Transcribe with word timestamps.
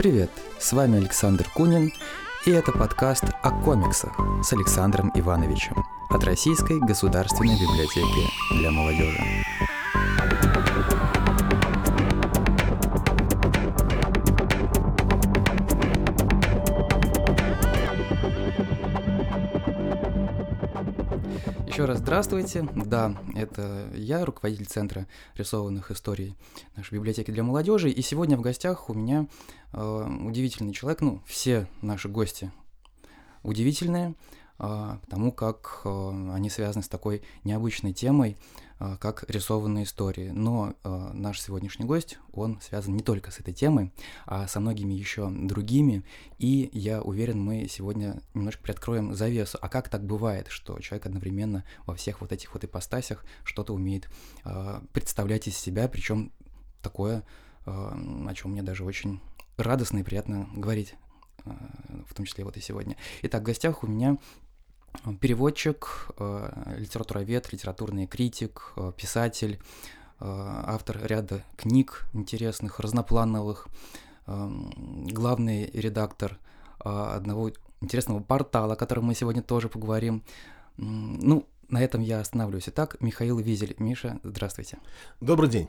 Привет, 0.00 0.30
с 0.58 0.72
вами 0.72 0.96
Александр 0.96 1.46
Кунин, 1.54 1.92
и 2.46 2.50
это 2.50 2.72
подкаст 2.72 3.24
о 3.42 3.50
комиксах 3.50 4.18
с 4.42 4.50
Александром 4.50 5.12
Ивановичем 5.14 5.84
от 6.08 6.24
Российской 6.24 6.78
государственной 6.78 7.60
библиотеки 7.60 8.58
для 8.58 8.70
молодежи. 8.70 9.22
Здравствуйте. 22.10 22.66
Да, 22.74 23.16
это 23.36 23.88
я, 23.94 24.24
руководитель 24.24 24.66
Центра 24.66 25.06
рисованных 25.36 25.92
историй 25.92 26.34
нашей 26.74 26.94
библиотеки 26.94 27.30
для 27.30 27.44
молодежи. 27.44 27.88
И 27.88 28.02
сегодня 28.02 28.36
в 28.36 28.40
гостях 28.40 28.90
у 28.90 28.94
меня 28.94 29.28
э, 29.72 30.08
удивительный 30.24 30.72
человек. 30.72 31.02
Ну, 31.02 31.22
все 31.24 31.68
наши 31.82 32.08
гости 32.08 32.50
удивительные, 33.44 34.16
э, 34.58 34.96
потому 35.02 35.30
как 35.30 35.82
э, 35.84 36.32
они 36.34 36.50
связаны 36.50 36.82
с 36.82 36.88
такой 36.88 37.22
необычной 37.44 37.92
темой, 37.92 38.36
как 38.98 39.28
рисованные 39.28 39.84
истории. 39.84 40.30
Но 40.30 40.74
э, 40.82 41.10
наш 41.12 41.40
сегодняшний 41.40 41.84
гость, 41.84 42.18
он 42.32 42.60
связан 42.62 42.96
не 42.96 43.02
только 43.02 43.30
с 43.30 43.38
этой 43.38 43.52
темой, 43.52 43.92
а 44.24 44.48
со 44.48 44.58
многими 44.58 44.94
еще 44.94 45.28
другими. 45.30 46.02
И 46.38 46.70
я 46.72 47.02
уверен, 47.02 47.40
мы 47.40 47.68
сегодня 47.68 48.22
немножко 48.32 48.62
приоткроем 48.62 49.14
завесу. 49.14 49.58
А 49.60 49.68
как 49.68 49.90
так 49.90 50.04
бывает, 50.04 50.48
что 50.48 50.78
человек 50.80 51.06
одновременно 51.06 51.64
во 51.84 51.94
всех 51.94 52.22
вот 52.22 52.32
этих 52.32 52.54
вот 52.54 52.64
ипостасях 52.64 53.24
что-то 53.44 53.74
умеет 53.74 54.08
э, 54.44 54.80
представлять 54.94 55.46
из 55.46 55.58
себя, 55.58 55.86
причем 55.86 56.32
такое, 56.82 57.24
о 57.66 58.34
чем 58.34 58.52
мне 58.52 58.62
даже 58.62 58.84
очень 58.84 59.20
радостно 59.58 59.98
и 59.98 60.02
приятно 60.02 60.48
говорить, 60.54 60.94
в 61.44 62.14
том 62.14 62.24
числе 62.24 62.44
вот 62.44 62.56
и 62.56 62.60
сегодня. 62.60 62.96
Итак, 63.22 63.42
в 63.42 63.44
гостях 63.44 63.84
у 63.84 63.86
меня 63.86 64.16
переводчик, 65.20 66.08
э, 66.18 66.74
литературовед, 66.78 67.52
литературный 67.52 68.06
критик, 68.06 68.72
э, 68.76 68.92
писатель, 68.96 69.60
э, 70.20 70.24
автор 70.24 71.00
ряда 71.02 71.42
книг 71.56 72.06
интересных, 72.12 72.80
разноплановых, 72.80 73.68
главный 74.26 75.70
редактор 75.72 76.38
одного 76.78 77.50
интересного 77.80 78.20
портала, 78.22 78.74
о 78.74 78.76
котором 78.76 79.06
мы 79.06 79.14
сегодня 79.16 79.42
тоже 79.42 79.68
поговорим. 79.68 80.22
Ну, 80.76 81.48
на 81.68 81.82
этом 81.82 82.00
я 82.00 82.20
остановлюсь. 82.20 82.68
Итак, 82.68 82.96
Михаил 83.00 83.38
Визель. 83.38 83.74
Миша, 83.78 84.20
здравствуйте. 84.22 84.78
Добрый 85.20 85.50
день. 85.50 85.68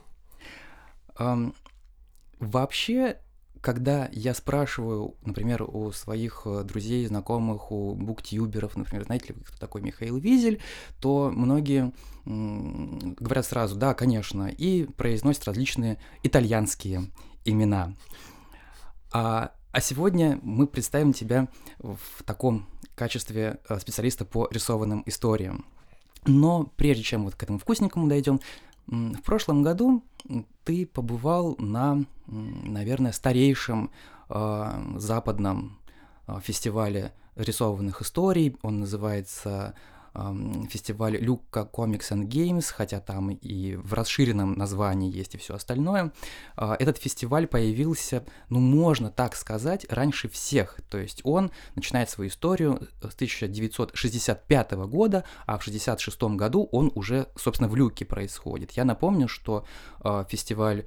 Вообще, 2.40 3.18
когда 3.62 4.10
я 4.12 4.34
спрашиваю, 4.34 5.16
например, 5.24 5.64
у 5.64 5.92
своих 5.92 6.42
э, 6.46 6.64
друзей, 6.64 7.06
знакомых, 7.06 7.72
у 7.72 7.94
буктюберов, 7.94 8.76
например, 8.76 9.06
знаете 9.06 9.34
ли 9.34 9.40
кто 9.46 9.58
такой 9.58 9.82
Михаил 9.82 10.18
Визель, 10.18 10.62
то 11.00 11.32
многие 11.34 11.94
говорят 12.26 13.46
сразу, 13.46 13.76
да, 13.76 13.94
конечно, 13.94 14.48
и 14.48 14.84
произносят 14.84 15.46
различные 15.46 15.98
итальянские 16.24 17.10
имена. 17.46 17.96
А, 19.12 19.52
а 19.72 19.82
сегодня 19.82 20.40
мы 20.44 20.68
представим 20.68 21.14
тебя 21.14 21.48
в 21.80 22.24
таком 22.26 22.68
качестве 22.96 23.60
э, 23.70 23.80
специалиста 23.80 24.26
по 24.26 24.48
рисованным 24.52 25.04
историям. 25.06 25.66
Но 26.26 26.72
прежде 26.76 27.04
чем 27.04 27.24
вот 27.24 27.36
к 27.36 27.44
этому 27.44 27.58
вкусненькому 27.58 28.08
дойдем, 28.08 28.40
в 28.92 29.22
прошлом 29.24 29.64
году 29.64 30.04
ты 30.66 30.86
побывал 30.86 31.56
на, 31.58 32.04
наверное, 32.28 33.14
старейшем 33.14 33.90
э, 34.30 34.84
западном 34.98 35.80
э, 36.28 36.40
фестивале 36.44 37.14
рисованных 37.36 38.02
историй. 38.02 38.58
Он 38.62 38.82
называется 38.82 39.76
фестиваль 40.14 41.18
Люка 41.18 41.68
Comics 41.72 42.12
and 42.12 42.28
Games, 42.28 42.66
хотя 42.72 43.00
там 43.00 43.30
и 43.32 43.76
в 43.76 43.94
расширенном 43.94 44.54
названии 44.54 45.12
есть 45.12 45.36
и 45.36 45.38
все 45.38 45.56
остальное. 45.56 46.12
А, 46.56 46.76
этот 46.78 46.98
фестиваль 46.98 47.48
появился, 47.48 48.26
ну 48.50 48.60
можно 48.60 49.10
так 49.10 49.36
сказать, 49.36 49.86
раньше 49.90 50.28
всех. 50.30 50.80
То 50.90 50.98
есть 50.98 51.22
он 51.24 51.52
начинает 51.76 52.10
свою 52.10 52.30
историю 52.30 52.88
с 53.02 53.16
1965 53.16 54.72
года, 54.72 55.24
а 55.46 55.58
в 55.58 55.62
1966 55.62 56.22
году 56.38 56.68
он 56.72 56.92
уже, 56.96 57.28
собственно, 57.38 57.70
в 57.70 57.76
Люке 57.76 58.06
происходит. 58.06 58.72
Я 58.72 58.84
напомню, 58.86 59.28
что 59.28 59.66
а, 60.02 60.26
фестиваль 60.26 60.86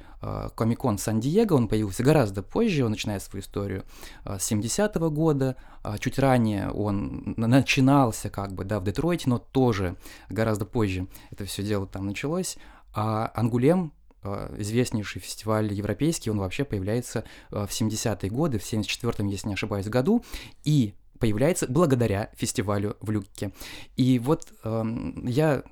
Комикон 0.55 0.97
Сан-Диего, 0.97 1.55
он 1.55 1.69
появился 1.69 2.03
гораздо 2.03 2.43
позже, 2.43 2.85
он 2.85 2.93
начинает 2.93 3.23
свою 3.23 3.43
историю 3.43 3.85
а, 4.25 4.39
с 4.39 4.45
70 4.45 4.97
-го 4.97 5.11
года, 5.11 5.57
чуть 5.99 6.19
ранее 6.19 6.71
он 6.71 7.35
начинался 7.37 8.31
как 8.31 8.55
бы, 8.55 8.65
да, 8.65 8.81
в 8.81 8.85
Детройте, 8.85 9.14
Детройте, 9.15 9.31
но 9.31 9.39
тоже 9.39 9.97
гораздо 10.29 10.65
позже 10.65 11.07
это 11.31 11.45
все 11.45 11.63
дело 11.63 11.87
там 11.87 12.07
началось. 12.07 12.57
А 12.93 13.31
Ангулем, 13.35 13.93
э, 14.23 14.57
известнейший 14.59 15.21
фестиваль 15.21 15.73
европейский, 15.73 16.31
он 16.31 16.39
вообще 16.39 16.65
появляется 16.65 17.25
э, 17.51 17.67
в 17.67 17.71
70-е 17.71 18.31
годы, 18.31 18.59
в 18.59 18.63
74-м, 18.63 19.27
если 19.29 19.49
не 19.49 19.55
ошибаюсь, 19.55 19.87
году, 19.87 20.25
и 20.65 20.95
появляется 21.19 21.67
благодаря 21.69 22.31
фестивалю 22.35 22.97
в 23.01 23.11
Люкке. 23.11 23.53
И 23.97 24.19
вот 24.19 24.53
э, 24.65 24.85
я 25.25 25.63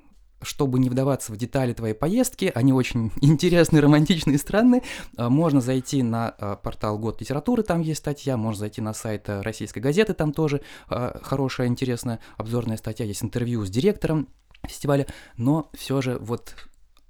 чтобы 0.43 0.79
не 0.79 0.89
вдаваться 0.89 1.31
в 1.31 1.37
детали 1.37 1.73
твоей 1.73 1.93
поездки, 1.93 2.51
они 2.53 2.73
очень 2.73 3.11
интересные, 3.21 3.81
романтичные, 3.81 4.37
странные, 4.37 4.83
а, 5.17 5.29
можно 5.29 5.61
зайти 5.61 6.03
на 6.03 6.29
а, 6.29 6.55
портал 6.55 6.97
Год 6.97 7.21
литературы, 7.21 7.63
там 7.63 7.81
есть 7.81 7.99
статья, 7.99 8.37
можно 8.37 8.59
зайти 8.59 8.81
на 8.81 8.93
сайт 8.93 9.29
э, 9.29 9.41
российской 9.41 9.79
газеты, 9.79 10.13
там 10.13 10.33
тоже 10.33 10.61
а, 10.87 11.19
хорошая, 11.21 11.67
интересная 11.67 12.19
обзорная 12.37 12.77
статья, 12.77 13.05
есть 13.05 13.23
интервью 13.23 13.65
с 13.65 13.69
директором 13.69 14.27
фестиваля, 14.65 15.07
но 15.37 15.69
все 15.73 16.01
же 16.01 16.17
вот 16.19 16.55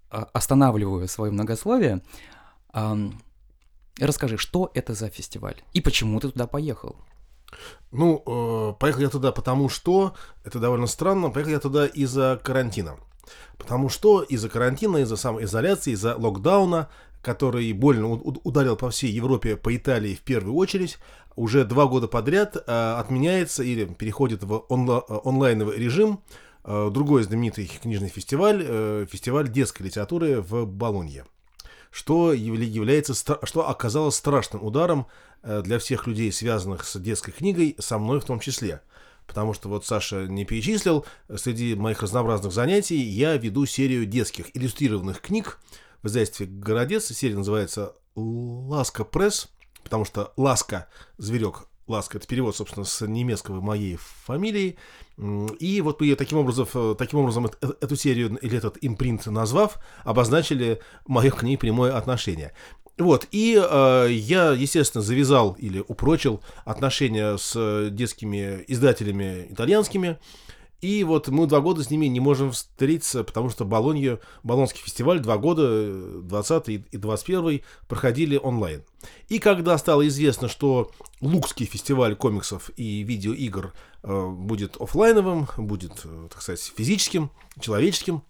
останавливаю 0.09 1.07
свое 1.07 1.31
многословие. 1.31 2.01
Расскажи, 4.00 4.38
что 4.38 4.71
это 4.73 4.94
за 4.94 5.09
фестиваль 5.09 5.61
и 5.73 5.81
почему 5.81 6.19
ты 6.19 6.29
туда 6.29 6.47
поехал? 6.47 6.95
Ну, 7.91 8.23
э, 8.25 8.73
поехал 8.79 9.01
я 9.01 9.09
туда 9.09 9.31
потому 9.31 9.69
что, 9.69 10.13
это 10.43 10.59
довольно 10.59 10.87
странно, 10.87 11.29
поехал 11.29 11.51
я 11.51 11.59
туда 11.59 11.85
из-за 11.85 12.39
карантина. 12.43 12.97
Потому 13.57 13.89
что 13.89 14.21
из-за 14.21 14.49
карантина, 14.49 14.97
из-за 14.97 15.15
самоизоляции, 15.15 15.91
из-за 15.91 16.15
локдауна, 16.15 16.89
который 17.21 17.71
больно 17.71 18.07
ударил 18.09 18.75
по 18.75 18.89
всей 18.89 19.11
Европе, 19.11 19.55
по 19.55 19.75
Италии 19.75 20.15
в 20.15 20.21
первую 20.21 20.55
очередь, 20.55 20.97
уже 21.35 21.63
два 21.63 21.85
года 21.85 22.07
подряд 22.07 22.55
э, 22.55 22.95
отменяется 22.99 23.63
или 23.63 23.85
переходит 23.85 24.43
в 24.43 24.65
онла- 24.69 25.05
онлайновый 25.23 25.77
режим 25.77 26.21
э, 26.63 26.89
другой 26.91 27.23
знаменитый 27.23 27.71
книжный 27.81 28.09
фестиваль, 28.09 28.63
э, 28.65 29.05
фестиваль 29.09 29.49
детской 29.49 29.83
литературы 29.83 30.41
в 30.41 30.65
Болонье. 30.65 31.25
Что, 31.91 32.33
является, 32.33 33.13
что 33.13 33.69
оказалось 33.69 34.15
страшным 34.15 34.63
ударом 34.63 35.05
для 35.43 35.77
всех 35.79 36.07
людей, 36.07 36.31
связанных 36.31 36.85
с 36.85 36.99
детской 36.99 37.31
книгой, 37.31 37.75
со 37.79 37.97
мной 37.97 38.19
в 38.19 38.25
том 38.25 38.39
числе– 38.39 38.81
потому 39.27 39.53
что 39.53 39.69
вот 39.69 39.85
Саша 39.85 40.27
не 40.27 40.45
перечислил, 40.45 41.05
среди 41.35 41.75
моих 41.75 42.01
разнообразных 42.01 42.53
занятий 42.53 42.97
я 42.97 43.35
веду 43.37 43.65
серию 43.65 44.05
детских 44.05 44.55
иллюстрированных 44.55 45.21
книг 45.21 45.59
в 46.01 46.07
издательстве 46.07 46.47
«Городец». 46.47 47.05
Серия 47.05 47.37
называется 47.37 47.95
«Ласка 48.15 49.03
пресс», 49.03 49.49
потому 49.83 50.05
что 50.05 50.33
«Ласка»— 50.37 50.87
зверек, 51.17 51.67
Ласка, 51.85 52.17
это 52.17 52.27
перевод, 52.27 52.55
собственно, 52.55 52.85
с 52.85 53.05
немецкого 53.05 53.59
моей 53.59 53.97
фамилии. 53.97 54.77
И 55.59 55.81
вот 55.81 55.99
мы 55.99 56.07
ее 56.07 56.15
таким 56.15 56.37
образом, 56.37 56.65
э, 56.73 56.95
таким 56.97 57.19
образом 57.19 57.45
эту 57.45 57.95
серию 57.97 58.37
или 58.37 58.57
этот 58.57 58.77
импринт 58.79 59.25
назвав, 59.25 59.83
обозначили 60.05 60.81
мое 61.05 61.29
к 61.29 61.43
ней 61.43 61.57
прямое 61.57 61.97
отношение. 61.97 62.53
Вот, 62.97 63.27
и 63.31 63.59
э, 63.59 64.07
я, 64.11 64.51
естественно, 64.51 65.01
завязал 65.01 65.53
или 65.53 65.83
упрочил 65.88 66.41
отношения 66.63 67.38
с 67.38 67.89
детскими 67.89 68.63
издателями 68.68 69.47
итальянскими. 69.50 70.19
И 70.83 71.06
вот 71.06 71.29
мы 71.29 71.47
два 71.47 71.62
года 71.62 71.81
с 71.81 71.89
ними 71.89 72.07
не 72.07 72.19
можем 72.19 72.51
встретиться, 72.51 73.23
потому 73.23 73.50
что 73.50 73.63
Болонья, 73.63 74.19
Болонский 74.44 74.81
фестиваль 74.83 75.21
два 75.21 75.38
года, 75.38 76.19
20 76.21 76.68
и 76.68 76.97
21 76.97 77.62
проходили 77.88 78.35
онлайн. 78.35 78.83
И 79.29 79.39
когда 79.39 79.77
стало 79.77 80.06
известно, 80.09 80.50
что 80.50 80.91
Лукский 81.21 81.65
фестиваль 81.65 82.18
комиксов 82.18 82.69
и 82.75 83.01
видеоигр 83.03 83.73
э, 84.03 84.27
будет 84.27 84.75
офлайновым, 84.75 85.47
будет, 85.56 86.01
э, 86.03 86.27
так 86.29 86.41
сказать, 86.41 86.73
физическим, 86.75 87.31
человеческим, 87.62 88.21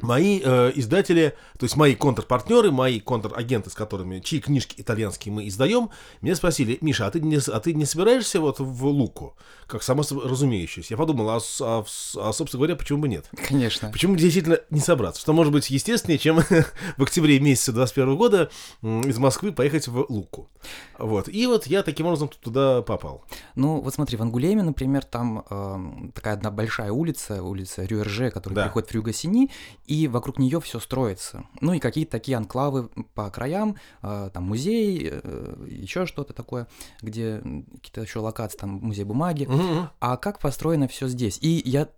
мои 0.00 0.40
э, 0.42 0.72
издатели, 0.74 1.34
то 1.58 1.64
есть 1.64 1.76
мои 1.76 1.94
контрпартнеры, 1.94 2.70
мои 2.70 3.00
контрагенты, 3.00 3.70
с 3.70 3.74
которыми, 3.74 4.20
чьи 4.20 4.40
книжки 4.40 4.80
итальянские 4.80 5.32
мы 5.32 5.48
издаем, 5.48 5.90
меня 6.20 6.34
спросили, 6.34 6.78
Миша, 6.80 7.06
а 7.06 7.10
ты 7.10 7.20
не, 7.20 7.36
а 7.36 7.60
ты 7.60 7.74
не 7.74 7.84
собираешься 7.84 8.40
вот 8.40 8.58
в 8.58 8.86
Луку? 8.86 9.36
Как 9.66 9.82
само 9.82 10.02
собой 10.02 10.28
разумеющееся. 10.28 10.94
Я 10.94 10.98
подумал, 10.98 11.30
а, 11.30 11.40
а, 11.60 11.84
а, 12.16 12.32
собственно 12.32 12.58
говоря, 12.58 12.76
почему 12.76 13.00
бы 13.00 13.08
нет? 13.08 13.30
Конечно. 13.48 13.90
Почему 13.90 14.16
действительно 14.16 14.58
не 14.70 14.80
собраться? 14.80 15.20
Что 15.20 15.32
может 15.32 15.52
быть 15.52 15.70
естественнее, 15.70 16.18
чем 16.18 16.40
в 16.96 17.02
октябре 17.02 17.40
месяце 17.40 17.72
21 17.72 18.16
года 18.16 18.50
из 18.82 19.18
Москвы 19.18 19.52
поехать 19.52 19.88
в 19.88 20.06
Луку. 20.08 20.50
Вот. 20.98 21.28
И 21.28 21.46
вот 21.46 21.66
я 21.66 21.82
таким 21.82 22.06
образом 22.06 22.28
туда 22.28 22.82
попал. 22.82 23.24
Ну, 23.54 23.80
вот 23.80 23.94
смотри, 23.94 24.16
в 24.16 24.22
Ангулеме, 24.22 24.62
например, 24.62 25.04
там 25.04 25.44
э, 25.48 26.10
такая 26.14 26.34
одна 26.34 26.50
большая 26.50 26.92
улица, 26.92 27.42
улица 27.42 27.84
Рюерже, 27.84 28.30
которая 28.30 28.56
да. 28.56 28.64
переходит 28.64 28.90
в 28.90 28.94
Рюгасини, 28.94 29.50
и 29.86 30.08
вокруг 30.08 30.38
нее 30.38 30.60
все 30.60 30.80
строится. 30.80 31.44
Ну 31.60 31.72
и 31.72 31.78
какие-то 31.78 32.12
такие 32.12 32.36
анклавы 32.36 32.88
по 33.14 33.30
краям, 33.30 33.76
э, 34.02 34.30
там 34.32 34.44
музей, 34.44 35.08
э, 35.10 35.66
еще 35.68 36.06
что-то 36.06 36.32
такое, 36.32 36.68
где 37.00 37.42
какие-то 37.74 38.02
еще 38.02 38.20
локации, 38.20 38.58
там 38.58 38.70
музей 38.70 39.04
бумаги. 39.04 39.46
Угу. 39.46 39.88
А 40.00 40.16
как 40.16 40.38
построено 40.38 40.88
все 40.88 41.08
здесь? 41.08 41.38
И 41.40 41.62
я, 41.64 41.88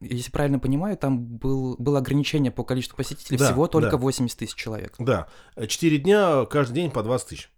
если 0.00 0.30
правильно 0.30 0.58
понимаю, 0.58 0.96
там 0.96 1.22
был, 1.22 1.76
было 1.78 1.98
ограничение 1.98 2.52
по 2.52 2.64
количеству 2.64 2.96
посетителей, 2.96 3.38
да, 3.38 3.46
всего 3.46 3.66
только 3.66 3.92
да. 3.92 3.96
80 3.96 4.38
тысяч 4.38 4.54
человек. 4.54 4.94
Да, 4.98 5.28
четыре 5.66 5.98
дня, 5.98 6.44
каждый 6.46 6.74
день 6.74 6.90
по 6.90 7.02
20 7.02 7.28
тысяч. 7.28 7.50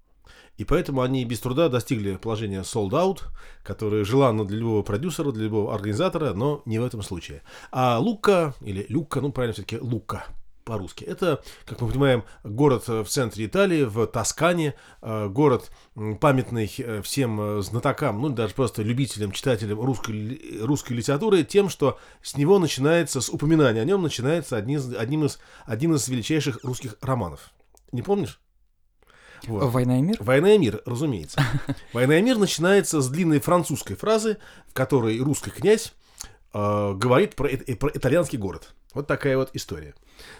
И 0.56 0.64
поэтому 0.64 1.02
они 1.02 1.24
без 1.24 1.40
труда 1.40 1.68
достигли 1.68 2.16
положения 2.16 2.60
sold 2.60 2.90
out, 2.90 3.22
которое 3.62 4.04
желанно 4.04 4.44
для 4.44 4.58
любого 4.58 4.82
продюсера, 4.82 5.32
для 5.32 5.44
любого 5.44 5.74
организатора, 5.74 6.32
но 6.32 6.62
не 6.64 6.78
в 6.78 6.84
этом 6.84 7.02
случае. 7.02 7.42
А 7.72 7.98
Лука, 7.98 8.54
или 8.60 8.86
Люка, 8.88 9.20
ну 9.20 9.32
правильно 9.32 9.54
все-таки 9.54 9.78
Лука, 9.78 10.26
по-русски. 10.64 11.04
Это, 11.04 11.42
как 11.66 11.80
мы 11.80 11.88
понимаем, 11.88 12.24
город 12.42 12.88
в 12.88 13.04
центре 13.04 13.46
Италии, 13.46 13.84
в 13.84 14.06
Тоскане, 14.06 14.74
э, 15.02 15.28
город 15.28 15.70
памятный 16.20 16.72
э, 16.78 17.02
всем 17.02 17.40
э, 17.40 17.62
знатокам, 17.62 18.20
ну 18.20 18.30
даже 18.30 18.54
просто 18.54 18.82
любителям, 18.82 19.32
читателям 19.32 19.80
русской, 19.80 20.60
русской 20.62 20.94
литературы, 20.94 21.44
тем, 21.44 21.68
что 21.68 21.98
с 22.22 22.36
него 22.36 22.58
начинается, 22.58 23.20
с 23.20 23.28
упоминания 23.28 23.80
о 23.80 23.84
нем 23.84 24.02
начинается 24.02 24.56
одним 24.56 24.78
из, 24.78 24.94
одним 24.94 25.24
из, 25.24 25.38
один 25.66 25.94
из 25.94 26.08
величайших 26.08 26.64
русских 26.64 26.96
романов. 27.00 27.50
Не 27.92 28.02
помнишь? 28.02 28.40
Вот. 29.46 29.70
«Война 29.70 29.98
и 29.98 30.02
мир»? 30.02 30.16
«Война 30.20 30.54
и 30.54 30.58
мир», 30.58 30.82
разумеется. 30.86 31.42
«Война 31.92 32.18
и 32.18 32.22
мир» 32.22 32.38
начинается 32.38 33.00
с 33.00 33.08
длинной 33.08 33.40
французской 33.40 33.94
фразы, 33.94 34.38
в 34.68 34.74
которой 34.74 35.18
русский 35.20 35.50
князь 35.50 35.92
э, 36.52 36.92
говорит 36.94 37.34
про, 37.34 37.48
э, 37.48 37.76
про 37.76 37.90
итальянский 37.92 38.38
город. 38.38 38.74
Вот 38.94 39.06
такая 39.06 39.36
вот 39.36 39.50
история. 39.54 39.94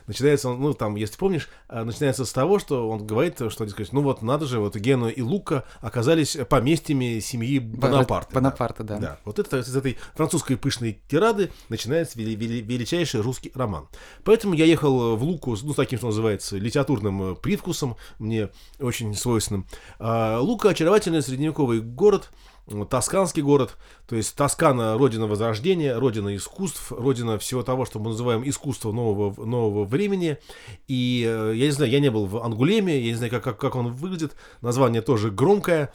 Начинается, 0.07 0.51
ну, 0.51 0.75
там, 0.75 0.97
если 0.97 1.17
помнишь, 1.17 1.49
а, 1.69 1.85
начинается 1.85 2.25
с 2.25 2.33
того, 2.33 2.59
что 2.59 2.89
он 2.89 3.07
говорит, 3.07 3.37
что, 3.37 3.69
сказать, 3.69 3.93
ну, 3.93 4.03
вот 4.03 4.23
надо 4.23 4.47
же, 4.47 4.61
вот 4.61 4.77
Гену 4.77 5.09
и 5.09 5.21
Лука 5.23 5.65
оказались 5.81 6.37
поместьями 6.49 7.21
семьи 7.21 7.59
Бонапарта. 7.59 8.35
Бонапарта, 8.35 8.85
да. 8.85 8.95
да. 8.95 9.01
да. 9.01 9.19
Вот 9.25 9.39
это, 9.39 9.59
из 9.59 9.75
этой 9.75 9.99
французской 10.15 10.57
пышной 10.57 11.01
тирады 11.09 11.51
начинается 11.69 12.19
вели, 12.19 12.35
вели, 12.35 12.61
величайший 12.61 13.21
русский 13.21 13.53
роман. 13.55 13.89
Поэтому 14.25 14.55
я 14.55 14.65
ехал 14.65 15.17
в 15.17 15.23
Луку, 15.23 15.57
ну, 15.63 15.73
с 15.73 15.77
таким, 15.77 15.99
что 15.99 16.09
называется, 16.09 16.57
литературным 16.57 17.33
э, 17.33 17.35
привкусом, 17.35 17.97
мне 18.19 18.51
очень 18.79 19.15
свойственным. 19.15 19.67
А, 19.99 20.41
Лука– 20.41 20.69
очаровательный 20.71 21.23
средневековый 21.23 21.81
город– 21.81 22.31
Тосканский 22.89 23.43
город, 23.43 23.77
то 24.09 24.17
есть 24.17 24.35
Тоскана– 24.37 24.97
родина 24.99 25.27
возрождения, 25.27 25.99
родина 25.99 26.35
искусств, 26.35 26.93
родина 26.93 27.39
всего 27.39 27.63
того, 27.63 27.85
что 27.85 27.99
мы 27.99 28.11
называем 28.11 28.49
искусство 28.49 28.91
нового, 28.91 29.45
нового 29.45 29.74
времени. 29.83 30.39
И 30.87 31.25
э, 31.27 31.53
я 31.57 31.67
не 31.67 31.73
знаю, 31.73 31.91
я 31.91 31.99
не 31.99 32.11
был 32.13 32.27
в 32.27 32.39
Ангулеме, 32.45 33.01
я 33.01 33.11
не 33.11 33.17
знаю, 33.17 33.33
как, 33.33 33.43
как, 33.43 33.59
как 33.59 33.75
он 33.75 33.89
выглядит, 33.89 34.37
название 34.61 35.03
тоже 35.03 35.33
громкое, 35.33 35.93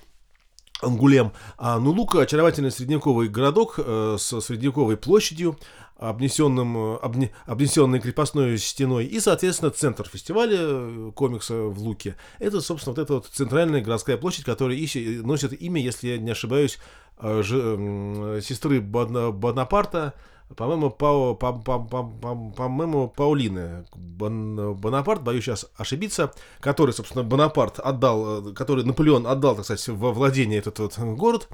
Ангулем. 0.81 1.33
А 1.57 1.79
Нулука– 1.79 2.21
очаровательный 2.21 2.71
средневековый 2.71 3.27
городок 3.27 3.75
э, 3.77 4.15
с 4.17 4.41
средневековой 4.41 4.97
площадью, 4.97 5.57
обнесенным, 5.97 6.77
э, 6.77 6.97
обне, 6.97 7.31
обнесенной 7.45 7.99
крепостной 7.99 8.57
стеной, 8.57 9.05
и, 9.05 9.19
соответственно, 9.19 9.71
центр 9.71 10.07
фестиваля 10.07 10.57
э, 10.59 11.11
комикса 11.13 11.55
в 11.63 11.79
Луке. 11.79 12.15
Это, 12.39 12.61
собственно, 12.61 12.95
вот 12.95 13.01
эта 13.01 13.13
вот 13.15 13.27
центральная 13.27 13.81
городская 13.81 14.17
площадь, 14.17 14.45
которая 14.45 14.77
ищет, 14.77 15.25
носит 15.25 15.59
имя, 15.61 15.81
если 15.81 16.09
я 16.09 16.17
не 16.17 16.31
ошибаюсь, 16.31 16.79
э, 17.19 17.41
ж, 17.43 18.41
сестры 18.41 18.79
Бонапарта, 18.79 20.13
по-моему, 20.55 20.89
по, 20.89 21.35
по, 21.35 21.53
по, 21.53 21.79
по, 21.79 22.03
по, 22.03 22.35
по-моему, 22.55 23.07
Паулины 23.07 23.85
Бон, 23.95 24.73
Бонапарт, 24.75 25.21
боюсь 25.21 25.43
сейчас 25.43 25.67
ошибиться, 25.77 26.33
который, 26.59 26.91
собственно, 26.91 27.23
Бонапарт 27.23 27.79
отдал, 27.79 28.53
который 28.53 28.83
Наполеон 28.83 29.27
отдал, 29.27 29.55
так 29.55 29.65
сказать, 29.65 29.87
во 29.89 30.11
владение 30.11 30.59
этот 30.59 30.79
вот 30.79 30.97
город, 30.97 31.49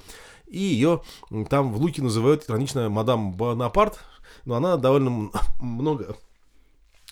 и 0.47 0.59
ее 0.59 1.01
там 1.49 1.73
в 1.73 1.81
Луке 1.81 2.01
называют 2.01 2.49
иронично 2.49 2.89
мадам 2.89 3.33
Бонапарт, 3.33 3.99
но 4.45 4.55
она 4.55 4.77
довольно 4.77 5.31
много 5.59 6.15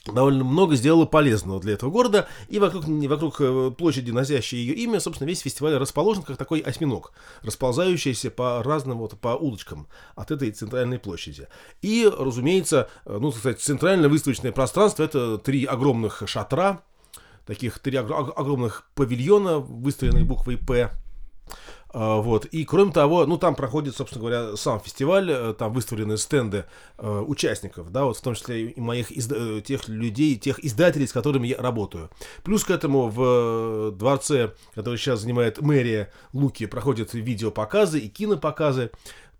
довольно 0.05 0.43
много 0.43 0.75
сделала 0.75 1.05
полезного 1.05 1.61
для 1.61 1.73
этого 1.73 1.89
города, 1.89 2.27
и 2.49 2.59
вокруг, 2.59 2.85
вокруг 2.85 3.35
э, 3.39 3.71
площади, 3.77 4.11
носящей 4.11 4.57
ее 4.57 4.73
имя, 4.75 4.99
собственно, 4.99 5.27
весь 5.27 5.39
фестиваль 5.39 5.75
расположен 5.77 6.23
как 6.23 6.35
такой 6.37 6.59
осьминог, 6.59 7.13
расползающийся 7.41 8.29
по 8.29 8.61
разным 8.63 8.97
вот, 8.97 9.17
по 9.19 9.29
улочкам 9.29 9.87
от 10.15 10.31
этой 10.31 10.51
центральной 10.51 10.99
площади. 10.99 11.47
И, 11.81 12.11
разумеется, 12.17 12.89
э, 13.05 13.17
ну, 13.19 13.31
сказать, 13.31 13.61
центральное 13.61 14.09
выставочное 14.09 14.51
пространство— 14.51 15.03
это 15.05 15.37
три 15.37 15.63
огромных 15.63 16.23
шатра, 16.25 16.83
таких 17.45 17.79
три 17.79 17.97
огромных 17.97 18.85
павильона, 18.95 19.59
выстроенные 19.59 20.25
буквой 20.25 20.57
«П», 20.57 20.91
вот. 21.93 22.45
И 22.45 22.65
кроме 22.65 22.91
того, 22.91 23.25
ну 23.27 23.37
там 23.37 23.53
проходит, 23.53 23.95
собственно 23.95 24.21
говоря, 24.21 24.57
сам 24.57 24.79
фестиваль, 24.79 25.29
э, 25.29 25.53
там 25.53 25.73
выставлены 25.73 26.17
стенды 26.17 26.65
э, 26.97 27.19
участников, 27.19 27.91
да, 27.91 28.05
вот 28.05 28.17
в 28.17 28.21
том 28.21 28.33
числе 28.33 28.71
и 28.71 28.79
моих 28.79 29.11
изда- 29.11 29.59
э, 29.59 29.61
тех 29.61 29.87
людей, 29.87 30.35
тех 30.35 30.63
издателей, 30.65 31.07
с 31.07 31.13
которыми 31.13 31.47
я 31.47 31.57
работаю. 31.57 32.09
Плюс 32.43 32.63
к 32.63 32.71
этому 32.71 33.09
в 33.09 33.91
дворце, 33.91 34.53
который 34.73 34.97
сейчас 34.97 35.21
занимает 35.21 35.61
мэрия 35.61 36.11
Луки, 36.33 36.65
проходят 36.65 37.13
видеопоказы 37.13 37.99
и 37.99 38.09
кинопоказы. 38.09 38.89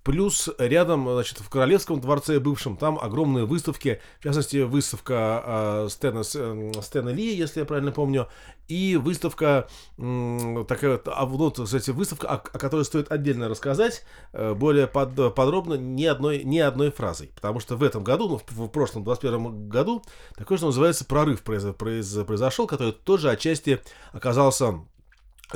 Плюс 0.03 0.49
рядом, 0.57 1.09
значит, 1.09 1.39
в 1.39 1.49
Королевском 1.49 2.01
дворце 2.01 2.39
бывшем, 2.39 2.75
там 2.75 2.99
огромные 2.99 3.45
выставки, 3.45 4.01
в 4.19 4.23
частности, 4.23 4.57
выставка 4.57 5.43
э, 5.45 5.87
Стэна, 5.89 6.23
э, 6.35 6.71
Стэна 6.81 7.09
Ли, 7.09 7.33
если 7.33 7.61
я 7.61 7.65
правильно 7.65 7.93
помню, 7.93 8.27
и 8.67 8.97
выставка, 8.97 9.69
э, 9.97 10.65
такая 10.67 10.91
вот, 10.93 11.07
а, 11.07 11.25
вот, 11.25 11.59
кстати, 11.59 11.91
выставка, 11.91 12.27
о, 12.27 12.35
о 12.35 12.59
которой 12.59 12.83
стоит 12.83 13.13
отдельно 13.13 13.47
рассказать, 13.47 14.03
э, 14.33 14.53
более 14.53 14.87
под, 14.87 15.33
подробно, 15.35 15.75
ни 15.75 16.05
одной, 16.05 16.43
ни 16.43 16.59
одной 16.59 16.91
фразой. 16.91 17.31
Потому 17.35 17.61
что 17.61 17.77
в 17.77 17.83
этом 17.83 18.03
году, 18.03 18.27
ну, 18.27 18.41
в, 18.45 18.65
в 18.65 18.67
прошлом, 18.67 19.05
21 19.05 19.69
году, 19.69 20.03
такой, 20.35 20.57
что 20.57 20.65
называется, 20.65 21.05
прорыв 21.05 21.43
произ, 21.43 21.63
произ, 21.75 22.13
произошел, 22.25 22.67
который 22.67 22.91
тоже 22.91 23.29
отчасти 23.29 23.79
оказался 24.11 24.81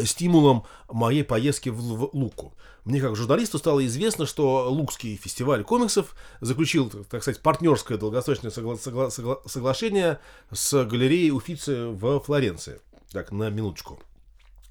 стимулом 0.05 0.63
моей 0.89 1.23
поездки 1.23 1.69
в, 1.69 2.09
Луку. 2.13 2.53
Мне 2.85 3.01
как 3.01 3.15
журналисту 3.15 3.57
стало 3.57 3.85
известно, 3.85 4.25
что 4.25 4.69
Лукский 4.69 5.17
фестиваль 5.17 5.63
комиксов 5.63 6.15
заключил, 6.39 6.89
так 6.89 7.21
сказать, 7.21 7.41
партнерское 7.41 7.97
долгосрочное 7.97 8.51
согла- 8.51 8.77
согла- 8.77 9.09
согла- 9.09 9.41
соглашение 9.45 10.19
с 10.51 10.85
галереей 10.85 11.31
Уфицы 11.31 11.87
в 11.87 12.19
Флоренции. 12.21 12.79
Так, 13.11 13.31
на 13.31 13.49
минуточку. 13.49 13.99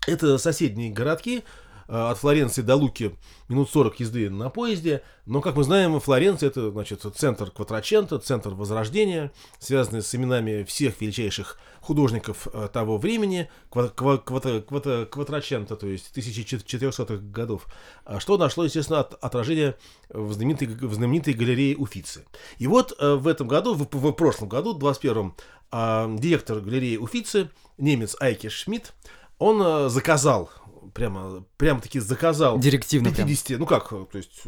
Это 0.07 0.39
соседние 0.39 0.91
городки, 0.91 1.43
от 1.89 2.19
Флоренции 2.19 2.63
до 2.63 2.77
Луки 2.77 3.17
минут 3.49 3.71
40 3.71 4.01
езды 4.01 4.31
на 4.31 4.51
поезде. 4.51 5.03
Но, 5.25 5.41
как 5.41 5.57
мы 5.57 5.65
знаем, 5.65 5.99
Флоренция 6.01 6.49
это, 6.49 6.71
значит, 6.71 7.05
центр 7.17 7.51
Кватрачента, 7.51 8.19
центр 8.19 8.51
Возрождения, 8.51 9.33
связанный 9.59 10.03
с 10.03 10.15
именами 10.15 10.65
всех 10.65 11.01
величайших 11.01 11.59
художников 11.81 12.49
э, 12.53 12.69
того 12.73 12.99
времени, 12.99 13.49
Кватрачента, 13.71 15.77
то 15.77 15.87
есть 15.87 16.17
1400-х 16.17 17.17
годов, 17.17 17.67
а 18.05 18.19
что 18.19 18.37
нашло, 18.37 18.65
естественно, 18.65 19.01
от, 19.01 19.15
отражение 19.15 19.77
в 20.09 20.33
знаменитой, 20.33 20.69
в 20.69 20.95
знаменитой 20.95 21.35
галерее 21.35 21.77
Уфицы. 21.77 22.25
И 22.59 22.67
вот 22.67 22.95
э, 22.99 23.15
в 23.15 23.29
этом 23.29 23.47
году, 23.47 23.75
в, 23.75 23.89
в 23.91 24.13
прошлом 24.13 24.49
году, 24.49 24.77
21-м, 24.77 26.19
директор 26.19 26.61
галереи 26.61 26.97
Уфицы, 26.97 27.51
немец 27.79 28.17
Айке 28.21 28.49
Шмидт, 28.49 28.93
он 29.39 29.91
заказал 29.91 30.51
прямо, 30.97 31.45
прямо 31.57 31.81
таки 31.81 32.01
заказал 32.01 32.59
Директивно 32.59 33.13
50, 33.15 33.47
прям. 33.47 33.61
ну 33.61 33.67
как, 33.67 33.89
то 33.89 34.09
есть 34.19 34.43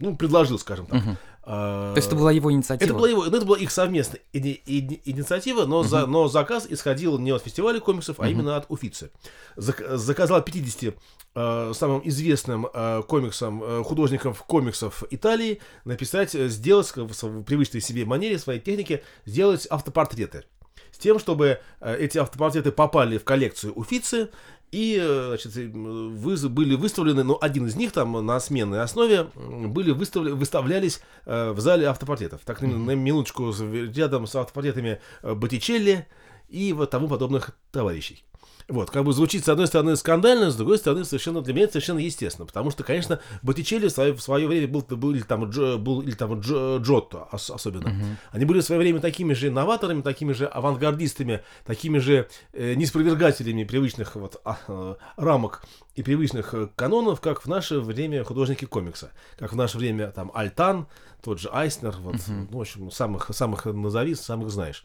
ну, 0.00 0.16
предложил, 0.16 0.58
скажем 0.58 0.86
так. 0.86 1.02
А, 1.50 1.94
То 1.94 1.98
есть 1.98 2.08
это 2.08 2.16
была 2.16 2.30
его 2.30 2.52
инициатива? 2.52 2.86
это 2.90 2.94
была 2.98 3.08
его, 3.08 3.24
ну, 3.24 3.34
это 3.36 3.46
была 3.46 3.58
их 3.58 3.70
совместная 3.70 4.20
иди- 4.34 4.62
иди- 4.66 5.00
инициатива, 5.06 5.64
но, 5.64 5.82
за, 5.82 6.06
но 6.06 6.28
заказ 6.28 6.66
исходил 6.68 7.18
не 7.18 7.30
от 7.30 7.42
фестиваля 7.42 7.80
комиксов, 7.80 8.20
а 8.20 8.28
именно 8.28 8.56
от 8.56 8.66
Уфицы. 8.68 9.10
Зак- 9.56 9.96
заказал 9.96 10.42
50 10.42 10.94
э, 11.34 11.72
самым 11.74 12.02
известным 12.04 12.66
э, 12.72 13.02
комиксам, 13.08 13.62
э, 13.64 13.82
художникам 13.82 14.34
комиксов 14.34 15.02
Италии 15.10 15.60
написать, 15.86 16.34
э, 16.34 16.48
сделать 16.48 16.92
в 16.94 17.42
привычной 17.44 17.80
себе 17.80 18.04
манере, 18.04 18.38
своей 18.38 18.60
технике, 18.60 19.02
сделать 19.24 19.66
автопортреты. 19.70 20.44
С 20.92 20.98
тем, 20.98 21.18
чтобы 21.18 21.60
э, 21.80 21.96
эти 21.98 22.18
автопортреты 22.18 22.72
попали 22.72 23.16
в 23.18 23.24
коллекцию 23.24 23.72
Уфицы, 23.74 24.28
и 24.70 24.98
э, 25.00 25.28
значит, 25.28 25.56
э, 25.56 25.62
выз- 25.66 26.48
были 26.48 26.74
выставлены, 26.74 27.22
ну, 27.24 27.38
один 27.40 27.66
из 27.66 27.76
них 27.76 27.92
там 27.92 28.24
на 28.24 28.38
сменной 28.40 28.82
основе 28.82 29.24
были 29.34 29.92
выставля- 29.92 30.34
выставлялись 30.34 31.00
э, 31.26 31.52
в 31.52 31.60
зале 31.60 31.86
автопортретов. 31.86 32.40
Так, 32.44 32.60
на, 32.62 32.76
на 32.76 32.94
минуточку, 32.94 33.52
рядом 33.94 34.26
с 34.26 34.34
автопортретами 34.34 35.00
э, 35.22 35.34
Боттичелли 35.34 36.06
и 36.48 36.72
вот 36.72 36.90
тому 36.90 37.08
подобных 37.08 37.50
товарищей. 37.72 38.24
Вот, 38.68 38.90
как 38.90 39.02
бы 39.04 39.14
звучит 39.14 39.46
с 39.46 39.48
одной 39.48 39.66
стороны 39.66 39.96
скандально, 39.96 40.50
с 40.50 40.56
другой 40.56 40.76
стороны 40.76 41.04
совершенно 41.06 41.40
для 41.40 41.54
меня 41.54 41.64
это 41.64 41.72
совершенно 41.72 42.00
естественно, 42.00 42.44
потому 42.44 42.70
что, 42.70 42.84
конечно, 42.84 43.18
Боттичелли 43.40 43.88
в 43.88 43.90
свое, 43.92 44.12
в 44.12 44.20
свое 44.20 44.46
время 44.46 44.68
был, 44.68 44.82
был 44.82 45.12
или 45.14 45.22
там, 45.22 45.48
Джо, 45.48 45.78
был, 45.78 46.02
или 46.02 46.12
там 46.14 46.34
Джо- 46.40 46.78
Джотто 46.78 47.28
ос- 47.32 47.48
особенно. 47.50 47.94
Они 48.30 48.44
были 48.44 48.60
в 48.60 48.64
свое 48.64 48.78
время 48.78 49.00
такими 49.00 49.32
же 49.32 49.50
новаторами, 49.50 50.02
такими 50.02 50.34
же 50.34 50.44
авангардистами, 50.44 51.42
такими 51.64 51.96
же 51.98 52.28
э, 52.52 52.74
неспровергателями 52.74 53.64
привычных 53.64 54.16
вот, 54.16 54.38
а, 54.44 54.58
э, 54.68 54.94
рамок 55.16 55.64
и 55.94 56.02
привычных 56.02 56.52
э, 56.52 56.68
канонов, 56.76 57.22
как 57.22 57.40
в 57.40 57.46
наше 57.48 57.80
время 57.80 58.22
художники 58.22 58.66
комикса. 58.66 59.12
Как 59.38 59.52
в 59.52 59.56
наше 59.56 59.78
время 59.78 60.10
там 60.10 60.30
Альтан, 60.34 60.88
тот 61.22 61.40
же 61.40 61.48
Айснер, 61.52 61.96
вот, 62.00 62.16
ну, 62.28 62.46
в 62.58 62.60
общем, 62.60 62.90
самых, 62.90 63.30
самых 63.34 63.64
назови, 63.66 64.14
самых 64.14 64.50
знаешь. 64.50 64.84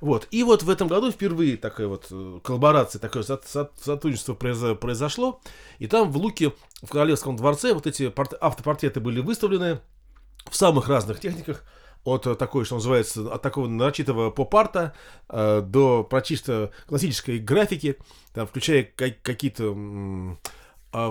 Вот. 0.00 0.26
И 0.30 0.42
вот 0.42 0.62
в 0.62 0.70
этом 0.70 0.88
году 0.88 1.10
впервые 1.10 1.56
такая 1.56 1.86
вот 1.86 2.08
э, 2.10 2.40
коллаборация, 2.42 2.98
такое 2.98 3.22
со- 3.22 3.40
со- 3.44 3.70
сотрудничество 3.80 4.34
произо- 4.34 4.74
произошло. 4.74 5.40
И 5.78 5.86
там 5.86 6.10
в 6.10 6.16
Луке, 6.16 6.52
в 6.82 6.88
Королевском 6.88 7.36
дворце, 7.36 7.72
вот 7.74 7.86
эти 7.86 8.08
порт- 8.10 8.36
автопортреты 8.40 9.00
были 9.00 9.20
выставлены 9.20 9.80
в 10.50 10.56
самых 10.56 10.88
разных 10.88 11.20
техниках. 11.20 11.64
От 12.04 12.26
э, 12.26 12.34
такой, 12.34 12.66
что 12.66 12.74
называется, 12.74 13.32
от 13.32 13.40
такого 13.40 13.66
нарочитого 13.66 14.30
поп-арта 14.30 14.92
э, 15.30 15.62
до 15.62 16.04
прочисто 16.04 16.70
классической 16.86 17.38
графики, 17.38 17.96
там, 18.34 18.46
включая 18.46 18.82
ка- 18.84 19.14
какие-то 19.22 19.64
м, 19.72 20.38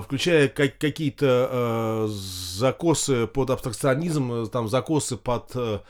включая 0.00 0.48
как- 0.48 0.78
какие-то 0.78 1.48
э, 1.50 2.08
закосы 2.08 3.26
под 3.26 3.50
абстракционизм, 3.50 4.32
э, 4.32 4.46
там 4.46 4.68
закосы 4.68 5.16
под 5.16 5.50
э, 5.54 5.80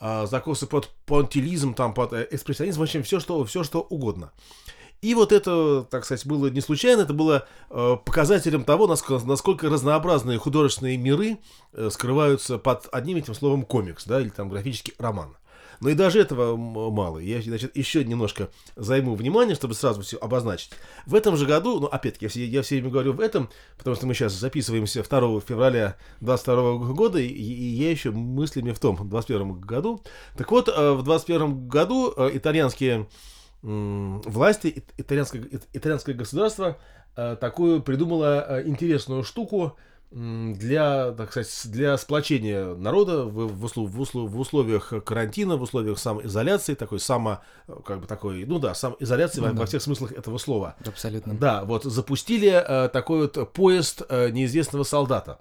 а, 0.00 0.26
закосы 0.26 0.66
под 0.66 0.90
понтилизм, 1.06 1.72
там 1.72 1.94
под 1.94 2.12
э, 2.12 2.28
экспрессионизм, 2.30 2.80
в 2.80 2.82
общем, 2.82 3.02
все 3.02 3.20
что, 3.20 3.44
все 3.44 3.64
что 3.64 3.80
угодно. 3.80 4.32
И 5.02 5.14
вот 5.14 5.32
это, 5.32 5.86
так 5.90 6.04
сказать, 6.04 6.26
было 6.26 6.48
не 6.48 6.60
случайно, 6.60 7.02
это 7.02 7.12
было 7.12 7.46
э, 7.70 7.96
показателем 8.04 8.64
того, 8.64 8.86
насколько, 8.86 9.24
насколько 9.26 9.68
разнообразные 9.68 10.38
художественные 10.38 10.96
миры 10.96 11.38
э, 11.72 11.90
скрываются 11.90 12.58
под 12.58 12.88
одним 12.92 13.18
этим 13.18 13.34
словом 13.34 13.64
комикс, 13.64 14.04
да, 14.04 14.20
или 14.20 14.30
там 14.30 14.48
графический 14.48 14.94
роман. 14.98 15.36
Но 15.84 15.90
и 15.90 15.94
даже 15.94 16.18
этого 16.18 16.56
мало. 16.56 17.18
Я, 17.18 17.42
значит, 17.42 17.76
еще 17.76 18.02
немножко 18.06 18.48
займу 18.74 19.14
внимание, 19.16 19.54
чтобы 19.54 19.74
сразу 19.74 20.00
все 20.00 20.16
обозначить. 20.16 20.70
В 21.04 21.14
этом 21.14 21.36
же 21.36 21.44
году, 21.44 21.78
ну, 21.78 21.86
опять-таки, 21.88 22.24
я, 22.24 22.28
все- 22.30 22.46
я 22.46 22.62
все 22.62 22.76
время 22.76 22.90
говорю 22.90 23.12
в 23.12 23.20
этом, 23.20 23.50
потому 23.76 23.94
что 23.94 24.06
мы 24.06 24.14
сейчас 24.14 24.32
записываемся 24.32 25.02
2 25.02 25.40
февраля 25.42 25.98
22 26.22 26.94
года, 26.94 27.18
и, 27.18 27.26
и 27.26 27.66
я 27.74 27.90
еще 27.90 28.12
мыслями 28.12 28.72
в 28.72 28.78
том, 28.78 28.96
21 29.06 29.60
году. 29.60 30.00
Так 30.38 30.50
вот, 30.52 30.70
э, 30.70 30.92
в 30.92 31.02
21 31.02 31.68
году 31.68 32.14
э, 32.16 32.30
итальянские 32.32 33.06
власти, 33.62 34.68
ит- 34.68 34.94
итальянское, 34.96 35.40
ит- 35.42 35.68
итальянское 35.74 36.14
государство 36.14 36.78
э, 37.14 37.36
такую 37.38 37.82
придумало 37.82 38.62
интересную 38.64 39.22
штуку 39.22 39.76
для, 40.10 41.12
так 41.12 41.30
сказать, 41.32 41.50
для 41.64 41.96
сплочения 41.98 42.74
народа 42.74 43.24
в, 43.24 43.48
в, 43.48 43.64
услов- 43.64 43.88
в 43.88 44.00
услов- 44.00 44.28
в 44.28 44.38
условиях 44.38 44.92
карантина, 45.04 45.56
в 45.56 45.62
условиях 45.62 45.98
самоизоляции, 45.98 46.74
такой 46.74 47.00
само, 47.00 47.40
э, 47.66 47.72
как 47.84 48.00
бы 48.00 48.06
такой, 48.06 48.44
ну 48.44 48.58
да, 48.60 48.74
самоизоляции 48.74 49.40
во, 49.40 49.48
Ну 49.48 49.54
да. 49.54 49.60
во 49.60 49.66
всех 49.66 49.82
смыслах 49.82 50.12
этого 50.12 50.38
слова. 50.38 50.76
Абсолютно. 50.86 51.34
Да, 51.34 51.64
вот 51.64 51.84
запустили 51.84 52.48
э, 52.50 52.88
такой 52.90 53.22
вот 53.22 53.52
поезд 53.52 54.02
э, 54.08 54.30
неизвестного 54.30 54.84
солдата. 54.84 55.38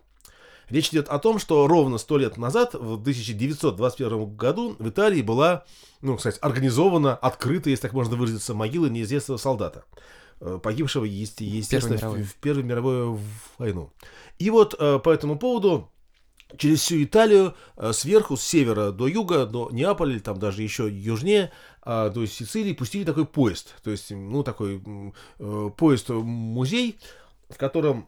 Речь 0.69 0.89
идет 0.89 1.07
о 1.09 1.19
том, 1.19 1.37
что 1.39 1.67
ровно 1.67 1.97
сто 1.99 2.17
лет 2.17 2.37
назад, 2.37 2.73
в 2.73 2.93
1921 2.93 4.35
году, 4.35 4.75
в 4.79 4.89
Италии 4.89 5.21
была, 5.21 5.65
ну, 6.01 6.15
кстати, 6.17 6.39
организована, 6.41 7.15
открыта, 7.15 7.69
если 7.69 7.83
так 7.83 7.93
можно 7.93 8.15
выразиться, 8.15 8.53
могила 8.53 8.87
неизвестного 8.87 9.37
солдата, 9.37 9.83
погибшего, 10.61 11.05
есте- 11.05 11.45
естественно, 11.45 11.97
в, 11.97 12.01
мировой. 12.01 12.23
в 12.23 12.35
Первую 12.35 12.65
мировую 12.65 13.19
войну. 13.57 13.91
И 14.39 14.49
вот 14.49 14.75
э, 14.79 14.99
по 14.99 15.09
этому 15.09 15.37
поводу 15.37 15.89
через 16.57 16.81
всю 16.81 17.03
Италию, 17.03 17.55
э, 17.77 17.93
сверху, 17.93 18.37
с 18.37 18.43
севера 18.43 18.91
до 18.91 19.07
юга, 19.07 19.45
до 19.45 19.69
Неаполя, 19.71 20.19
там 20.19 20.39
даже 20.39 20.61
еще 20.61 20.89
южнее, 20.89 21.51
до 21.85 22.25
Сицилии, 22.25 22.71
пустили 22.73 23.03
такой 23.03 23.25
поезд. 23.25 23.75
То 23.83 23.91
есть, 23.91 24.11
ну, 24.11 24.41
такой 24.43 24.81
э, 25.39 25.69
поезд-музей, 25.75 26.97
в 27.49 27.57
котором 27.57 28.07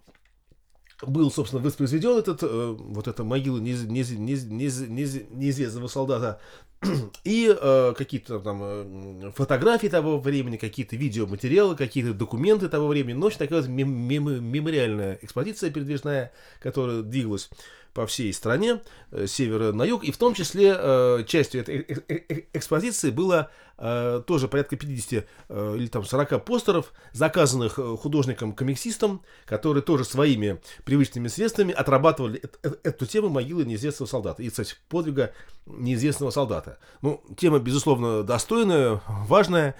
был, 1.05 1.29
собственно, 1.29 1.61
воспроизведен 1.61 2.17
этот, 2.17 2.41
э, 2.43 2.75
вот 2.79 3.07
эта 3.07 3.23
могила 3.23 3.57
неиз- 3.57 3.85
неиз- 3.85 4.15
неиз- 4.17 4.47
неиз- 4.47 4.87
неиз- 4.87 5.27
неизвестного 5.33 5.87
солдата, 5.87 6.39
и 7.23 7.55
э, 7.59 7.93
какие-то 7.97 8.39
там 8.39 8.59
э, 8.61 9.31
фотографии 9.35 9.87
того 9.87 10.19
времени, 10.19 10.57
какие-то 10.57 10.95
видеоматериалы, 10.95 11.75
какие-то 11.75 12.13
документы 12.13 12.69
того 12.69 12.87
времени. 12.87 13.15
Ночь 13.15 13.35
такая 13.37 13.61
вот 13.61 13.69
мем- 13.69 14.07
мем- 14.07 14.43
мемориальная 14.43 15.17
экспозиция 15.21 15.71
передвижная, 15.71 16.31
которая 16.59 17.01
двигалась 17.01 17.49
по 17.95 18.05
всей 18.05 18.31
стране, 18.33 18.81
э, 19.11 19.25
с 19.25 19.31
севера 19.31 19.71
на 19.71 19.83
юг, 19.83 20.03
и 20.03 20.11
в 20.11 20.17
том 20.17 20.33
числе 20.33 20.75
э, 20.77 21.23
частью 21.25 21.61
этой 21.61 21.77
э- 21.77 22.01
э- 22.09 22.21
э- 22.29 22.43
экспозиции 22.53 23.09
было 23.09 23.49
э, 23.77 24.21
тоже 24.27 24.49
порядка 24.49 24.75
50 24.75 25.25
э, 25.47 25.75
или 25.77 25.87
там 25.87 26.03
40 26.03 26.43
постеров, 26.43 26.91
заказанных 27.13 27.79
э, 27.79 27.95
художником-комиксистом, 27.97 29.21
которые 29.45 29.81
тоже 29.81 30.03
своими 30.03 30.59
привычными 30.83 31.29
средствами 31.29 31.73
отрабатывали 31.73 32.41
эт- 32.41 32.59
э- 32.63 32.75
эту 32.83 33.05
тему 33.05 33.29
могилы 33.29 33.63
неизвестного 33.63 34.09
солдата. 34.09 34.43
И, 34.43 34.49
кстати, 34.49 34.75
подвига 34.89 35.31
неизвестного 35.65 36.31
солдата. 36.31 36.77
Ну, 37.01 37.23
тема, 37.37 37.59
безусловно, 37.59 38.23
достойная, 38.23 39.01
важная, 39.07 39.75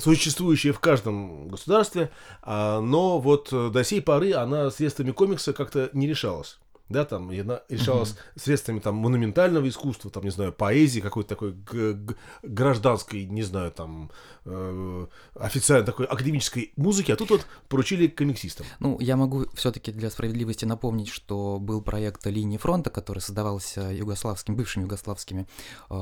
существующая 0.00 0.72
в 0.72 0.78
каждом 0.78 1.48
государстве, 1.48 2.10
а, 2.42 2.80
но 2.80 3.18
вот 3.18 3.48
э, 3.52 3.70
до 3.70 3.82
сей 3.82 4.00
поры 4.00 4.32
она 4.32 4.70
средствами 4.70 5.10
комикса 5.10 5.52
как-то 5.52 5.90
не 5.92 6.06
решалась. 6.06 6.58
Да, 6.88 7.04
там, 7.04 7.30
и 7.32 7.38
она 7.40 7.62
решалась 7.68 8.16
средствами 8.36 8.80
там 8.80 8.96
монументального 8.96 9.68
искусства, 9.68 10.10
там, 10.10 10.24
не 10.24 10.30
знаю, 10.30 10.52
поэзии, 10.52 11.00
какой-то 11.00 11.28
такой 11.28 11.54
гражданской, 12.42 13.24
не 13.24 13.42
знаю, 13.42 13.72
там, 13.72 14.10
э, 14.44 15.06
официально 15.34 15.84
такой 15.84 16.06
академической 16.06 16.72
музыки, 16.76 17.12
а 17.12 17.16
тут 17.16 17.30
вот 17.30 17.46
поручили 17.68 18.06
комиксистам. 18.06 18.66
Ну, 18.80 18.98
я 19.00 19.16
могу 19.16 19.46
все-таки 19.54 19.92
для 19.92 20.10
справедливости 20.10 20.64
напомнить, 20.64 21.08
что 21.08 21.58
был 21.60 21.82
проект 21.82 22.26
«Линии 22.26 22.56
фронта», 22.56 22.90
который 22.90 23.18
создавался 23.18 23.92
югославскими, 23.92 24.54
бывшими 24.56 24.84
югославскими 24.84 25.46
э, 25.90 25.94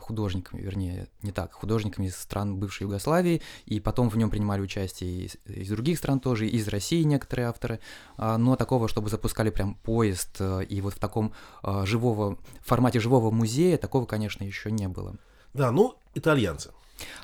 художниками, 0.00 0.60
вернее, 0.60 1.08
не 1.22 1.32
так, 1.32 1.52
художниками 1.52 2.06
из 2.06 2.16
стран 2.16 2.56
бывшей 2.56 2.84
Югославии, 2.84 3.40
и 3.66 3.80
потом 3.80 4.10
в 4.10 4.16
нем 4.16 4.30
принимали 4.30 4.60
участие 4.60 5.26
из, 5.26 5.36
из 5.46 5.68
других 5.68 5.98
стран 5.98 6.20
тоже, 6.20 6.48
из 6.48 6.66
России 6.68 7.02
некоторые 7.04 7.48
авторы, 7.48 7.80
А, 8.16 8.38
но 8.38 8.56
такого, 8.56 8.88
чтобы 8.88 9.08
запускали 9.10 9.50
прям 9.50 9.74
поезд 9.74 10.23
э, 10.38 10.64
и 10.64 10.80
вот 10.80 10.94
в 10.94 10.98
таком 10.98 11.32
э, 11.62 11.84
живого, 11.86 12.38
формате 12.62 13.00
живого 13.00 13.30
музея, 13.30 13.76
такого, 13.76 14.06
конечно, 14.06 14.44
еще 14.44 14.70
не 14.70 14.88
было. 14.88 15.14
Да, 15.52 15.70
ну, 15.70 15.94
итальянцы. 16.14 16.70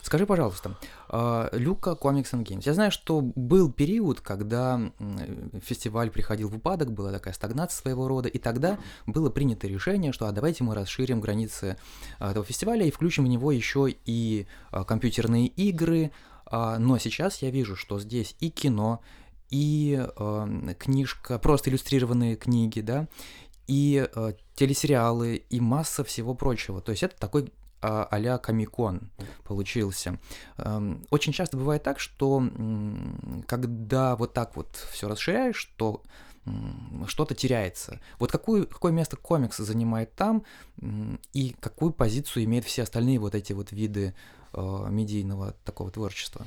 Скажи, 0.02 0.26
пожалуйста, 0.26 0.76
а, 1.08 1.48
Люка 1.52 1.90
Comics 1.90 2.32
and 2.32 2.44
Games. 2.44 2.62
Я 2.64 2.74
знаю, 2.74 2.90
что 2.90 3.20
был 3.20 3.70
период, 3.70 4.20
когда 4.20 4.80
фестиваль 5.62 6.10
приходил 6.10 6.48
в 6.48 6.56
упадок, 6.56 6.92
была 6.92 7.12
такая 7.12 7.34
стагнация 7.34 7.80
своего 7.80 8.08
рода, 8.08 8.28
и 8.28 8.38
тогда 8.38 8.78
было 9.06 9.30
принято 9.30 9.68
решение, 9.68 10.12
что 10.12 10.26
а 10.26 10.32
давайте 10.32 10.64
мы 10.64 10.74
расширим 10.74 11.20
границы 11.20 11.76
этого 12.18 12.44
фестиваля 12.44 12.84
и 12.84 12.90
включим 12.90 13.24
в 13.24 13.28
него 13.28 13.52
еще 13.52 13.94
и 14.04 14.46
компьютерные 14.86 15.46
игры. 15.46 16.10
А, 16.46 16.78
Но 16.78 16.98
сейчас 16.98 17.42
я 17.42 17.50
вижу, 17.50 17.76
что 17.76 18.00
здесь 18.00 18.34
и 18.40 18.50
кино, 18.50 19.00
и 19.50 20.00
э, 20.00 20.74
книжка, 20.78 21.38
просто 21.38 21.70
иллюстрированные 21.70 22.36
книги, 22.36 22.80
да, 22.80 23.08
и 23.66 24.08
э, 24.14 24.32
телесериалы, 24.54 25.36
и 25.36 25.60
масса 25.60 26.04
всего 26.04 26.34
прочего. 26.34 26.80
То 26.80 26.90
есть 26.90 27.02
это 27.02 27.16
такой 27.16 27.52
а, 27.82 28.06
а-ля 28.10 28.36
Комикон 28.38 29.10
получился. 29.44 30.18
Эм, 30.58 31.06
Очень 31.10 31.32
часто 31.32 31.56
бывает 31.56 31.82
так, 31.82 31.98
что 31.98 32.42
когда 33.46 34.16
вот 34.16 34.34
так 34.34 34.54
вот 34.56 34.76
все 34.92 35.08
расширяешь, 35.08 35.72
то 35.76 36.02
что-то 37.06 37.34
теряется. 37.34 38.00
Вот 38.18 38.32
какую, 38.32 38.66
какое 38.66 38.92
место 38.92 39.16
комикс 39.16 39.58
занимает 39.58 40.14
там 40.14 40.44
и 41.32 41.54
какую 41.60 41.92
позицию 41.92 42.44
имеют 42.44 42.64
все 42.64 42.82
остальные 42.82 43.18
вот 43.18 43.34
эти 43.34 43.52
вот 43.52 43.72
виды 43.72 44.14
медийного 44.52 45.54
такого 45.64 45.90
творчества? 45.90 46.46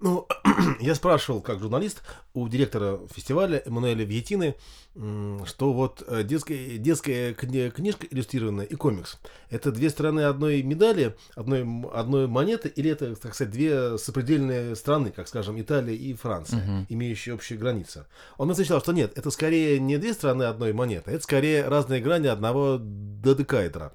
Ну, 0.00 0.26
я 0.80 0.94
спрашивал, 0.94 1.40
как 1.40 1.60
журналист, 1.60 2.02
у 2.34 2.48
директора 2.48 3.00
фестиваля 3.14 3.62
Эммануэля 3.64 4.04
Вьетины, 4.04 4.54
что 4.94 5.72
вот 5.72 6.02
э, 6.06 6.22
детская, 6.22 6.76
детская 6.76 7.32
книжка 7.34 8.06
иллюстрированная 8.10 8.66
и 8.66 8.74
комикс– 8.74 9.18
это 9.50 9.72
две 9.72 9.88
стороны 9.88 10.20
одной 10.20 10.62
медали, 10.62 11.16
одной, 11.34 11.62
одной 11.92 12.26
монеты, 12.26 12.68
или 12.68 12.90
это, 12.90 13.16
так 13.16 13.34
сказать, 13.34 13.52
две 13.52 13.96
сопредельные 13.96 14.76
страны, 14.76 15.10
как, 15.10 15.28
скажем, 15.28 15.60
Италия 15.60 15.96
и 15.96 16.12
Франция, 16.14 16.60
uh-huh. 16.60 16.86
имеющие 16.90 17.34
общие 17.34 17.58
границы. 17.58 18.06
Он 18.36 18.50
отвечал, 18.50 18.80
что 18.80 18.92
нет, 18.92 19.16
это 19.16 19.30
скорее 19.30 19.80
не 19.80 19.96
две 19.96 20.12
стороны 20.12 20.44
одной 20.44 20.72
монеты, 20.72 21.10
это 21.10 21.22
скорее 21.22 21.68
разные 21.68 22.00
грани 22.00 22.26
одного 22.26 22.78
додекаэдра. 22.78 23.94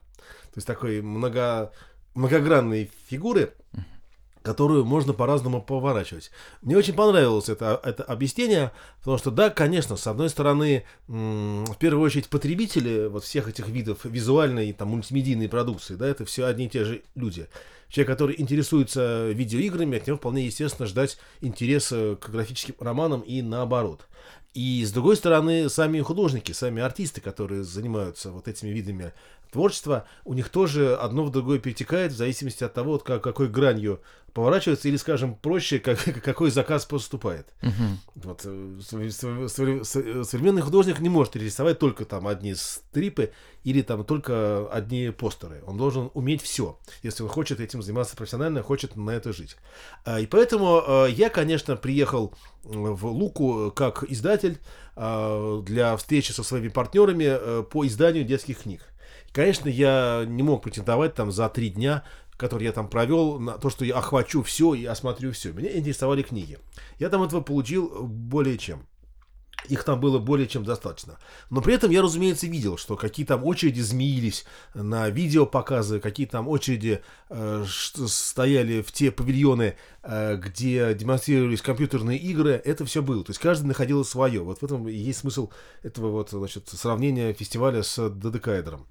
То 0.58 0.60
есть 0.60 0.68
такой 0.68 1.02
много, 1.02 1.72
многогранные 2.18 2.90
фигуры, 3.08 3.54
которую 4.42 4.86
можно 4.86 5.14
по-разному 5.14 5.62
поворачивать. 5.62 6.32
Мне 6.62 6.78
очень 6.78 6.94
понравилось 6.94 7.50
это, 7.50 7.80
это 7.84 8.04
объяснение, 8.04 8.72
потому 9.00 9.18
что, 9.18 9.30
да, 9.30 9.50
конечно, 9.50 9.98
с 9.98 10.08
одной 10.08 10.30
стороны, 10.30 10.86
в 11.08 11.76
первую 11.80 12.06
очередь, 12.06 12.30
потребители 12.30 13.08
вот 13.08 13.26
всех 13.26 13.50
этих 13.50 13.68
видов 13.68 14.06
визуальной, 14.06 14.72
там, 14.72 14.90
мультимедийной 14.90 15.50
продукции, 15.50 15.96
да, 15.96 16.08
это 16.08 16.24
все 16.24 16.46
одни 16.46 16.68
и 16.68 16.70
те 16.70 16.86
же 16.86 17.04
люди. 17.16 17.48
Человек, 17.90 18.08
который 18.10 18.36
интересуется 18.38 19.30
видеоиграми, 19.32 19.98
от 19.98 20.08
него 20.08 20.18
вполне 20.18 20.46
естественно 20.46 20.88
ждать 20.88 21.18
интереса 21.42 22.18
к 22.20 22.30
графическим 22.30 22.76
романам 22.80 23.22
и 23.22 23.42
наоборот. 23.42 24.08
И 24.54 24.84
с 24.84 24.92
другой 24.92 25.18
стороны, 25.18 25.70
сами 25.70 26.02
художники, 26.02 26.52
сами 26.52 26.82
артисты, 26.82 27.22
которые 27.22 27.64
занимаются 27.64 28.32
вот 28.32 28.48
этими 28.48 28.70
видами 28.70 29.14
творчества, 29.52 30.08
у 30.26 30.34
них 30.34 30.50
тоже 30.50 30.96
одно 30.96 31.24
в 31.24 31.32
другое 31.32 31.60
перетекает 31.60 32.12
в 32.12 32.16
зависимости 32.16 32.64
от 32.64 32.74
того, 32.74 32.94
вот 32.94 33.04
как, 33.04 33.24
какой 33.24 33.48
гранью 33.48 34.02
поворачивается, 34.38 34.88
или, 34.88 34.98
скажем, 34.98 35.34
проще, 35.34 35.80
как, 35.88 35.98
какой 36.22 36.52
заказ 36.52 36.86
поступает. 36.86 37.48
Uh-huh. 37.64 37.72
Вот, 38.16 38.42
э, 38.46 40.24
современный 40.24 40.62
художник 40.62 41.00
не 41.00 41.10
может 41.10 41.36
рисовать 41.36 41.80
только 41.80 42.06
там 42.06 42.28
одни 42.28 42.54
стрипы 42.54 43.32
или 43.64 43.82
там 43.82 44.04
только 44.04 44.68
одни 44.72 45.10
постеры. 45.10 45.64
Он 45.66 45.76
должен 45.76 46.12
уметь 46.14 46.44
все, 46.44 46.78
если 47.02 47.24
он 47.24 47.30
хочет 47.30 47.60
этим 47.60 47.82
заниматься 47.82 48.16
профессионально, 48.16 48.62
хочет 48.62 48.96
на 48.96 49.10
это 49.10 49.34
жить. 49.34 49.58
А, 50.06 50.20
и 50.20 50.28
поэтому 50.28 50.84
э, 50.86 51.08
я, 51.10 51.32
конечно, 51.32 51.76
приехал 51.76 52.36
в 52.64 53.08
Луку 53.08 53.72
как 53.76 54.04
издатель 54.04 54.60
э, 54.96 55.62
для 55.66 55.98
встречи 55.98 56.32
со 56.32 56.44
своими 56.44 56.68
партнерами 56.68 57.64
по 57.64 57.88
изданию 57.88 58.24
детских 58.24 58.60
книг. 58.60 58.82
Конечно, 59.38 59.70
я 59.70 60.24
не 60.26 60.42
мог 60.42 60.64
претендовать 60.64 61.14
там 61.14 61.32
за 61.32 61.48
три 61.48 61.70
дня 61.70 62.04
который 62.38 62.66
я 62.66 62.72
там 62.72 62.88
провел, 62.88 63.40
на 63.40 63.58
то, 63.58 63.72
что 63.72 63.84
я 63.84 63.96
охвачу 63.98 64.44
все 64.44 64.76
и 64.76 64.86
осмотрю 64.86 65.32
все. 65.32 65.52
Меня 65.52 65.76
интересовали 65.76 66.22
книги. 66.22 66.60
Я 67.00 67.10
там 67.10 67.24
этого 67.24 67.42
получил 67.42 68.04
более 68.04 68.60
чем. 68.60 68.86
Их 69.66 69.84
там 69.84 70.00
было 70.00 70.20
более 70.20 70.48
чем 70.48 70.64
достаточно. 70.64 71.18
Но 71.50 71.62
при 71.62 71.74
этом 71.74 71.92
я, 71.92 72.02
разумеется, 72.02 72.48
видел, 72.48 72.78
что 72.78 72.96
какие 72.96 73.26
там 73.26 73.44
очереди 73.44 73.82
змеились 73.82 74.46
на 74.74 75.10
видеопоказы, 75.10 76.00
какие 76.00 76.26
там 76.26 76.48
очереди 76.48 77.02
э, 77.30 77.66
стояли 77.68 78.82
в 78.82 78.92
те 78.92 79.12
павильоны, 79.12 79.76
э, 80.04 80.38
где 80.38 80.94
демонстрировались 80.94 81.62
компьютерные 81.62 82.18
игры. 82.18 82.62
Это 82.64 82.86
все 82.86 83.02
было. 83.02 83.24
То 83.24 83.32
есть 83.32 83.42
каждый 83.42 83.66
находил 83.66 84.06
свое. 84.06 84.42
Вот 84.42 84.60
в 84.60 84.64
этом 84.64 84.88
и 84.88 84.94
есть 84.94 85.20
смысл 85.20 85.50
этого 85.84 86.12
вот, 86.12 86.30
значит, 86.30 86.70
сравнения 86.70 87.34
фестиваля 87.34 87.84
с 87.84 88.10
Додекаэдером. 88.10 88.88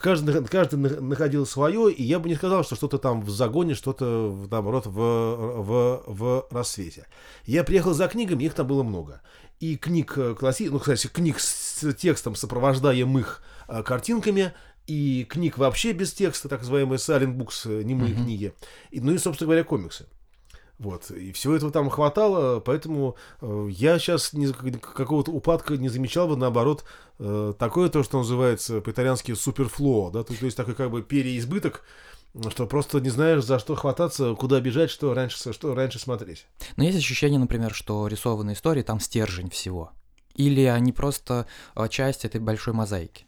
Каждый, 0.00 0.44
каждый 0.46 0.76
находил 1.00 1.46
свое, 1.46 1.92
и 1.92 2.02
я 2.02 2.18
бы 2.18 2.28
не 2.28 2.34
сказал, 2.34 2.64
что 2.64 2.74
что-то 2.74 2.98
там 2.98 3.20
в 3.20 3.30
загоне, 3.30 3.74
что-то, 3.74 4.46
наоборот, 4.50 4.86
в, 4.86 4.92
в, 4.92 6.02
в 6.06 6.46
рассвете. 6.50 7.06
Я 7.44 7.62
приехал 7.62 7.92
за 7.92 8.08
книгами, 8.08 8.44
их 8.44 8.54
там 8.54 8.66
было 8.66 8.82
много 8.82 9.20
и 9.60 9.76
книг 9.76 10.16
э, 10.16 10.34
класси... 10.34 10.68
ну, 10.68 10.78
кстати, 10.78 11.06
книг 11.06 11.40
с 11.40 11.92
текстом, 11.94 12.34
сопровождаемых 12.34 13.42
э, 13.68 13.82
картинками, 13.82 14.52
и 14.86 15.26
книг 15.28 15.58
вообще 15.58 15.92
без 15.92 16.12
текста, 16.12 16.48
так 16.48 16.60
называемые 16.60 16.98
silent 16.98 17.36
books, 17.36 17.62
э, 17.64 17.82
немые 17.82 18.12
mm-hmm. 18.12 18.24
книги, 18.24 18.54
и, 18.90 19.00
ну 19.00 19.12
и, 19.12 19.18
собственно 19.18 19.46
говоря, 19.46 19.64
комиксы. 19.64 20.06
Вот. 20.78 21.10
И 21.10 21.32
всего 21.32 21.54
этого 21.54 21.72
там 21.72 21.88
хватало, 21.88 22.60
поэтому 22.60 23.16
э, 23.40 23.68
я 23.70 23.98
сейчас 23.98 24.34
ни, 24.34 24.46
какого-то 24.52 25.32
упадка 25.32 25.76
не 25.76 25.88
замечал 25.88 26.28
бы, 26.28 26.36
наоборот, 26.36 26.84
э, 27.18 27.54
такое 27.58 27.88
то, 27.88 28.02
что 28.02 28.18
называется 28.18 28.82
по-итальянски 28.82 29.32
суперфло, 29.34 30.10
да, 30.10 30.22
то, 30.22 30.34
то 30.34 30.44
есть 30.44 30.56
такой 30.56 30.74
как 30.74 30.90
бы 30.90 31.02
переизбыток 31.02 31.82
что 32.50 32.66
просто 32.66 33.00
не 33.00 33.10
знаешь, 33.10 33.44
за 33.44 33.58
что 33.58 33.74
хвататься, 33.74 34.34
куда 34.34 34.60
бежать, 34.60 34.90
что 34.90 35.14
раньше, 35.14 35.52
что 35.52 35.74
раньше 35.74 35.98
смотреть. 35.98 36.46
Но 36.76 36.84
есть 36.84 36.98
ощущение, 36.98 37.38
например, 37.38 37.74
что 37.74 38.06
рисованные 38.06 38.54
истории 38.54 38.82
там 38.82 39.00
стержень 39.00 39.50
всего. 39.50 39.92
Или 40.34 40.64
они 40.64 40.92
просто 40.92 41.46
а, 41.74 41.88
часть 41.88 42.24
этой 42.24 42.40
большой 42.40 42.74
мозаики. 42.74 43.26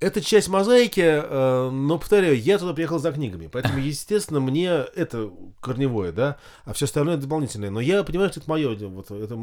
Это 0.00 0.20
часть 0.20 0.48
мозаики, 0.48 1.00
э, 1.00 1.70
но, 1.70 1.98
повторяю, 1.98 2.38
я 2.38 2.58
туда 2.58 2.74
приехал 2.74 2.98
за 2.98 3.12
книгами, 3.12 3.46
поэтому, 3.46 3.78
естественно, 3.80 4.40
мне 4.40 4.66
это 4.66 5.30
корневое, 5.60 6.12
да, 6.12 6.36
а 6.64 6.72
все 6.72 6.86
остальное 6.86 7.16
дополнительное. 7.16 7.70
Но 7.70 7.80
я 7.80 8.02
понимаю, 8.02 8.30
что 8.30 8.40
это 8.40 8.50
мое, 8.50 8.76
вот, 8.88 9.10
это, 9.10 9.38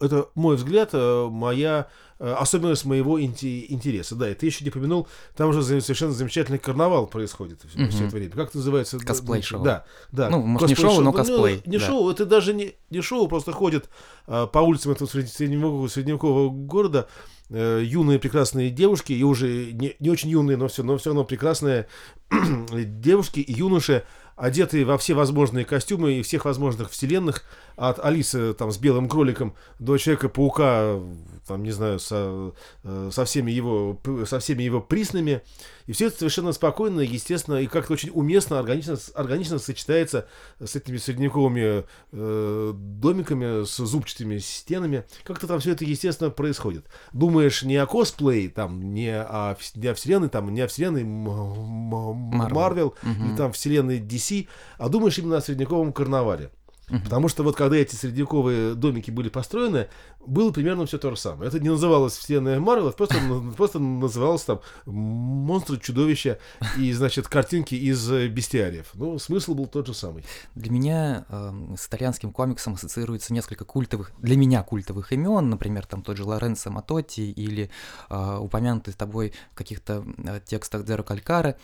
это 0.00 0.28
мой 0.34 0.56
взгляд, 0.56 0.90
э, 0.94 1.28
моя 1.30 1.88
э, 2.15 2.15
особенность 2.18 2.84
моего 2.84 3.22
интереса. 3.22 4.14
Да, 4.14 4.30
и 4.30 4.34
ты 4.34 4.46
еще 4.46 4.64
не 4.64 4.70
помянул, 4.70 5.08
там 5.36 5.50
уже 5.50 5.62
совершенно 5.62 6.12
замечательный 6.12 6.58
карнавал 6.58 7.06
происходит 7.06 7.60
все, 7.68 7.88
все 7.88 8.06
это 8.06 8.16
время. 8.16 8.32
Как 8.32 8.48
это 8.48 8.58
называется? 8.58 8.98
Косплей-шоу. 8.98 9.62
Да, 9.62 9.84
да. 10.12 10.30
Ну, 10.30 10.42
может, 10.42 10.68
не 10.68 10.74
шоу, 10.74 11.00
но 11.00 11.12
косплей. 11.12 11.62
Ну, 11.64 11.72
не 11.72 11.78
да. 11.78 11.86
шоу, 11.86 12.10
это 12.10 12.24
даже 12.26 12.54
не, 12.54 12.74
не 12.90 13.00
шоу, 13.00 13.28
просто 13.28 13.52
ходит 13.52 13.88
по 14.26 14.58
улицам 14.58 14.92
этого 14.92 15.08
средневекового, 15.08 15.88
средневекового 15.88 16.50
города, 16.50 17.08
э, 17.50 17.82
юные 17.84 18.18
прекрасные 18.18 18.70
девушки, 18.70 19.12
и 19.12 19.22
уже 19.22 19.72
не, 19.72 19.94
не 20.00 20.10
очень 20.10 20.30
юные, 20.30 20.56
но 20.56 20.68
все, 20.68 20.82
но 20.82 20.96
все 20.98 21.10
равно 21.10 21.24
прекрасные 21.24 21.86
девушки 22.72 23.40
и 23.40 23.52
юноши, 23.52 24.04
одетые 24.36 24.84
во 24.84 24.98
все 24.98 25.14
возможные 25.14 25.64
костюмы 25.64 26.14
и 26.14 26.22
всех 26.22 26.44
возможных 26.44 26.90
вселенных, 26.90 27.44
от 27.76 28.02
Алисы 28.04 28.54
там 28.54 28.72
с 28.72 28.78
белым 28.78 29.08
кроликом 29.08 29.54
до 29.78 29.98
Человека-паука, 29.98 30.98
там, 31.46 31.62
не 31.62 31.70
знаю, 31.70 31.98
со, 31.98 32.52
э, 32.82 33.10
со, 33.12 33.24
всеми 33.24 33.52
его, 33.52 34.00
со 34.26 34.40
всеми 34.40 34.62
его 34.62 34.80
приснами. 34.80 35.42
И 35.86 35.92
все 35.92 36.06
это 36.06 36.18
совершенно 36.18 36.52
спокойно, 36.52 37.00
естественно, 37.00 37.56
и 37.56 37.66
как-то 37.66 37.92
очень 37.92 38.10
уместно, 38.12 38.58
органично, 38.58 38.96
органично 39.14 39.58
сочетается 39.58 40.26
с 40.58 40.74
этими 40.74 40.96
средневековыми 40.96 41.84
э, 42.12 42.72
домиками, 42.74 43.64
с 43.64 43.76
зубчатыми 43.76 44.38
стенами. 44.38 45.04
Как-то 45.22 45.46
там 45.46 45.60
все 45.60 45.72
это, 45.72 45.84
естественно, 45.84 46.30
происходит. 46.30 46.86
Думаешь 47.12 47.62
не 47.62 47.76
о 47.76 47.86
косплее, 47.86 48.48
там, 48.48 48.94
не 48.94 49.14
о, 49.14 49.56
не 49.74 49.88
о 49.88 49.94
вселенной, 49.94 50.28
там, 50.28 50.52
не 50.52 50.62
о 50.62 50.66
вселенной 50.66 51.04
Марвел, 51.04 52.88
угу. 53.02 53.24
или 53.24 53.36
там 53.36 53.52
вселенной 53.52 54.00
DC, 54.00 54.48
а 54.78 54.88
думаешь 54.88 55.18
именно 55.18 55.36
о 55.36 55.40
средневековом 55.40 55.92
карнавале. 55.92 56.50
Угу. 56.88 57.00
Потому 57.00 57.28
что 57.28 57.42
вот 57.42 57.56
когда 57.56 57.76
эти 57.76 57.96
средневековые 57.96 58.74
домики 58.74 59.10
были 59.10 59.28
построены, 59.28 59.88
было 60.24 60.52
примерно 60.52 60.86
все 60.86 60.98
то 60.98 61.10
же 61.10 61.16
самое. 61.16 61.48
Это 61.48 61.58
не 61.58 61.68
называлось 61.68 62.16
вселенная 62.16 62.60
Марвел, 62.60 62.92
просто, 62.92 63.16
просто 63.56 63.78
называлось 63.78 64.42
там 64.42 64.60
монстры, 64.84 65.78
чудовища 65.78 66.38
и, 66.78 66.92
значит, 66.92 67.26
картинки 67.26 67.74
из 67.74 68.10
э, 68.10 68.28
бестиариев. 68.28 68.90
Ну, 68.94 69.18
смысл 69.18 69.54
был 69.54 69.66
тот 69.66 69.88
же 69.88 69.94
самый. 69.94 70.24
Для 70.54 70.70
меня 70.70 71.24
э, 71.28 71.74
с 71.76 71.88
итальянским 71.88 72.32
комиксом 72.32 72.74
ассоциируется 72.74 73.32
несколько 73.32 73.64
культовых, 73.64 74.12
для 74.18 74.36
меня 74.36 74.62
культовых 74.62 75.12
имен, 75.12 75.50
например, 75.50 75.86
там 75.86 76.02
тот 76.02 76.16
же 76.16 76.24
Лоренцо 76.24 76.70
Матотти 76.70 77.20
или 77.20 77.70
э, 78.08 78.38
упомянутый 78.40 78.94
тобой 78.94 79.32
в 79.52 79.56
каких-то 79.56 80.04
э, 80.18 80.40
текстах 80.44 80.84
Дзеро 80.84 81.02
Калькаре, 81.02 81.56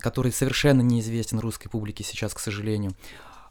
который 0.00 0.32
совершенно 0.32 0.80
неизвестен 0.80 1.38
русской 1.40 1.68
публике 1.68 2.02
сейчас, 2.02 2.32
к 2.32 2.38
сожалению. 2.38 2.94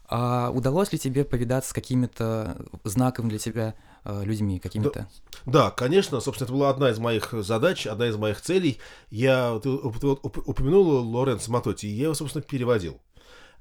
А 0.08 0.50
удалось 0.50 0.92
ли 0.92 0.98
тебе 0.98 1.24
повидаться 1.24 1.70
с 1.70 1.72
какими-то 1.72 2.56
знаковыми 2.84 3.30
для 3.30 3.38
тебя 3.38 3.74
э, 4.04 4.24
людьми, 4.24 4.60
какими-то? 4.60 5.08
Да, 5.44 5.52
да, 5.64 5.70
конечно, 5.70 6.20
собственно, 6.20 6.46
это 6.46 6.52
была 6.54 6.70
одна 6.70 6.90
из 6.90 6.98
моих 6.98 7.32
задач, 7.32 7.86
одна 7.86 8.08
из 8.08 8.16
моих 8.16 8.40
целей. 8.40 8.78
Я 9.10 9.58
ты 9.62 9.68
упомянул 9.70 10.86
Лоренцо 11.10 11.50
Матоти, 11.50 11.86
я 11.86 12.04
его, 12.04 12.14
собственно, 12.14 12.42
переводил. 12.42 13.00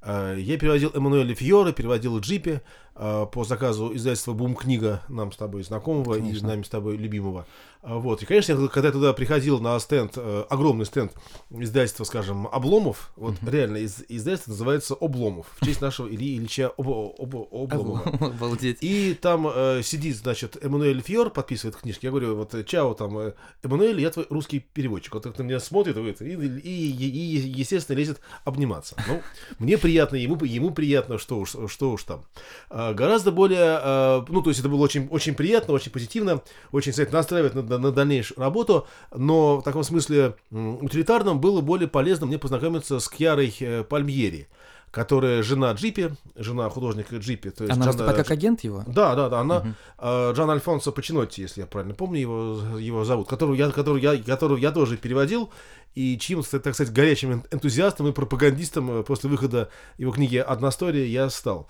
Э, 0.06 0.36
я 0.38 0.58
переводил 0.58 0.92
Эммануэля 0.94 1.34
Фьора, 1.34 1.72
переводил 1.72 2.20
Джипи 2.20 2.62
э, 2.96 3.26
по 3.32 3.44
заказу 3.44 3.96
издательства 3.96 4.34
Бум 4.34 4.56
Книга, 4.56 5.02
нам 5.10 5.32
с 5.32 5.38
тобой 5.38 5.64
знакомого 5.64 6.14
Конечно. 6.14 6.46
и 6.46 6.48
нами 6.48 6.62
с 6.62 6.70
тобой 6.70 6.98
любимого. 6.98 7.48
А, 7.86 7.98
Вот. 8.00 8.24
И, 8.24 8.26
конечно, 8.26 8.54
я, 8.54 8.68
когда 8.68 8.88
я 8.88 8.92
туда 8.94 9.14
приходил 9.14 9.60
на 9.60 9.80
стенд, 9.80 10.14
э, 10.16 10.46
огромный 10.50 10.86
стенд 10.86 11.14
издательства, 11.52 12.04
скажем, 12.04 12.48
Обломов, 12.52 13.12
вот 13.16 13.36
реально 13.46 13.78
из, 13.78 14.04
издательство 14.10 14.52
называется 14.52 14.96
Обломов, 14.96 15.48
в 15.60 15.66
честь 15.66 15.82
нашего 15.82 16.08
Ильи 16.08 16.38
Ильича 16.38 16.72
Об- 16.78 16.90
Об- 16.90 17.36
Обломова. 17.54 18.02
Обалдеть. 18.20 18.78
И 18.82 19.14
там 19.14 19.48
э, 19.48 19.82
сидит, 19.84 20.18
значит, 20.18 20.58
Эммануэль 20.64 21.02
Фьор, 21.02 21.30
подписывает 21.30 21.76
книжки. 21.76 22.06
Я 22.06 22.12
говорю, 22.12 22.36
вот, 22.36 22.56
э, 22.56 22.64
чао, 22.64 22.94
там, 22.96 23.18
э, 23.20 23.34
Эммануэль, 23.64 24.02
я 24.02 24.10
твой 24.10 24.26
русский 24.30 24.60
переводчик. 24.60 25.14
Вот 25.14 25.24
так 25.24 25.38
на 25.38 25.44
меня 25.44 25.60
смотрит 25.60 25.96
говорит, 25.96 26.22
и, 26.22 26.32
и, 26.34 26.92
и, 26.92 27.10
и, 27.10 27.50
естественно, 27.50 27.98
лезет 27.98 28.20
обниматься. 28.44 28.96
Ну, 29.08 29.22
мне 29.60 29.78
приятно, 29.78 30.16
ему, 30.16 30.44
ему 30.44 30.72
приятно, 30.72 31.18
что 31.18 31.38
уж, 31.38 31.56
что 31.68 31.92
уж 31.92 32.04
там. 32.04 32.26
А, 32.70 32.94
гораздо 32.94 33.32
более, 33.32 33.80
э, 33.82 34.26
ну, 34.30 34.42
то 34.42 34.50
есть 34.50 34.60
это 34.60 34.70
было 34.70 34.82
очень, 34.82 35.08
очень 35.10 35.36
приятно, 35.36 35.74
очень 35.74 35.92
позитивно, 35.92 36.42
очень, 36.72 36.92
кстати, 36.92 37.12
настраивает 37.12 37.54
на, 37.56 37.75
на 37.78 37.92
дальнейшую 37.92 38.40
работу, 38.40 38.88
но 39.16 39.58
в 39.58 39.64
таком 39.64 39.84
смысле 39.84 40.36
утилитарном 40.52 41.40
было 41.40 41.62
более 41.62 41.88
полезно 41.88 42.26
мне 42.26 42.38
познакомиться 42.38 43.00
с 43.00 43.08
Кьярой 43.10 43.56
э, 43.60 43.84
Пальмьери, 43.84 44.48
которая 44.92 45.44
жена 45.44 45.74
Джипи, 45.74 46.12
жена 46.36 46.70
художника 46.70 47.18
Джипи. 47.18 47.50
То 47.50 47.66
есть 47.66 47.76
Она 47.76 47.88
выступает 47.88 48.18
как 48.18 48.32
агент 48.32 48.64
его? 48.64 48.84
да, 48.88 49.14
да, 49.16 49.30
да, 49.30 49.40
она 49.42 49.76
э, 49.98 50.34
Джан 50.34 50.50
Альфонсо 50.50 50.92
Пачинотти, 50.92 51.42
если 51.42 51.62
я 51.62 51.68
правильно 51.68 51.94
помню 51.94 52.20
его, 52.22 52.78
его 52.80 53.04
зовут, 53.04 53.28
которую 53.28 53.58
я, 53.58 53.70
которую 53.72 54.02
я, 54.02 54.18
которую 54.18 54.60
я 54.62 54.72
тоже 54.72 54.98
переводил, 54.98 55.50
и 55.96 56.18
чьим, 56.18 56.44
так 56.44 56.74
сказать, 56.74 56.94
горячим 56.94 57.32
эн- 57.32 57.44
энтузиастом 57.52 58.08
и 58.08 58.12
пропагандистом 58.12 59.00
э, 59.00 59.04
после 59.04 59.30
выхода 59.30 59.70
его 59.98 60.12
книги 60.12 60.38
«Одна 60.38 60.70
история» 60.70 61.08
я 61.08 61.30
стал. 61.30 61.68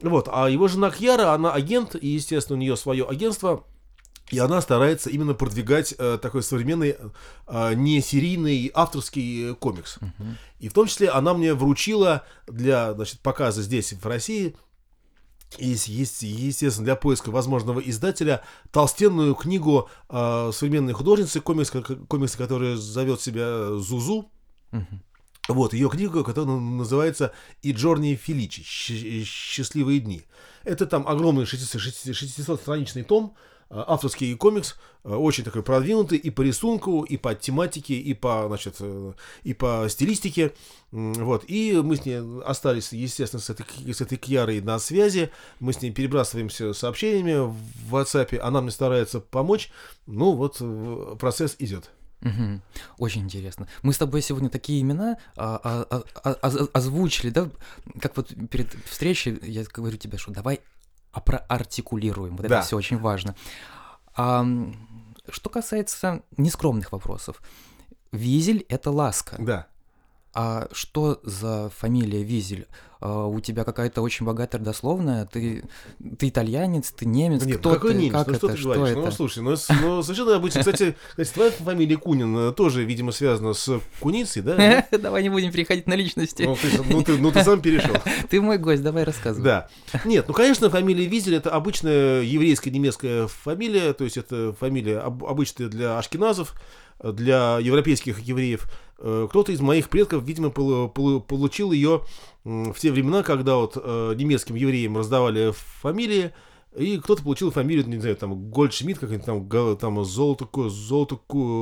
Вот, 0.00 0.28
а 0.30 0.48
его 0.48 0.68
жена 0.68 0.92
Кьяра, 0.92 1.32
она 1.32 1.52
агент, 1.52 1.96
и, 1.96 2.06
естественно, 2.06 2.56
у 2.56 2.60
нее 2.60 2.76
свое 2.76 3.04
агентство, 3.04 3.64
и 4.30 4.38
она 4.38 4.60
старается 4.60 5.10
именно 5.10 5.34
продвигать 5.34 5.94
э, 5.96 6.18
такой 6.20 6.42
современный, 6.42 6.96
э, 7.46 7.74
не 7.74 8.00
серийный 8.00 8.70
авторский 8.74 9.50
э, 9.50 9.54
комикс. 9.54 9.98
И 10.58 10.68
в 10.68 10.72
том 10.72 10.86
числе 10.86 11.08
она 11.08 11.34
мне 11.34 11.54
вручила 11.54 12.24
для 12.46 12.92
значит, 12.94 13.20
показа 13.20 13.62
здесь, 13.62 13.92
в 13.92 14.06
России, 14.06 14.54
и, 15.56 15.68
естественно, 15.68 16.84
для 16.84 16.96
поиска 16.96 17.30
возможного 17.30 17.80
издателя 17.80 18.42
толстенную 18.70 19.34
книгу 19.34 19.88
э, 20.10 20.50
современной 20.52 20.92
художницы, 20.92 21.40
комикс, 21.40 21.70
ко- 21.70 21.82
комикс, 21.82 22.36
которая 22.36 22.76
зовет 22.76 23.22
себя 23.22 23.76
Зузу. 23.76 24.30
Мгм. 24.72 25.02
Вот, 25.48 25.72
ее 25.72 25.88
книга, 25.88 26.22
которая 26.22 26.58
называется 26.58 27.32
«И 27.62 27.72
Джорни 27.72 28.14
Феличи. 28.14 28.62
Счастливые 28.62 30.00
дни». 30.00 30.24
Это 30.64 30.84
там 30.84 31.08
огромный 31.08 31.44
600-страничный 31.44 33.04
том, 33.04 33.34
э, 33.34 33.57
авторский 33.70 34.34
комикс, 34.34 34.76
э, 35.04 35.14
очень 35.14 35.44
такой 35.44 35.62
продвинутый 35.62 36.18
и 36.18 36.30
по 36.30 36.42
рисунку, 36.42 37.02
и 37.02 37.16
по 37.16 37.34
тематике, 37.34 37.94
и 37.94 38.14
по, 38.14 38.44
значит, 38.48 38.76
э, 38.80 39.12
и 39.42 39.54
по 39.54 39.86
стилистике. 39.88 40.54
Вот. 40.90 41.44
И 41.48 41.78
мы 41.82 41.96
с 41.96 42.06
ней 42.06 42.20
остались, 42.44 42.92
естественно, 42.92 43.42
с 43.42 43.50
этой, 43.50 43.66
с 43.92 44.00
этой 44.00 44.16
Кьярой 44.16 44.60
на 44.60 44.78
связи. 44.78 45.30
Мы 45.60 45.72
с 45.72 45.82
ней 45.82 45.90
перебрасываемся 45.90 46.72
сообщениями 46.72 47.52
в 47.88 47.94
WhatsApp. 47.94 48.38
Она 48.38 48.60
мне 48.60 48.70
старается 48.70 49.20
помочь. 49.20 49.70
Ну, 50.06 50.32
вот 50.32 50.56
э, 50.60 51.16
процесс 51.18 51.56
идет. 51.58 51.90
Мгм. 52.20 52.62
Очень 52.98 53.22
интересно. 53.22 53.68
Мы 53.82 53.92
с 53.92 53.98
тобой 53.98 54.22
сегодня 54.22 54.50
такие 54.50 54.80
имена 54.80 55.18
а, 55.36 55.60
а, 55.62 56.02
а, 56.24 56.30
а, 56.32 56.48
оз- 56.48 56.70
озвучили, 56.72 57.30
да? 57.30 57.48
Как 58.00 58.16
вот 58.16 58.34
перед 58.50 58.74
встречей 58.86 59.38
я 59.42 59.62
говорю 59.64 59.98
тебе, 59.98 60.18
что 60.18 60.32
давай 60.32 60.60
проартикулируем. 61.20 62.36
Вот 62.36 62.46
Да. 62.46 62.56
это 62.58 62.66
все 62.66 62.76
очень 62.76 62.98
важно. 62.98 63.34
А, 64.16 64.46
что 65.30 65.50
касается 65.50 66.22
нескромных 66.36 66.92
вопросов. 66.92 67.40
Визель— 68.12 68.64
это 68.68 68.90
ласка. 68.90 69.36
Да. 69.38 69.66
А 70.34 70.68
что 70.72 71.20
за 71.22 71.70
фамилия 71.76 72.22
Визель? 72.22 72.66
А, 73.00 73.26
у 73.26 73.40
тебя 73.40 73.64
какая-то 73.64 74.02
очень 74.02 74.26
богатая 74.26 74.58
родословная? 74.58 75.24
Ты, 75.26 75.64
ты 76.18 76.28
итальянец, 76.28 76.90
ты 76.90 77.06
немец? 77.06 77.44
Нет, 77.44 77.58
Кто 77.58 77.70
ну 77.70 77.74
какой 77.76 77.92
ты? 77.92 77.98
немец? 77.98 78.12
Как 78.12 78.26
ну, 78.26 78.32
это? 78.32 78.38
что 78.38 78.48
ты 78.48 78.56
что 78.56 78.74
говоришь? 78.74 78.96
это? 78.96 79.06
Ну, 79.06 79.10
слушай, 79.12 79.42
ну, 79.42 79.54
ну, 79.82 80.02
совершенно 80.02 80.36
обычно. 80.36 80.60
Кстати, 80.60 80.96
кстати, 81.10 81.32
твоя 81.32 81.50
фамилия 81.50 81.96
Кунин 81.96 82.36
э, 82.36 82.52
тоже, 82.52 82.84
видимо, 82.84 83.12
связана 83.12 83.52
с 83.52 83.80
Куницей, 84.00 84.42
да? 84.42 84.86
Давай 84.98 85.22
не 85.22 85.28
будем 85.28 85.52
переходить 85.52 85.86
на 85.86 85.94
личности. 85.94 86.42
Ну, 86.42 86.56
ты, 86.56 86.68
ну, 86.88 87.02
ты, 87.02 87.18
ну, 87.18 87.30
ты 87.30 87.44
сам 87.44 87.60
перешел. 87.60 87.94
Ты 88.30 88.40
мой 88.40 88.58
гость, 88.58 88.82
давай 88.82 89.04
рассказывай. 89.04 89.44
Да. 89.44 89.68
Нет, 90.04 90.26
ну, 90.28 90.34
конечно, 90.34 90.68
фамилия 90.68 91.06
Визель 91.06 91.36
это 91.36 91.50
обычная 91.50 92.20
еврейская 92.22 92.70
немецкая 92.70 93.26
фамилия, 93.26 93.92
то 93.92 94.04
есть 94.04 94.16
это 94.16 94.54
фамилия 94.58 94.98
об- 94.98 95.24
обычная 95.24 95.68
для 95.68 95.98
ашкеназов, 95.98 96.54
для 97.02 97.58
европейских 97.58 98.20
евреев. 98.20 98.68
Э, 98.98 99.26
Кто-то 99.30 99.52
из 99.52 99.60
моих 99.60 99.88
предков, 99.88 100.24
видимо, 100.24 100.48
полу- 100.50 100.88
полу- 100.92 101.20
получил 101.20 101.72
ее 101.72 102.02
в 102.44 102.74
те 102.78 102.90
времена, 102.90 103.22
когда 103.22 103.56
вот 103.56 103.76
э, 103.76 104.14
немецким 104.16 104.54
евреям 104.56 104.96
раздавали 104.96 105.52
фамилии, 105.80 106.32
и 106.76 106.98
кто-то 106.98 107.22
получил 107.22 107.50
фамилию, 107.50 107.88
не 107.88 107.98
знаю, 107.98 108.16
там, 108.16 108.50
Гольдшмидт, 108.50 108.98
какой-нибудь 109.00 109.26
там, 109.26 109.76
там 109.78 110.04
золото, 110.04 110.46
золото, 110.68 111.18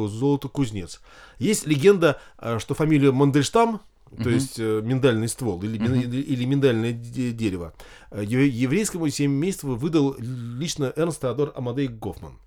золото 0.08 0.48
кузнец. 0.48 1.00
Есть 1.38 1.66
легенда, 1.66 2.20
э, 2.38 2.58
что 2.58 2.74
фамилию 2.74 3.12
Мандельштам, 3.12 3.80
то 4.10 4.22
Мгм. 4.22 4.30
есть 4.34 4.58
э, 4.58 4.80
миндальный 4.84 5.28
ствол 5.28 5.62
или, 5.62 5.78
мин- 5.78 6.00
или, 6.00 6.20
или 6.22 6.44
миндальное 6.44 6.92
де- 6.92 7.32
дерево, 7.32 7.72
евре- 8.12 8.48
еврейскому 8.48 9.08
семейству 9.10 9.74
выдал 9.74 10.14
лично 10.18 10.92
Эрнст 10.96 11.20
Теодор 11.22 11.52
Амадей 11.56 11.88
Гофман. 11.88 12.38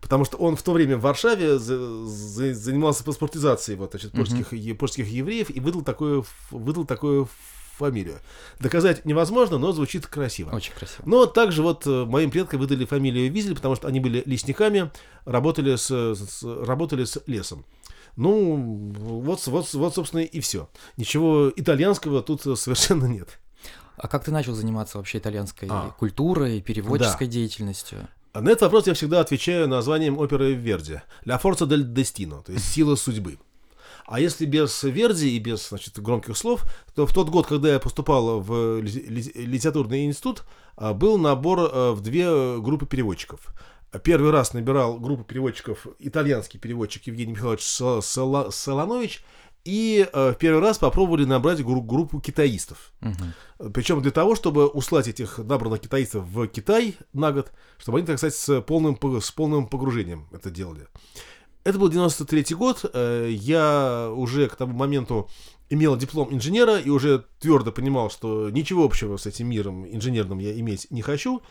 Потому 0.00 0.24
что 0.24 0.36
он 0.38 0.56
в 0.56 0.62
то 0.62 0.72
время 0.72 0.96
в 0.96 1.02
Варшаве 1.02 1.58
за- 1.58 2.06
за- 2.06 2.54
занимался 2.54 3.04
паспортизацией 3.04 3.76
вот, 3.78 3.90
значит, 3.90 4.12
польских, 4.12 4.52
е- 4.52 4.74
польских 4.74 5.06
евреев 5.08 5.50
и 5.50 5.60
выдал 5.60 5.82
такую, 5.82 6.24
выдал 6.50 6.84
такую 6.84 7.28
фамилию. 7.76 8.18
Доказать 8.58 9.04
невозможно, 9.04 9.58
но 9.58 9.72
звучит 9.72 10.06
красиво. 10.06 10.50
Очень 10.54 10.72
красиво. 10.74 11.02
Но 11.06 11.26
также 11.26 11.62
вот 11.62 11.86
э, 11.86 12.04
моим 12.04 12.30
предкам 12.30 12.60
выдали 12.60 12.84
фамилию 12.84 13.30
Визель, 13.32 13.54
потому 13.54 13.74
что 13.76 13.88
они 13.88 14.00
были 14.00 14.22
лесниками, 14.26 14.90
работали 15.24 15.76
с, 15.76 15.90
с- 15.90 16.42
работали 16.42 17.04
с 17.04 17.22
лесом. 17.26 17.64
Ну, 18.16 18.56
вот, 18.96 19.46
вот, 19.46 19.72
вот, 19.72 19.94
собственно, 19.94 20.20
и 20.20 20.40
все. 20.40 20.68
Ничего 20.96 21.50
итальянского 21.54 22.22
тут 22.22 22.46
э, 22.46 22.56
совершенно 22.56 23.04
нет. 23.06 23.38
А 23.96 24.08
как 24.08 24.24
ты 24.24 24.30
начал 24.30 24.54
заниматься 24.54 24.96
вообще 24.98 25.18
итальянской 25.18 25.68
А. 25.70 25.90
культурой, 25.98 26.60
переводческой 26.62 27.26
деятельностью? 27.28 28.08
А 28.32 28.40
На 28.40 28.50
этот 28.50 28.62
вопрос 28.62 28.86
я 28.86 28.94
всегда 28.94 29.20
отвечаю 29.20 29.66
названием 29.68 30.18
оперы 30.18 30.52
Верди. 30.54 31.00
«La 31.24 31.40
Forza 31.42 31.66
del 31.66 31.82
Destino», 31.84 32.42
то 32.44 32.52
есть 32.52 32.64
«Сила 32.64 32.94
судьбы». 32.94 33.38
А 34.06 34.18
если 34.20 34.44
без 34.44 34.82
Верди 34.82 35.36
и 35.36 35.38
без 35.38 35.68
значит, 35.68 35.98
громких 36.00 36.36
слов, 36.36 36.64
то 36.94 37.06
в 37.06 37.12
тот 37.14 37.28
год, 37.28 37.46
когда 37.46 37.72
я 37.72 37.78
поступал 37.80 38.40
в 38.40 38.80
ли- 38.80 39.06
ли- 39.06 39.32
литературный 39.34 40.04
институт, 40.06 40.44
а, 40.76 40.94
был 40.94 41.18
набор 41.18 41.60
э, 41.60 41.90
в 41.92 42.00
две 42.00 42.24
э, 42.24 42.58
группы 42.60 42.86
переводчиков. 42.86 43.40
Первый 44.04 44.30
раз 44.30 44.52
набирал 44.52 44.98
группу 45.00 45.24
переводчиков 45.24 45.86
итальянский 45.98 46.60
переводчик 46.60 47.06
Евгений 47.08 47.32
Михайлович 47.32 47.62
Со- 47.62 48.00
Сола- 48.00 48.50
Солонович, 48.52 49.24
и 49.64 50.08
э, 50.12 50.32
в 50.32 50.38
первый 50.38 50.60
раз 50.60 50.78
попробовали 50.78 51.24
набрать 51.24 51.60
гру- 51.62 51.82
группу 51.82 52.20
китаистов. 52.20 52.92
Мгм. 53.00 53.72
Причем 53.72 54.00
для 54.02 54.10
того, 54.10 54.34
чтобы 54.34 54.66
услать 54.66 55.08
этих 55.08 55.38
набранных 55.38 55.80
китайцев 55.80 56.24
в 56.24 56.46
Китай 56.48 56.96
на 57.12 57.30
год, 57.32 57.52
чтобы 57.78 57.98
они, 57.98 58.06
так 58.06 58.18
сказать, 58.18 58.34
с 58.34 58.60
полным, 58.62 58.98
с 59.20 59.30
полным 59.30 59.66
погружением 59.66 60.26
это 60.32 60.50
делали. 60.50 60.86
Это 61.64 61.78
был 61.78 61.88
93 61.90 62.54
год. 62.54 62.84
э, 62.92 63.28
Я 63.30 64.10
уже 64.14 64.48
к 64.48 64.56
тому 64.56 64.72
моменту 64.74 65.28
имел 65.68 65.96
диплом 65.96 66.32
инженера 66.34 66.78
и 66.78 66.88
уже 66.88 67.24
твердо 67.38 67.70
понимал, 67.70 68.10
что 68.10 68.48
ничего 68.50 68.84
общего 68.84 69.18
с 69.18 69.26
этим 69.26 69.48
миром 69.48 69.86
инженерным 69.86 70.38
я 70.38 70.58
иметь 70.58 70.86
не 70.90 71.02
хочу. 71.02 71.42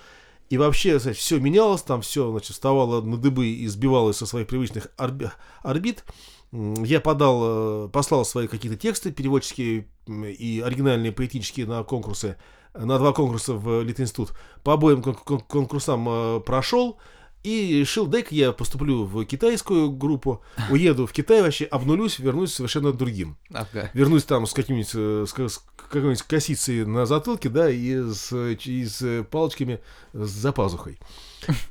И 0.49 0.57
вообще, 0.57 0.97
все 0.97 1.39
менялось, 1.39 1.83
там 1.83 2.01
все, 2.01 2.31
значит, 2.31 2.53
вставало 2.53 3.01
на 3.01 3.17
дыбы 3.17 3.45
и 3.49 3.67
сбивалось 3.67 4.17
со 4.17 4.25
своих 4.25 4.47
привычных 4.47 4.87
орби- 4.97 5.29
орбит. 5.61 6.03
Я 6.51 6.99
подал, 6.99 7.85
э, 7.85 7.89
послал 7.89 8.25
свои 8.25 8.47
какие-то 8.47 8.77
тексты 8.77 9.11
переводческие 9.11 9.87
и 10.07 10.63
оригинальные 10.65 11.11
поэтические 11.11 11.67
на 11.67 11.83
конкурсы, 11.83 12.37
на 12.73 12.97
два 12.97 13.13
конкурса 13.13 13.53
в 13.53 13.83
Литинститут. 13.83 14.33
По 14.63 14.73
обоим 14.73 15.03
кон- 15.03 15.15
кон- 15.15 15.41
конкурсам 15.41 16.07
э, 16.09 16.39
прошел. 16.39 16.97
И 17.41 17.79
решил, 17.79 18.05
дай-ка 18.05 18.35
я 18.35 18.51
поступлю 18.51 19.05
в 19.05 19.23
китайскую 19.23 19.91
группу, 19.91 20.41
уеду 20.71 21.07
в 21.07 21.13
Китай 21.13 21.41
вообще, 21.41 21.63
обнулюсь, 21.65 22.19
вернусь 22.19 22.53
совершенно 22.53 22.91
другим. 22.91 23.37
Ага. 23.53 23.89
Вернусь 23.93 24.25
там 24.25 24.45
с 24.45 24.51
каким-нибудь, 24.51 24.91
э, 24.93 25.25
с, 25.25 25.33
с 25.47 25.63
какой-нибудь 25.89 26.23
косицей 26.23 26.85
на 26.85 27.05
затылке, 27.05 27.47
да, 27.47 27.69
и 27.69 27.95
с, 27.95 28.35
и 28.35 28.85
с 28.85 29.23
палочками 29.31 29.79
за 30.11 30.51
пазухой. 30.51 30.99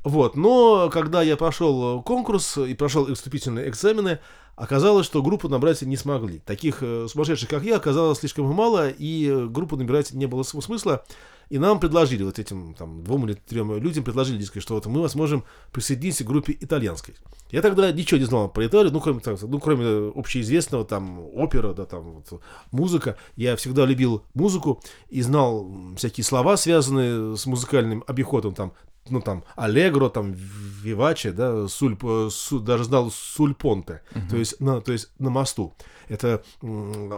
Вот, 0.04 0.37
но 0.37 0.88
когда 0.90 1.22
я 1.22 1.37
прошел 1.37 2.02
конкурс 2.02 2.59
и 2.59 2.74
прошел 2.74 3.12
вступительные 3.14 3.68
экзамены, 3.68 4.18
оказалось, 4.57 5.07
что 5.07 5.22
группу 5.22 5.48
набрать 5.48 5.83
не 5.83 5.96
смогли. 5.96 6.40
Таких 6.40 6.78
э, 6.83 7.07
сумасшедших, 7.09 7.48
как 7.48 7.62
я, 7.62 7.76
оказалось 7.76 8.18
слишком 8.18 8.46
мало, 8.46 8.88
и 8.88 9.46
группу 9.48 9.76
набирать 9.76 10.12
не 10.12 10.26
было 10.26 10.42
смысла. 10.42 11.04
И 11.48 11.59
нам 11.59 11.81
предложили, 11.81 12.24
вот 12.24 12.38
этим 12.38 12.74
там, 12.74 13.02
двум 13.02 13.26
или 13.26 13.35
трем 13.35 13.74
людям 13.78 14.04
предложили, 14.04 14.37
дескать, 14.37 14.62
что 14.62 14.74
вот 14.74 14.85
мы 14.85 15.00
вас 15.00 15.14
можем 15.14 15.44
присоединиться 15.72 16.24
к 16.24 16.26
группе 16.26 16.54
итальянской. 16.61 17.14
Я 17.50 17.62
тогда 17.62 17.90
ничего 17.90 18.18
не 18.18 18.26
знал 18.26 18.50
про 18.50 18.66
Италию, 18.66 18.92
ну, 18.92 19.00
кроме, 19.00 19.22
ну, 19.24 19.59
кроме 19.59 20.11
общеизвестного, 20.14 20.85
там, 20.85 21.20
опера, 21.35 21.72
да, 21.72 21.87
там, 21.87 22.22
вот, 22.31 22.42
музыка. 22.70 23.16
Я 23.37 23.57
всегда 23.57 23.87
любил 23.87 24.22
музыку 24.35 24.83
и 25.09 25.22
знал 25.22 25.66
всякие 25.96 26.24
слова, 26.24 26.59
связанные 26.59 27.37
с 27.37 27.46
музыкальным 27.46 28.04
обиходом, 28.07 28.54
там, 28.54 28.74
ну, 29.11 29.21
там, 29.21 29.44
аллегро, 29.57 30.09
там, 30.09 30.33
виваче, 30.33 31.33
да, 31.33 31.68
суль, 31.68 31.97
су, 32.31 32.61
даже 32.61 32.85
знал 32.85 33.11
сульпонте, 33.11 34.03
uh-huh. 34.12 34.31
то, 34.31 34.37
есть 34.37 34.61
на, 34.61 34.81
то 34.81 34.92
есть 34.92 35.11
на 35.18 35.31
мосту. 35.31 35.75
Это 36.09 36.42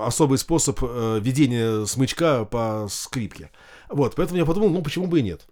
особый 0.04 0.38
способ 0.38 0.78
э, 0.82 1.20
ведения 1.20 1.86
смычка 1.86 2.44
по 2.44 2.86
скрипке. 2.90 3.50
Вот, 3.88 4.14
поэтому 4.16 4.38
я 4.38 4.44
подумал, 4.44 4.70
ну 4.70 4.82
почему 4.82 5.06
бы 5.06 5.20
и 5.20 5.22
нет. 5.22 5.46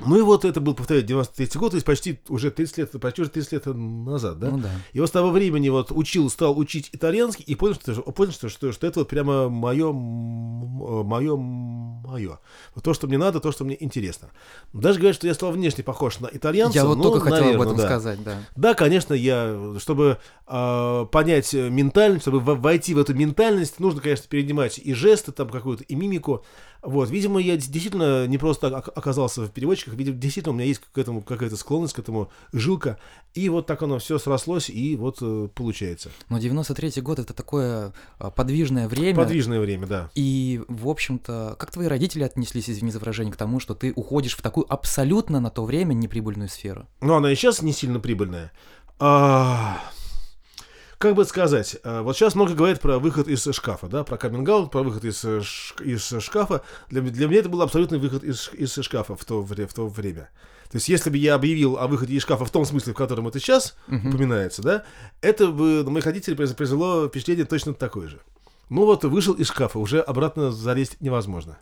Ну 0.00 0.18
и 0.18 0.22
вот 0.22 0.44
это 0.44 0.60
был, 0.60 0.74
повторяю, 0.74 1.06
93 1.06 1.60
год, 1.60 1.70
то 1.72 1.76
есть 1.76 1.86
почти 1.86 2.18
уже 2.28 2.50
30 2.50 2.78
лет, 2.78 3.00
почти 3.00 3.22
уже 3.22 3.30
30 3.30 3.52
лет 3.52 3.66
назад, 3.66 4.38
да? 4.38 4.50
Ну 4.50 4.58
да. 4.58 4.70
И 4.92 5.00
вот 5.00 5.08
с 5.08 5.12
того 5.12 5.30
времени 5.30 5.68
вот 5.68 5.92
учил, 5.92 6.30
стал 6.30 6.58
учить 6.58 6.88
итальянский 6.92 7.44
и 7.44 7.54
понял, 7.54 7.74
что, 7.74 7.94
понял, 8.12 8.32
что, 8.32 8.48
что, 8.48 8.72
что 8.72 8.86
это 8.86 9.00
вот 9.00 9.08
прямо 9.08 9.48
мое, 9.50 9.92
мое, 9.92 11.36
мое. 11.36 12.38
Вот 12.74 12.84
то, 12.84 12.94
что 12.94 13.06
мне 13.06 13.18
надо, 13.18 13.40
то, 13.40 13.52
что 13.52 13.64
мне 13.64 13.76
интересно. 13.78 14.30
Даже 14.72 14.98
говорят, 14.98 15.16
что 15.16 15.26
я 15.26 15.34
стал 15.34 15.52
внешне 15.52 15.84
похож 15.84 16.20
на 16.20 16.30
итальянца. 16.32 16.78
Я 16.78 16.86
вот 16.86 16.96
ну, 16.96 17.04
только 17.04 17.20
хотел 17.20 17.44
наверное, 17.44 17.56
об 17.56 17.62
этом 17.62 17.76
да. 17.76 17.84
сказать, 17.84 18.22
да. 18.24 18.38
Да, 18.56 18.74
конечно, 18.74 19.12
я, 19.12 19.74
чтобы 19.78 20.18
э, 20.46 21.06
понять 21.12 21.52
ментальность, 21.52 22.22
чтобы 22.22 22.40
войти 22.40 22.94
в 22.94 22.98
эту 22.98 23.14
ментальность, 23.14 23.78
нужно, 23.78 24.00
конечно, 24.00 24.24
перенимать 24.28 24.78
и 24.78 24.94
жесты, 24.94 25.32
там 25.32 25.48
какую-то, 25.48 25.84
и 25.84 25.94
мимику. 25.94 26.44
Вот, 26.82 27.10
видимо, 27.10 27.40
я 27.40 27.56
действительно 27.56 28.26
не 28.26 28.38
просто 28.38 28.66
оказался 28.76 29.42
в 29.42 29.50
переводчиках, 29.50 29.94
видимо, 29.94 30.16
действительно 30.16 30.52
у 30.52 30.56
меня 30.56 30.66
есть 30.66 30.80
к 30.80 30.98
этому 30.98 31.22
какая-то 31.22 31.56
склонность, 31.56 31.94
к 31.94 32.00
этому 32.00 32.28
жилка, 32.52 32.98
и 33.34 33.48
вот 33.48 33.66
так 33.66 33.82
оно 33.82 34.00
все 34.00 34.18
срослось, 34.18 34.68
и 34.68 34.96
вот 34.96 35.18
э, 35.20 35.48
получается. 35.54 36.10
Но 36.28 36.38
93-й 36.38 37.00
год 37.00 37.20
это 37.20 37.34
такое 37.34 37.92
а, 38.18 38.32
подвижное 38.32 38.88
время. 38.88 39.16
Подвижное 39.16 39.60
время, 39.60 39.86
да. 39.86 40.10
И, 40.16 40.60
в 40.66 40.88
общем-то, 40.88 41.54
как 41.56 41.70
твои 41.70 41.86
родители 41.86 42.24
отнеслись, 42.24 42.68
извини 42.68 42.90
за 42.90 42.98
выражение, 42.98 43.32
к 43.32 43.36
тому, 43.36 43.60
что 43.60 43.74
ты 43.74 43.92
уходишь 43.94 44.36
в 44.36 44.42
такую 44.42 44.66
абсолютно 44.68 45.38
на 45.38 45.50
то 45.50 45.64
время 45.64 45.94
неприбыльную 45.94 46.48
сферу? 46.48 46.88
Ну, 47.00 47.14
она 47.14 47.30
и 47.30 47.36
сейчас 47.36 47.62
не 47.62 47.72
сильно 47.72 48.00
прибыльная. 48.00 48.50
А 48.98 49.80
как 51.02 51.16
бы 51.16 51.24
сказать, 51.24 51.78
э, 51.82 52.00
вот 52.00 52.16
сейчас 52.16 52.36
много 52.36 52.54
говорят 52.54 52.80
про 52.80 53.00
выход 53.00 53.26
из 53.26 53.42
шкафа, 53.42 53.88
да, 53.88 54.04
про 54.04 54.16
каминг 54.16 54.70
про 54.70 54.84
выход 54.84 55.04
из, 55.04 55.24
э, 55.24 55.42
из 55.84 56.14
шкафа. 56.22 56.62
Для, 56.90 57.02
для 57.02 57.26
меня 57.26 57.40
это 57.40 57.48
был 57.48 57.60
абсолютный 57.60 57.98
выход 57.98 58.22
из, 58.22 58.50
из 58.52 58.72
шкафа 58.72 59.16
в 59.16 59.24
то, 59.24 59.42
в 59.42 59.74
то 59.74 59.88
время. 59.88 60.30
То 60.70 60.76
есть, 60.76 60.88
если 60.88 61.10
бы 61.10 61.16
я 61.16 61.34
объявил 61.34 61.76
о 61.76 61.88
выходе 61.88 62.14
из 62.14 62.22
шкафа 62.22 62.44
в 62.44 62.52
том 62.52 62.64
смысле, 62.64 62.92
в 62.92 62.96
котором 62.96 63.26
это 63.26 63.40
сейчас 63.40 63.74
uh-huh. 63.88 64.10
упоминается, 64.10 64.62
да, 64.62 64.84
это 65.20 65.48
бы 65.48 65.82
на 65.82 65.90
моих 65.90 66.06
родителей 66.06 66.36
произвело 66.36 67.08
впечатление 67.08 67.46
точно 67.46 67.74
такое 67.74 68.06
же. 68.06 68.20
Ну 68.72 68.86
вот, 68.86 69.04
вышел 69.04 69.34
из 69.34 69.48
шкафа, 69.48 69.78
уже 69.78 70.00
обратно 70.00 70.50
залезть 70.50 70.98
невозможно. 71.00 71.58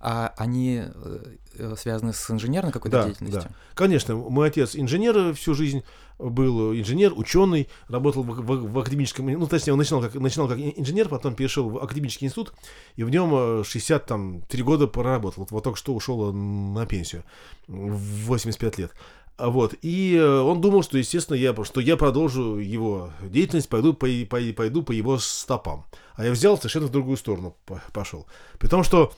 А 0.00 0.32
они 0.38 0.82
э, 0.82 1.74
связаны 1.76 2.14
с 2.14 2.30
инженерной 2.30 2.72
какой-то 2.72 2.98
да, 2.98 3.04
деятельностью? 3.04 3.42
Да. 3.42 3.56
Конечно, 3.74 4.14
мой 4.14 4.48
отец 4.48 4.76
инженер 4.76 5.34
всю 5.34 5.54
жизнь, 5.54 5.82
был 6.18 6.72
инженер, 6.72 7.12
ученый, 7.14 7.68
работал 7.88 8.22
в, 8.22 8.28
в, 8.28 8.72
в 8.72 8.78
академическом, 8.78 9.26
ну, 9.26 9.46
точнее, 9.46 9.74
он 9.74 9.78
начинал 9.78 10.00
как, 10.00 10.14
начинал 10.14 10.48
как 10.48 10.58
инженер, 10.58 11.08
потом 11.08 11.34
перешел 11.34 11.68
в 11.68 11.78
академический 11.78 12.26
институт, 12.26 12.54
и 12.94 13.04
в 13.04 13.10
нем 13.10 13.62
63 13.62 14.62
года 14.62 14.86
проработал. 14.86 15.42
Вот, 15.42 15.50
вот 15.50 15.64
только 15.64 15.78
что 15.78 15.94
ушел 15.94 16.32
на 16.32 16.86
пенсию 16.86 17.24
в 17.66 18.26
85 18.26 18.78
лет. 18.78 18.92
Вот, 19.38 19.74
и 19.82 20.18
он 20.18 20.62
думал, 20.62 20.82
что, 20.82 20.96
естественно, 20.96 21.36
я, 21.36 21.54
что 21.64 21.80
я 21.80 21.98
продолжу 21.98 22.56
его 22.56 23.10
деятельность, 23.22 23.68
пойду 23.68 23.92
по, 23.92 24.06
по, 24.28 24.40
пойду 24.56 24.82
по 24.82 24.92
его 24.92 25.18
стопам. 25.18 25.84
А 26.14 26.24
я 26.24 26.30
взял 26.32 26.56
совершенно 26.56 26.86
в 26.86 26.90
другую 26.90 27.18
сторону 27.18 27.54
пошел. 27.92 28.26
При 28.58 28.68
том, 28.68 28.82
что 28.82 29.12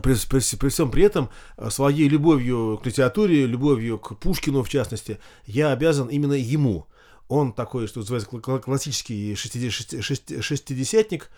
при, 0.00 0.14
при, 0.14 0.56
при 0.56 0.68
всем 0.68 0.90
при 0.90 1.04
этом 1.04 1.30
э, 1.56 1.70
своей 1.70 2.08
любовью 2.08 2.80
к 2.82 2.86
литературе, 2.86 3.46
любовью 3.46 3.98
к 3.98 4.18
Пушкину 4.18 4.62
в 4.62 4.68
частности, 4.68 5.18
я 5.44 5.72
обязан 5.72 6.08
именно 6.08 6.34
ему. 6.34 6.86
Он 7.28 7.52
такой, 7.52 7.86
что 7.86 8.00
называется, 8.00 8.28
классический 8.28 9.34
шестидесятник, 9.34 11.24
э, 11.24 11.28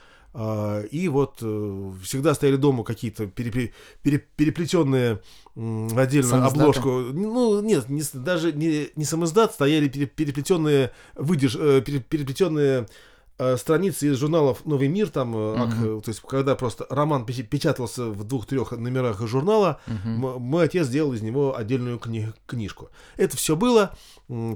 и 0.91 1.09
вот 1.09 1.39
э, 1.43 1.93
всегда 2.03 2.35
стояли 2.35 2.57
дома 2.57 2.83
какие-то 2.83 3.27
переплетенные 3.27 5.21
в 5.55 5.99
отдельную 5.99 6.45
обложку. 6.45 6.89
Ну, 6.89 7.61
нет, 7.61 7.89
не, 7.89 8.03
даже 8.13 8.53
не, 8.53 8.89
не 8.97 9.05
самоздат, 9.05 9.53
стояли 9.53 9.89
переплетенные 9.89 10.91
выдерж, 11.15 11.55
переплетенные 11.85 12.89
Э, 13.37 13.57
страницы 13.57 14.07
из 14.07 14.17
журналов 14.17 14.65
«Новый 14.65 14.87
мир», 14.87 15.09
там, 15.11 15.35
uh-huh. 15.35 16.03
то 16.03 16.09
есть, 16.09 16.21
когда 16.21 16.55
просто 16.55 16.87
роман 16.89 17.27
печатался 17.27 18.07
в 18.07 18.23
двух-трех 18.23 18.71
номерах 18.71 19.27
журнала, 19.27 19.81
uh-huh. 19.87 20.39
мой 20.39 20.67
отец 20.67 20.87
сделал 20.87 21.13
из 21.15 21.23
него 21.23 21.57
отдельную 21.57 21.99
кни- 21.99 22.33
книжку. 22.47 22.91
Это 23.17 23.37
все 23.37 23.57
было, 23.57 23.97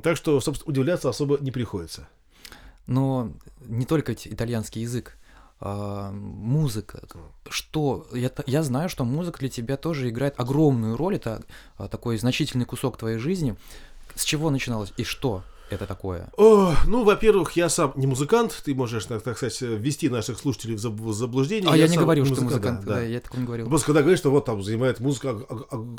так 0.04 0.16
что, 0.16 0.40
собственно, 0.40 0.70
удивляться 0.70 1.08
особо 1.08 1.38
не 1.38 1.50
приходится. 1.50 2.08
Но 2.86 3.32
не 3.66 3.84
только 3.84 4.12
итальянский 4.12 4.82
язык, 4.82 5.16
а, 5.16 5.27
музыка. 5.61 7.03
Что 7.49 8.07
я, 8.12 8.31
я 8.47 8.62
знаю, 8.62 8.88
что 8.88 9.05
музыка 9.05 9.40
для 9.40 9.49
тебя 9.49 9.77
тоже 9.77 10.09
играет 10.09 10.38
огромную 10.38 10.97
роль. 10.97 11.16
Это 11.16 11.42
а, 11.77 11.88
такой 11.88 12.18
значительный 12.18 12.64
кусок 12.64 12.97
твоей 12.97 13.18
жизни. 13.18 13.57
С 14.14 14.25
чего 14.25 14.51
начиналось 14.51 14.92
и 14.97 15.05
что? 15.05 15.42
это 15.71 15.87
такое? 15.87 16.31
О, 16.37 16.75
ну, 16.87 17.05
во-первых, 17.05 17.53
я 17.53 17.68
сам 17.68 17.92
не 17.97 18.07
музыкант, 18.07 18.62
ты 18.64 18.75
можешь, 18.75 19.05
так, 19.07 19.23
так 19.23 19.37
сказать, 19.37 19.61
ввести 19.61 20.09
наших 20.09 20.38
слушателей 20.38 20.77
в 20.77 21.12
заблуждение. 21.12 21.71
А 21.71 21.77
я, 21.77 21.85
я 21.85 21.90
не 21.90 21.97
говорю, 21.97 22.25
что 22.25 22.37
ты 22.37 22.42
музыкант, 22.42 22.85
да, 22.85 22.97
да. 22.97 23.03
я 23.03 23.21
такого 23.21 23.40
не 23.40 23.47
говорил. 23.47 23.68
Просто 23.68 23.87
когда 23.87 24.01
говоришь, 24.01 24.21
что 24.21 24.31
вот 24.31 24.44
там 24.44 24.62
занимает 24.62 25.01
музыка 25.01 25.38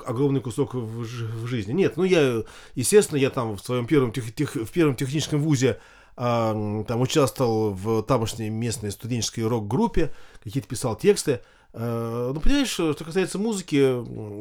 огромный 0.06 0.41
кусок 0.41 0.74
в, 0.74 1.04
в 1.04 1.48
жизни. 1.48 1.74
Нет, 1.74 1.98
ну 1.98 2.04
я, 2.04 2.43
естественно, 2.76 3.17
я 3.17 3.30
там 3.30 3.58
в 3.58 3.62
своем 3.62 3.86
первом, 3.86 4.12
тех, 4.12 4.34
тех, 4.34 4.56
в 4.56 4.72
первом 4.72 4.95
техническом 4.95 5.41
вузе 5.41 5.72
а, 5.72 5.78
там 6.19 6.99
участвовал 6.99 7.71
в 7.71 8.03
тамошней 8.03 8.49
местной 8.49 8.91
студенческой 8.91 9.47
рок-группе, 9.47 10.12
какие-то 10.43 10.67
писал 10.67 10.97
тексты. 10.97 11.39
А, 11.71 12.34
ну, 12.34 12.39
понимаешь, 12.41 12.67
что 12.69 12.93
касается 12.93 13.39
музыки, 13.39 13.75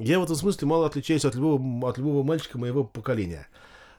я 0.05 0.19
в 0.19 0.25
этом 0.25 0.35
смысле 0.35 0.67
мало 0.67 0.87
отличаюсь 0.87 1.25
от 1.25 1.37
любого, 1.37 1.89
от 1.89 1.99
любого 1.99 2.25
мальчика 2.25 2.59
моего 2.59 2.83
поколения. 2.83 3.47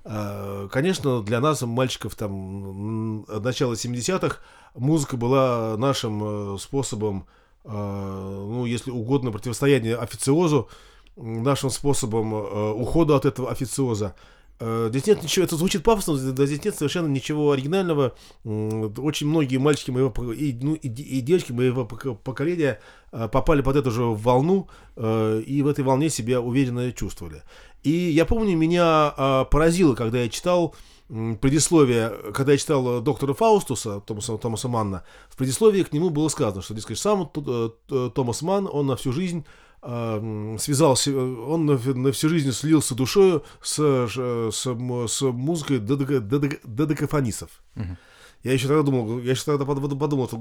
А, 0.03 0.67
конечно, 0.67 1.23
для 1.23 1.39
нас, 1.39 1.61
мальчиков 1.61 2.15
там 2.15 3.21
начала 3.27 3.73
70-х, 3.73 4.39
музыка 4.75 5.15
была 5.15 5.77
нашим 5.77 6.55
э, 6.55 6.57
способом, 6.57 7.27
ну, 7.63 8.65
если 8.65 8.89
угодно, 8.89 9.31
противостояния 9.31 9.95
официозу, 9.95 10.69
нашим 11.15 11.69
способом 11.69 12.33
э, 12.33 12.71
ухода 12.71 13.15
от 13.15 13.25
этого 13.25 13.51
официоза. 13.51 14.15
Э, 14.59 14.87
здесь 14.89 15.07
нет 15.07 15.23
ничего, 15.23 15.45
это 15.45 15.55
звучит 15.55 15.83
пафосно, 15.83 16.17
да 16.33 16.45
здесь 16.45 16.63
нет 16.63 16.75
совершенно 16.75 17.07
ничего 17.07 17.51
оригинального. 17.51 18.13
Очень 18.43 19.27
многие 19.27 19.57
мальчики 19.57 19.91
моего 19.91 20.11
и, 20.33 20.53
ну, 20.53 20.73
и, 20.73 20.87
девочки 21.21 21.51
моего 21.51 21.85
поколения 21.85 22.79
попали 23.11 23.61
под 23.61 23.75
эту 23.75 23.91
же 23.91 24.03
волну 24.03 24.67
и 24.97 25.61
в 25.63 25.67
этой 25.67 25.83
волне 25.83 26.09
себя 26.09 26.41
уверенно 26.41 26.91
чувствовали. 26.91 27.43
И 27.83 27.89
я 27.89 28.25
помню, 28.25 28.57
меня 28.57 29.45
поразило, 29.49 29.95
когда 29.95 30.21
я 30.21 30.29
читал 30.29 30.75
предисловие, 31.09 32.13
когда 32.33 32.51
я 32.51 32.57
читал 32.57 33.01
доктора 33.01 33.33
Фаустуса, 33.33 33.99
Томаса, 34.01 34.37
Томаса 34.37 34.67
Манна, 34.67 35.03
в 35.29 35.37
предисловии 35.37 35.81
к 35.81 35.91
нему 35.91 36.11
было 36.11 36.27
сказано, 36.27 36.61
что, 36.61 36.75
дескать, 36.75 36.99
сам 36.99 37.31
э, 37.35 38.09
Томас 38.13 38.43
Манн, 38.43 38.69
он 38.71 38.85
на 38.85 38.95
всю 38.95 39.11
жизнь 39.11 39.43
э, 39.43 39.43
связался, 39.81 41.15
он 41.15 41.65
на, 41.65 41.77
на 41.77 42.11
всю 42.11 42.29
жизнь 42.29 42.51
слился 42.51 42.95
душою 42.95 43.43
с, 43.61 43.77
с, 43.77 44.51
с 44.51 45.21
музыкой 45.21 45.79
додекафонисов. 45.79 47.49
Uh-huh. 47.75 47.95
Я 48.43 48.53
еще 48.53 48.67
тогда 48.67 48.83
думал, 48.83 49.19
я 49.19 49.31
еще 49.31 49.43
тогда 49.43 49.65
подумал, 49.65 50.27
что, 50.27 50.37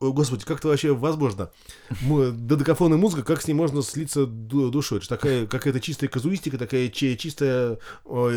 господи, 0.00 0.44
как 0.44 0.58
это 0.58 0.68
вообще 0.68 0.94
возможно? 0.94 1.50
Додекафонная 1.90 2.98
музыка, 2.98 3.22
как 3.22 3.40
с 3.40 3.48
ней 3.48 3.54
можно 3.54 3.82
слиться 3.82 4.26
душой? 4.26 4.98
Это 4.98 5.08
такая 5.08 5.46
какая-то 5.46 5.80
чистая 5.80 6.10
казуистика, 6.10 6.58
такая 6.58 6.90
чистая, 6.90 7.78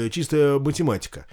чистая 0.09 0.57
математика. 0.59 1.25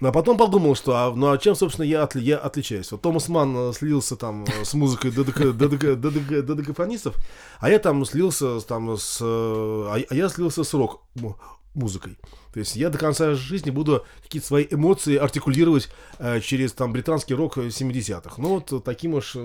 А 0.00 0.12
потом 0.12 0.36
подумал, 0.36 0.76
что 0.76 0.94
а, 0.94 1.12
ну 1.12 1.30
а 1.30 1.38
чем, 1.38 1.56
собственно, 1.56 1.84
я, 1.84 2.04
отли, 2.04 2.20
я 2.20 2.38
отличаюсь? 2.38 2.92
Вот 2.92 3.02
Томас 3.02 3.28
Ман 3.28 3.56
э, 3.56 3.72
слился 3.72 4.16
там 4.16 4.44
э, 4.44 4.64
с 4.64 4.74
музыкой 4.74 5.10
додекафонистов, 5.10 7.16
а 7.58 7.68
я 7.68 7.80
там 7.80 8.04
слился 8.04 8.60
там 8.60 8.96
с... 8.96 9.18
А, 9.20 9.96
а 10.08 10.14
я 10.14 10.28
слился 10.28 10.62
с 10.62 10.72
рок-музыкой. 10.72 12.16
То 12.52 12.60
есть 12.60 12.76
я 12.76 12.90
до 12.90 12.98
конца 12.98 13.34
жизни 13.34 13.70
буду 13.70 14.04
какие-то 14.22 14.46
свои 14.46 14.68
эмоции 14.70 15.16
артикулировать 15.16 15.88
э, 16.20 16.40
через 16.42 16.72
там 16.74 16.92
британский 16.92 17.34
рок 17.34 17.58
70-х. 17.58 18.34
Ну 18.38 18.60
вот 18.60 18.84
таким 18.84 19.14
уж, 19.14 19.36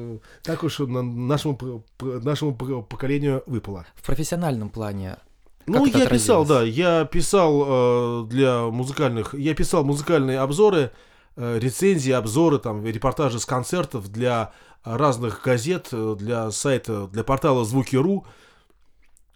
так 0.44 0.64
уж 0.64 0.78
нашему, 0.80 1.84
нашему 2.00 2.54
поколению 2.54 3.42
выпало. 3.48 3.88
В 3.96 4.06
профессиональном 4.06 4.70
плане 4.70 5.18
ну, 5.66 5.86
я 5.86 6.08
писал, 6.08 6.46
да, 6.46 6.64
я 6.64 7.06
писал 7.06 7.64
э, 7.66 8.28
для 8.28 8.64
музыкальных, 8.64 9.34
я 9.34 9.54
писал 9.54 9.84
музыкальные 9.84 10.40
обзоры, 10.40 10.92
э, 11.36 11.60
рецензии, 11.60 12.12
обзоры, 12.12 12.60
там, 12.60 12.86
репортажи 12.86 13.40
с 13.40 13.46
концертов 13.46 14.10
для 14.10 14.52
разных 14.84 15.42
газет, 15.44 15.90
э, 15.92 16.16
для 16.18 16.52
сайта, 16.52 17.08
для 17.08 17.24
портала 17.24 17.64
Звуки.ру, 17.64 18.26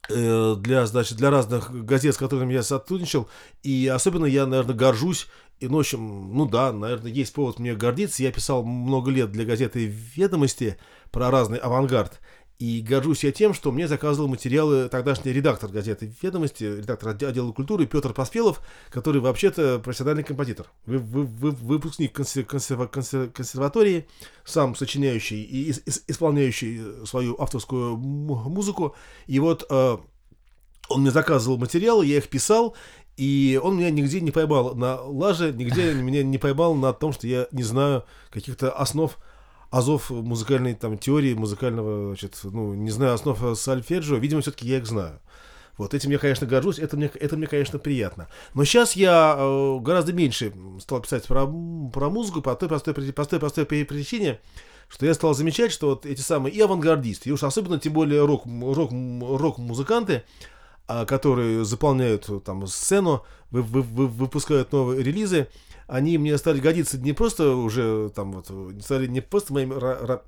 э, 0.10 0.56
для, 0.58 0.86
значит, 0.86 1.18
для 1.18 1.30
разных 1.30 1.86
газет, 1.86 2.16
с 2.16 2.18
которыми 2.18 2.54
я 2.54 2.64
сотрудничал, 2.64 3.30
и 3.64 3.88
особенно 3.88 4.26
я, 4.26 4.46
наверное, 4.46 4.76
горжусь, 4.76 5.28
и, 5.60 5.68
ну, 5.68 5.78
в 5.78 5.80
общем, 5.80 6.36
ну 6.36 6.46
да, 6.46 6.72
наверное, 6.72 7.12
есть 7.12 7.34
повод 7.34 7.58
мне 7.58 7.74
гордиться, 7.74 8.22
я 8.22 8.32
писал 8.32 8.64
много 8.64 9.10
лет 9.10 9.32
для 9.32 9.44
газеты 9.44 9.86
«Ведомости» 10.16 10.78
про 11.10 11.32
разный 11.32 11.58
авангард, 11.58 12.20
и 12.60 12.82
горжусь 12.82 13.24
я 13.24 13.32
тем, 13.32 13.54
что 13.54 13.72
мне 13.72 13.88
заказывал 13.88 14.28
материалы 14.28 14.90
тогдашний 14.90 15.32
редактор 15.32 15.70
газеты 15.70 16.12
«Ведомости», 16.22 16.64
редактор 16.64 17.10
отдела 17.10 17.52
культуры 17.52 17.86
Петр 17.86 18.14
Поспелов, 18.14 18.62
который 18.90 19.22
вообще-то 19.22 19.80
профессиональный 19.80 20.24
композитор, 20.24 20.68
вы, 20.88 20.98
вы, 20.98 21.26
вы, 21.26 21.52
выпускник 21.52 22.14
консерватории, 22.14 24.08
сам 24.44 24.76
сочиняющий 24.76 25.44
и 25.44 25.72
исполняющий 26.08 27.06
свою 27.06 27.40
авторскую 27.40 27.96
музыку. 27.96 28.96
И 29.28 29.40
вот 29.40 29.66
э, 29.70 29.98
он 30.90 31.02
мне 31.02 31.12
заказывал 31.12 31.60
материалы, 31.60 32.08
я 32.08 32.18
их 32.18 32.28
писал, 32.28 32.76
и 33.18 33.60
он 33.62 33.78
меня 33.78 33.92
нигде 33.92 34.20
не 34.20 34.32
поймал 34.32 34.74
на 34.74 35.00
лаже, 35.02 35.54
нигде 35.54 35.94
меня 35.94 36.24
не 36.24 36.40
поймал 36.40 36.74
на 36.74 36.92
том, 36.92 37.14
что 37.14 37.28
я 37.28 37.48
не 37.52 37.64
знаю 37.64 38.04
каких-то 38.32 38.72
основ 38.72 39.16
азов 39.70 40.10
музыкальной 40.10 40.76
там 40.76 40.98
теории, 40.98 41.34
музыкального, 41.34 42.08
значит, 42.08 42.40
ну, 42.44 42.74
не 42.74 42.92
знаю, 42.92 43.14
основ 43.14 43.40
сольфеджио, 43.58 44.18
видимо, 44.18 44.42
все-таки 44.42 44.68
я 44.68 44.78
их 44.78 44.86
знаю. 44.86 45.20
Вот 45.78 45.94
этим 45.94 46.10
я, 46.10 46.18
конечно, 46.18 46.48
горжусь, 46.48 46.80
это 46.80 46.98
мне, 46.98 47.08
это 47.14 47.38
мне, 47.38 47.46
конечно, 47.46 47.78
приятно. 47.78 48.28
Но 48.56 48.64
сейчас 48.64 48.96
я 48.96 49.36
э, 49.38 49.80
гораздо 49.80 50.12
меньше 50.12 50.52
стал 50.80 51.02
писать 51.02 51.26
про, 51.26 51.46
про 51.46 52.10
музыку 52.10 52.42
по 52.42 52.56
той 52.56 52.68
простой, 52.68 52.94
простой, 52.94 53.40
простой 53.40 53.66
причине, 53.66 54.40
что 54.90 55.06
я 55.06 55.14
стал 55.14 55.36
замечать, 55.36 55.72
что 55.72 55.90
вот 55.90 56.06
эти 56.06 56.22
самые 56.22 56.54
и 56.54 56.62
авангардисты, 56.62 57.30
и 57.30 57.32
уж 57.32 57.44
особенно, 57.44 57.80
тем 57.80 57.94
более, 57.94 58.26
рок, 58.26 58.46
рок, 58.46 58.92
рок-музыканты, 58.92 60.24
э, 60.88 61.06
которые 61.06 61.64
заполняют 61.64 62.28
там 62.44 62.66
сцену, 62.66 63.24
вы, 63.52 63.62
вы, 63.62 63.84
вы, 63.84 64.08
выпускают 64.08 64.72
новые 64.72 65.04
релизы, 65.04 65.48
они 65.88 66.18
мне 66.18 66.38
стали 66.38 66.60
годиться 66.60 66.98
не 66.98 67.14
просто 67.14 67.56
уже 67.56 68.12
там 68.16 68.34
вот, 68.34 68.52
стали 68.84 69.08
не 69.08 69.22
просто 69.22 69.54
моими, 69.54 69.74
ра, 69.74 70.22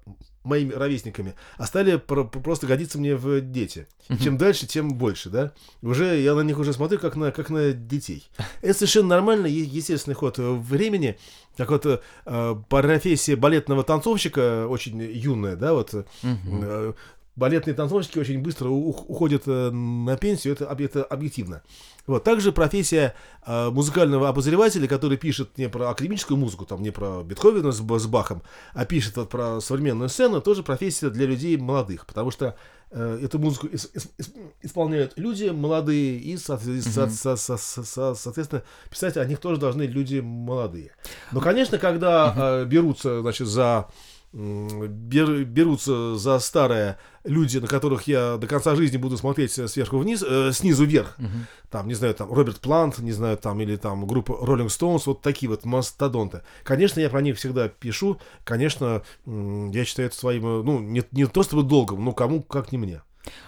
моими 0.43 0.73
ровесниками, 0.73 1.35
а 1.57 1.67
стали 1.67 1.97
про, 1.97 2.23
просто 2.23 2.65
годиться 2.65 2.97
мне 2.97 3.15
в 3.15 3.41
дети. 3.41 3.87
Чем 4.21 4.37
дальше, 4.37 4.65
тем 4.65 4.89
больше, 4.93 5.29
да. 5.29 5.51
Уже 5.81 6.19
я 6.19 6.33
на 6.33 6.41
них 6.41 6.57
уже 6.57 6.73
смотрю 6.73 6.97
как 6.97 7.15
на, 7.15 7.31
как 7.31 7.49
на 7.49 7.73
детей. 7.73 8.29
Это 8.61 8.73
совершенно 8.73 9.09
нормальный, 9.09 9.51
естественный 9.51 10.15
ход 10.15 10.37
времени. 10.37 11.17
Как 11.57 11.69
вот 11.69 11.85
э, 11.85 12.55
профессия 12.69 13.35
балетного 13.35 13.83
танцовщика 13.83 14.65
очень 14.67 15.01
юная, 15.01 15.57
да, 15.57 15.73
вот 15.73 15.93
э, 16.23 16.93
балетные 17.39 17.73
танцовщики 17.73 18.19
очень 18.19 18.41
быстро 18.41 18.69
уходят 18.69 19.43
э, 19.47 19.71
на 19.71 20.17
пенсию, 20.17 20.53
это, 20.53 20.65
это 20.65 21.03
объективно. 21.03 21.63
Вот. 22.05 22.23
Также 22.23 22.51
профессия 22.51 23.15
э, 23.45 23.69
музыкального 23.69 24.29
обозревателя, 24.29 24.87
который 24.87 25.17
пишет 25.17 25.57
не 25.57 25.69
про 25.69 25.89
академическую 25.89 26.37
музыку, 26.37 26.65
там 26.65 26.83
не 26.83 26.91
про 26.91 27.23
Бетховена 27.23 27.71
с, 27.71 27.77
с 27.77 28.07
Бахом, 28.07 28.43
а 28.73 28.85
пишет 28.85 29.15
вот 29.15 29.29
про 29.29 29.61
современную 29.61 30.09
сцену, 30.09 30.41
тоже 30.41 30.63
профессия 30.63 31.09
для 31.09 31.25
людей 31.25 31.55
молодых, 31.55 32.05
потому 32.05 32.29
что 32.29 32.55
э, 32.91 33.19
эту 33.23 33.39
музыку 33.39 33.67
ис, 33.67 33.89
ис, 33.93 34.09
ис, 34.17 34.33
исполняют 34.61 35.13
люди 35.15 35.49
молодые, 35.49 36.19
и, 36.19 36.35
соответственно, 36.35 37.09
со, 37.09 37.35
со, 37.37 37.57
со, 37.57 38.15
соответственно, 38.15 38.63
писать 38.89 39.15
о 39.15 39.25
них 39.25 39.39
тоже 39.39 39.59
должны 39.59 39.83
люди 39.83 40.19
молодые. 40.19 40.91
Но, 41.31 41.39
конечно, 41.39 41.77
когда 41.77 42.65
берутся, 42.65 43.21
значит, 43.21 43.47
за 43.47 43.87
бер, 44.31 45.43
берутся 45.43 46.15
за 46.15 46.39
старое 46.39 46.99
люди, 47.23 47.57
на 47.57 47.67
которых 47.67 48.03
я 48.07 48.37
до 48.37 48.47
конца 48.47 48.75
жизни 48.75 48.97
буду 48.97 49.17
смотреть 49.17 49.51
сверху 49.51 49.97
вниз, 49.97 50.23
э, 50.27 50.51
снизу 50.53 50.85
вверх. 50.85 51.15
Угу. 51.17 51.27
Там, 51.69 51.87
не 51.87 51.95
знаю, 51.95 52.13
там 52.13 52.31
Роберт 52.31 52.59
Плант, 52.59 52.99
не 52.99 53.11
знаю, 53.11 53.37
там, 53.37 53.59
или 53.61 53.75
там 53.75 54.05
группа 54.05 54.33
Rolling 54.33 54.67
Stones, 54.67 55.03
вот 55.05 55.21
такие 55.21 55.49
вот 55.49 55.65
мастодонты. 55.65 56.43
Конечно, 56.63 56.99
я 56.99 57.09
про 57.09 57.21
них 57.21 57.37
всегда 57.37 57.69
пишу. 57.69 58.19
Конечно, 58.43 59.03
я 59.25 59.85
считаю 59.85 60.07
это 60.07 60.15
своим, 60.15 60.45
э, 60.45 60.63
ну, 60.63 60.79
не, 60.79 61.03
не 61.11 61.25
то 61.25 61.43
чтобы 61.43 61.63
долгом, 61.63 62.03
но 62.05 62.13
кому, 62.13 62.43
как 62.43 62.71
не 62.71 62.77
мне. 62.77 63.01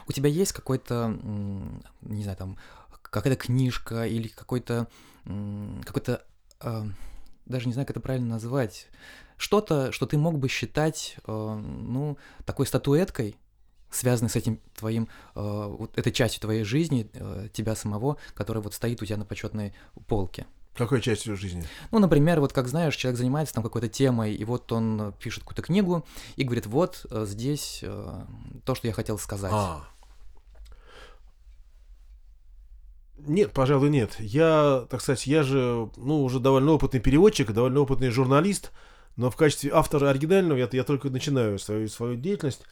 У 0.07 0.11
тебя 0.11 0.29
есть 0.29 0.51
какой-то, 0.51 1.17
не 2.01 2.23
знаю, 2.23 2.37
там, 2.37 2.57
какая-то 3.03 3.35
книжка 3.35 4.05
или 4.05 4.27
какой-то, 4.27 4.87
какой-то, 5.85 6.23
э, 6.61 6.83
даже 7.45 7.67
не 7.67 7.73
знаю, 7.73 7.85
как 7.85 7.97
это 7.97 8.03
правильно 8.03 8.29
назвать, 8.29 8.87
что-то, 9.41 9.91
что 9.91 10.05
ты 10.05 10.17
мог 10.17 10.37
бы 10.37 10.47
считать, 10.47 11.17
э, 11.25 11.31
ну, 11.31 12.17
такой 12.45 12.67
статуэткой, 12.67 13.35
связанной 13.89 14.29
с 14.29 14.35
этим 14.35 14.59
твоим, 14.77 15.07
э, 15.35 15.75
вот 15.79 15.97
этой 15.97 16.13
частью 16.13 16.41
твоей 16.41 16.63
жизни, 16.63 17.09
э, 17.13 17.47
тебя 17.51 17.75
самого, 17.75 18.17
которая 18.35 18.61
вот 18.61 18.75
стоит 18.75 19.01
у 19.01 19.05
тебя 19.05 19.17
на 19.17 19.25
почетной 19.25 19.73
полке. 20.07 20.45
Какой 20.75 21.01
частью 21.01 21.35
жизни? 21.35 21.65
Ну, 21.89 21.97
например, 21.97 22.39
вот 22.39 22.53
как 22.53 22.67
знаешь, 22.67 22.95
человек 22.95 23.17
занимается 23.17 23.55
там 23.55 23.63
какой-то 23.63 23.89
темой, 23.89 24.33
и 24.33 24.45
вот 24.45 24.71
он 24.71 25.13
пишет 25.19 25.39
какую-то 25.39 25.63
книгу 25.63 26.05
и 26.35 26.43
говорит, 26.43 26.67
вот 26.67 27.05
здесь 27.11 27.83
то, 28.63 28.75
что 28.75 28.87
я 28.87 28.93
хотел 28.93 29.17
сказать. 29.17 29.51
А. 29.53 29.83
Нет, 33.17 33.51
пожалуй, 33.51 33.89
нет. 33.89 34.15
Я, 34.19 34.85
так 34.89 35.01
сказать, 35.01 35.27
я 35.27 35.43
же, 35.43 35.89
ну, 35.97 36.23
уже 36.23 36.39
довольно 36.39 36.71
опытный 36.71 37.01
переводчик, 37.01 37.51
довольно 37.51 37.81
опытный 37.81 38.09
журналист, 38.09 38.71
но 39.21 39.29
в 39.29 39.35
качестве 39.35 39.71
автора 39.71 40.09
оригинального 40.09 40.57
я, 40.57 40.67
я 40.71 40.83
только 40.83 41.11
начинаю 41.11 41.59
свою, 41.59 41.87
свою 41.89 42.15
деятельность. 42.15 42.63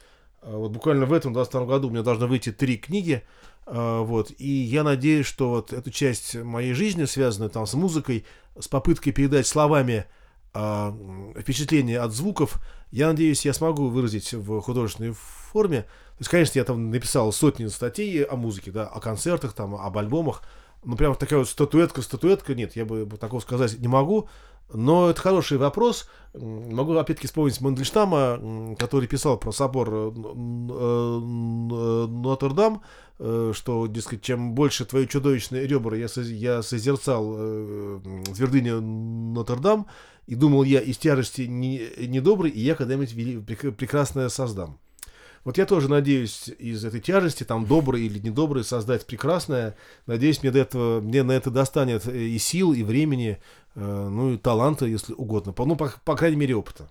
А 0.41 0.57
вот 0.57 0.71
буквально 0.71 1.05
в 1.05 1.13
этом 1.13 1.31
22 1.31 1.65
году 1.65 1.89
у 1.89 1.91
меня 1.91 2.01
должны 2.01 2.25
выйти 2.25 2.51
три 2.51 2.77
книги. 2.77 3.21
А, 3.67 4.01
вот, 4.01 4.31
и 4.39 4.49
я 4.49 4.83
надеюсь, 4.83 5.27
что 5.27 5.51
вот 5.51 5.73
эту 5.73 5.91
часть 5.91 6.33
моей 6.35 6.73
жизни, 6.73 7.05
связанную 7.05 7.51
там 7.51 7.67
с 7.67 7.75
музыкой, 7.75 8.25
с 8.59 8.67
попыткой 8.67 9.13
передать 9.13 9.45
словами 9.45 10.05
а, 10.51 10.97
впечатление 11.39 11.99
от 11.99 12.13
звуков, 12.13 12.59
я 12.89 13.09
надеюсь, 13.09 13.45
я 13.45 13.53
смогу 13.53 13.89
выразить 13.89 14.33
в 14.33 14.59
художественной 14.61 15.11
форме. 15.11 15.83
То 15.83 16.21
есть, 16.21 16.31
конечно, 16.31 16.57
я 16.57 16.65
там 16.65 16.89
написал 16.89 17.31
сотни 17.31 17.67
статей 17.67 18.23
о 18.23 18.35
музыке, 18.35 18.71
да, 18.71 18.87
о 18.87 18.99
концертах, 18.99 19.53
там, 19.53 19.75
об 19.75 19.95
альбомах, 19.99 20.41
ну, 20.83 20.95
прям 20.95 21.13
такая 21.13 21.39
вот 21.39 21.49
статуэтка, 21.49 22.01
статуэтка, 22.01 22.55
нет, 22.55 22.75
я 22.75 22.85
бы 22.85 23.05
такого 23.19 23.39
сказать 23.39 23.77
не 23.77 23.87
могу, 23.87 24.29
но 24.73 25.09
это 25.09 25.21
хороший 25.21 25.57
вопрос. 25.57 26.07
Могу 26.33 26.95
опять-таки 26.95 27.27
вспомнить 27.27 27.59
Мандельштама, 27.59 28.75
который 28.77 29.07
писал 29.07 29.37
про 29.37 29.51
собор 29.51 29.89
э, 29.91 30.11
э, 30.11 31.19
Нотр-Дам, 32.07 32.83
э, 33.17 33.51
что, 33.55 33.87
дескать, 33.87 34.21
чем 34.21 34.53
больше 34.53 34.85
твои 34.85 35.07
чудовищные 35.07 35.65
ребра 35.65 35.97
я, 35.97 36.07
я 36.15 36.61
созерцал 36.61 37.33
твердыни 38.35 38.71
Нотр-Дам, 39.33 39.87
и 40.27 40.35
думал 40.35 40.63
я 40.63 40.81
из 40.81 40.97
тяжести 40.99 41.41
недобрый, 41.41 42.51
и 42.51 42.59
я 42.59 42.75
когда-нибудь 42.75 43.45
прекрасное 43.75 44.29
создам. 44.29 44.77
Вот 45.45 45.57
я 45.57 45.65
тоже 45.65 45.89
надеюсь 45.89 46.49
из 46.59 46.83
этой 46.83 46.99
тяжести, 46.99 47.43
там, 47.43 47.65
добрый 47.65 48.01
или 48.03 48.19
недобрый, 48.19 48.63
создать 48.63 49.05
прекрасное. 49.05 49.75
Надеюсь, 50.05 50.41
мне, 50.43 50.51
до 50.51 50.59
этого, 50.59 51.01
мне 51.01 51.23
на 51.23 51.31
это 51.31 51.49
достанет 51.49 52.07
и 52.07 52.37
сил, 52.37 52.73
и 52.73 52.83
времени, 52.83 53.39
Э, 53.75 54.07
ну 54.09 54.33
и 54.33 54.37
таланта, 54.37 54.85
если 54.85 55.13
угодно, 55.13 55.53
по, 55.53 55.65
ну, 55.65 55.75
по, 55.75 55.93
по 56.03 56.15
крайней 56.15 56.37
мере, 56.37 56.55
опыта. 56.55 56.89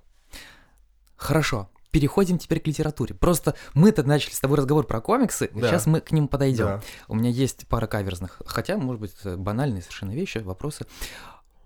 Хорошо. 1.17 1.69
Переходим 1.91 2.39
теперь 2.39 2.61
к 2.61 2.67
литературе. 2.67 3.15
Просто 3.15 3.55
мы-то 3.75 4.03
начали 4.03 4.33
с 4.33 4.41
тобой 4.41 4.59
разговор 4.59 4.87
про 4.87 5.01
комиксы, 5.01 5.51
да. 5.55 5.69
сейчас 5.69 5.87
мы 5.87 6.01
к 6.01 6.13
ним 6.13 6.29
подойдем. 6.29 6.67
Да. 6.67 6.83
У 7.09 7.15
меня 7.15 7.31
есть 7.31 7.67
пара 7.67 7.87
каверзных, 7.87 8.41
хотя, 8.45 8.77
может 8.77 9.01
быть, 9.01 9.15
банальные 9.25 9.83
совершенно 9.83 10.13
вещи, 10.13 10.39
вопросы. 10.39 10.87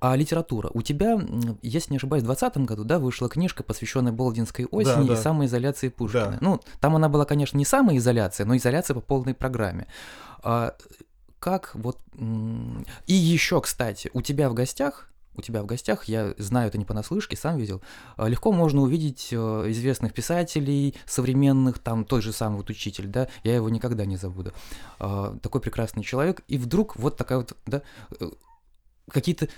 А 0.05 0.17
литература. 0.17 0.69
У 0.75 0.83
тебя, 0.83 1.17
если 1.63 1.93
не 1.93 1.97
ошибаюсь, 1.99 2.25
в 2.25 2.27
2020 2.27 2.69
году, 2.69 2.83
да, 2.83 2.99
вышла 2.99 3.29
книжка, 3.29 3.63
посвященная 3.63 4.11
Болдинской 4.11 4.65
осени 4.65 5.07
да, 5.07 5.15
да. 5.15 5.15
и 5.15 5.17
самоизоляции 5.17 5.91
Пушкина. 5.91 6.33
Да. 6.33 6.39
Ну, 6.41 6.61
там 6.81 6.97
она 6.97 7.09
была, 7.09 7.25
конечно, 7.25 7.57
не 7.57 7.65
самоизоляция, 7.65 8.45
но 8.45 8.57
изоляция 8.57 8.95
по 8.95 9.01
полной 9.01 9.33
программе. 9.33 9.87
А 10.43 10.75
как 11.39 11.71
вот... 11.75 12.01
И 13.07 13.15
еще, 13.15 13.61
кстати, 13.61 14.11
у 14.13 14.23
тебя 14.23 14.51
в 14.51 14.55
гостях 14.55 15.09
у 15.35 15.41
тебя 15.41 15.63
в 15.63 15.67
гостях, 15.67 16.05
я 16.05 16.35
знаю 16.37 16.69
это 16.69 16.79
не 16.79 16.85
понаслышке, 16.85 17.37
сам 17.37 17.57
видел, 17.57 17.81
а, 18.19 18.29
легко 18.29 18.53
можно 18.53 18.83
увидеть 18.83 19.29
э, 19.31 19.37
известных 19.69 20.13
писателей 20.13 20.95
современных, 21.07 21.79
там 21.79 22.05
тот 22.05 22.23
же 22.23 22.35
самый 22.35 22.57
вот 22.57 22.69
учитель, 22.69 23.07
да, 23.07 23.29
я 23.43 23.55
его 23.55 23.71
никогда 23.71 24.05
не 24.05 24.19
забуду. 24.19 24.53
А, 24.99 25.35
такой 25.41 25.63
прекрасный 25.63 26.03
человек, 26.03 26.43
и 26.49 26.59
вдруг 26.59 26.97
вот 26.97 27.17
такая 27.17 27.39
вот, 27.39 27.57
да, 27.65 27.81
э, 28.21 28.29
какие-то 29.09 29.49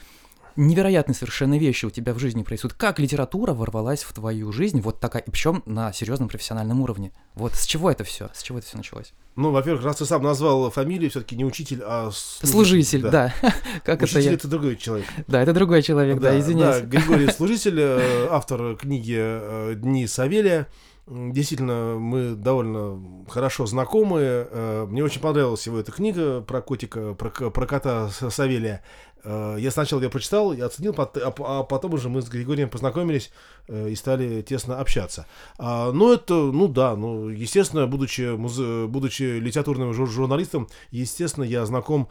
невероятные 0.56 1.14
совершенно 1.14 1.58
вещи 1.58 1.86
у 1.86 1.90
тебя 1.90 2.14
в 2.14 2.18
жизни 2.18 2.42
происходят. 2.42 2.76
Как 2.76 2.98
литература 2.98 3.54
ворвалась 3.54 4.02
в 4.02 4.12
твою 4.12 4.52
жизнь, 4.52 4.80
вот 4.80 5.00
такая, 5.00 5.22
и 5.22 5.30
причем 5.30 5.62
на 5.66 5.92
серьезном 5.92 6.28
профессиональном 6.28 6.80
уровне. 6.80 7.12
Вот 7.34 7.54
с 7.54 7.66
чего 7.66 7.90
это 7.90 8.04
все? 8.04 8.30
С 8.34 8.42
чего 8.42 8.58
это 8.58 8.66
все 8.66 8.76
началось? 8.76 9.12
Ну, 9.36 9.50
во-первых, 9.50 9.84
раз 9.84 9.96
ты 9.96 10.04
сам 10.04 10.22
назвал 10.22 10.70
фамилию, 10.70 11.10
все-таки 11.10 11.34
не 11.34 11.44
учитель, 11.44 11.82
а 11.82 12.10
служитель. 12.12 12.52
Служитель, 12.52 13.02
да. 13.02 13.10
да. 13.10 13.54
как 13.84 14.02
учитель 14.02 14.20
это, 14.20 14.28
я... 14.28 14.34
это 14.34 14.48
другой 14.48 14.76
человек. 14.76 15.06
Да, 15.26 15.42
это 15.42 15.52
другой 15.52 15.82
человек, 15.82 16.20
да, 16.20 16.30
да 16.30 16.38
извиняюсь. 16.38 16.82
Да, 16.82 16.86
Григорий 16.86 17.30
Служитель, 17.36 17.80
э, 17.80 18.28
автор 18.30 18.76
книги 18.76 19.16
э, 19.18 19.74
«Дни 19.76 20.06
Савелия». 20.06 20.68
Действительно, 21.06 21.96
мы 21.98 22.34
довольно 22.34 23.26
хорошо 23.28 23.66
знакомы. 23.66 24.20
Э, 24.22 24.86
мне 24.88 25.02
очень 25.02 25.20
понравилась 25.20 25.66
его 25.66 25.78
эта 25.78 25.92
книга 25.92 26.40
про 26.40 26.62
котика, 26.62 27.14
про, 27.14 27.50
про 27.50 27.66
кота 27.66 28.08
Савелия. 28.08 28.82
Э, 29.24 29.56
я 29.58 29.70
сначала 29.70 30.00
ее 30.00 30.10
прочитал, 30.10 30.52
я 30.52 30.66
оценил, 30.66 30.94
а, 30.96 31.34
а 31.38 31.62
потом 31.62 31.94
уже 31.94 32.08
мы 32.08 32.22
с 32.22 32.28
Григорием 32.28 32.68
познакомились 32.68 33.30
э, 33.68 33.88
и 33.90 33.94
стали 33.94 34.42
тесно 34.42 34.78
общаться. 34.78 35.26
А, 35.58 35.92
ну, 35.92 36.12
это, 36.12 36.34
ну 36.34 36.68
да, 36.68 36.94
ну, 36.94 37.28
естественно, 37.28 37.86
будучи, 37.86 38.36
музе... 38.36 38.86
будучи 38.86 39.38
литературным 39.38 39.92
журналистом, 39.94 40.68
естественно, 40.90 41.44
я 41.44 41.64
знаком 41.66 42.08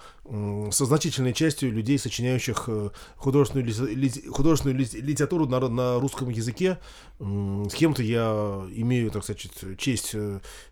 со 0.72 0.86
значительной 0.86 1.34
частью 1.34 1.72
людей, 1.72 1.99
сочиняющих 1.99 2.66
э, 2.68 2.89
художественную, 3.16 3.68
ли... 3.68 4.11
художественную 4.30 4.80
литературу 4.80 5.47
на, 5.47 5.59
на 5.70 5.99
русском 5.99 6.30
языке. 6.30 6.80
С 7.20 7.74
кем-то 7.74 8.01
я 8.01 8.66
имею, 8.74 9.11
так 9.11 9.24
сказать, 9.24 9.47
честь 9.78 10.16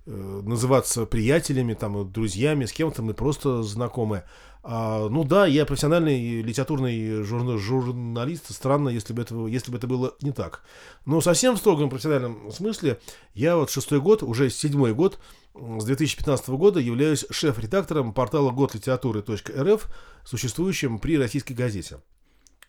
называться 0.05 1.05
приятелями, 1.05 1.73
там, 1.73 2.11
друзьями, 2.11 2.65
с 2.65 2.71
кем-то 2.71 3.01
мы 3.01 3.13
просто 3.13 3.63
знакомы. 3.63 4.23
А, 4.64 5.09
ну 5.09 5.24
да, 5.24 5.47
я 5.47 5.66
профессиональный 5.66 6.41
литературный 6.41 7.24
журна- 7.24 7.57
журналист. 7.57 8.51
Странно, 8.53 8.89
если 8.89 9.14
бы, 9.14 9.22
это, 9.24 9.47
если 9.47 9.72
бы 9.72 9.78
это 9.78 9.88
было 9.88 10.14
не 10.22 10.32
так. 10.32 10.64
Но 11.05 11.20
совсем 11.20 11.55
в 11.55 11.57
строгом 11.57 11.89
профессиональном 11.89 12.51
смысле 12.51 12.99
я 13.34 13.55
вот 13.55 13.72
шестой 13.72 13.99
год, 13.99 14.22
уже 14.22 14.49
седьмой 14.49 14.93
год, 14.93 15.20
с 15.55 15.84
2015 15.84 16.49
года 16.49 16.80
являюсь 16.80 17.26
шеф-редактором 17.30 18.14
портала 18.14 18.51
годлитературы.рф, 18.51 19.88
существующим 20.24 20.99
при 20.99 21.18
российской 21.18 21.53
газете. 21.53 21.99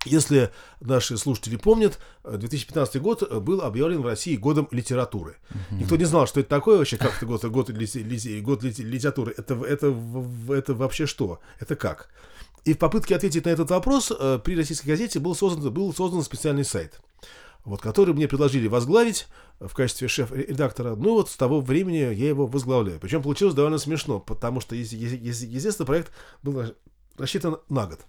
Если 0.05 0.51
наши 0.81 1.17
слушатели 1.17 1.57
помнят, 1.57 1.99
2015 2.25 3.01
год 3.01 3.33
был 3.43 3.63
объявлен 3.63 4.03
в 4.03 4.07
России 4.07 4.37
годом 4.37 4.67
литературы. 4.71 5.37
Угу. 5.51 5.81
Никто 5.81 5.97
не 5.97 6.05
знал, 6.05 6.27
что 6.27 6.41
это 6.41 6.49
такое 6.49 6.79
вообще, 6.79 6.97
как 6.97 7.17
это 7.17 7.27
год, 7.27 7.45
год, 7.45 7.71
год 7.71 8.63
литературы. 8.63 9.35
Это, 9.37 9.55
это, 9.65 9.95
это 10.51 10.75
вообще 10.75 11.07
что? 11.07 11.41
Это 11.61 11.77
как? 11.77 12.09
И 12.65 12.75
в 12.75 12.79
попытке 12.79 13.17
ответить 13.17 13.45
на 13.45 13.51
этот 13.51 13.71
вопрос 13.71 14.13
э, 14.17 14.39
при 14.43 14.57
российской 14.57 14.89
газете 14.89 15.19
был 15.19 15.35
создан, 15.35 15.73
был 15.73 15.93
создан 15.93 16.23
специальный 16.23 16.65
сайт, 16.65 17.01
вот, 17.65 17.81
который 17.81 18.15
мне 18.15 18.29
предложили 18.29 18.69
возглавить 18.69 19.27
в 19.59 19.75
качестве 19.75 20.07
шеф-редактора. 20.07 20.95
Ну 20.95 21.15
вот 21.15 21.29
с 21.29 21.37
того 21.37 21.61
времени 21.61 21.97
я 21.97 22.29
его 22.29 22.47
возглавляю. 22.47 23.01
Причем 23.01 23.23
получилось 23.23 23.55
довольно 23.55 23.79
смешно, 23.79 24.21
потому 24.21 24.61
что, 24.61 24.77
естественно, 24.77 25.87
проект 25.87 26.13
был 26.43 26.75
рассчитан 27.19 27.59
на 27.69 27.87
год. 27.87 28.01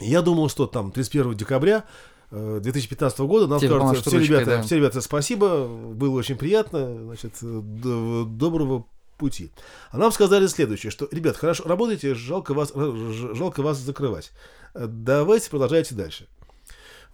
Я 0.00 0.22
думал, 0.22 0.48
что 0.48 0.66
там 0.66 0.92
31 0.92 1.36
декабря 1.36 1.84
2015 2.30 3.18
э, 3.18 3.24
года 3.24 3.46
нам 3.46 3.58
Тебе 3.58 3.76
скажут, 3.76 4.06
все, 4.06 4.18
ребята, 4.18 4.46
да. 4.46 4.62
все 4.62 4.76
ребята, 4.76 5.00
спасибо, 5.00 5.66
было 5.66 6.18
очень 6.18 6.36
приятно, 6.36 7.04
значит, 7.04 7.32
доброго 7.40 8.86
пути. 9.16 9.50
А 9.90 9.98
нам 9.98 10.12
сказали 10.12 10.46
следующее, 10.46 10.90
что, 10.90 11.08
ребят, 11.10 11.36
хорошо, 11.36 11.64
работайте, 11.66 12.14
жалко 12.14 12.54
вас, 12.54 12.72
жалко 12.74 13.62
вас 13.62 13.78
закрывать. 13.78 14.30
Э, 14.74 14.86
давайте 14.86 15.50
продолжайте 15.50 15.94
дальше. 15.94 16.28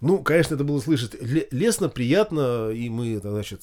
Ну, 0.01 0.19
конечно, 0.19 0.55
это 0.55 0.65
было 0.65 0.79
слышать 0.81 1.15
лестно, 1.51 1.87
приятно, 1.87 2.69
и 2.69 2.89
мы, 2.89 3.19
значит, 3.19 3.61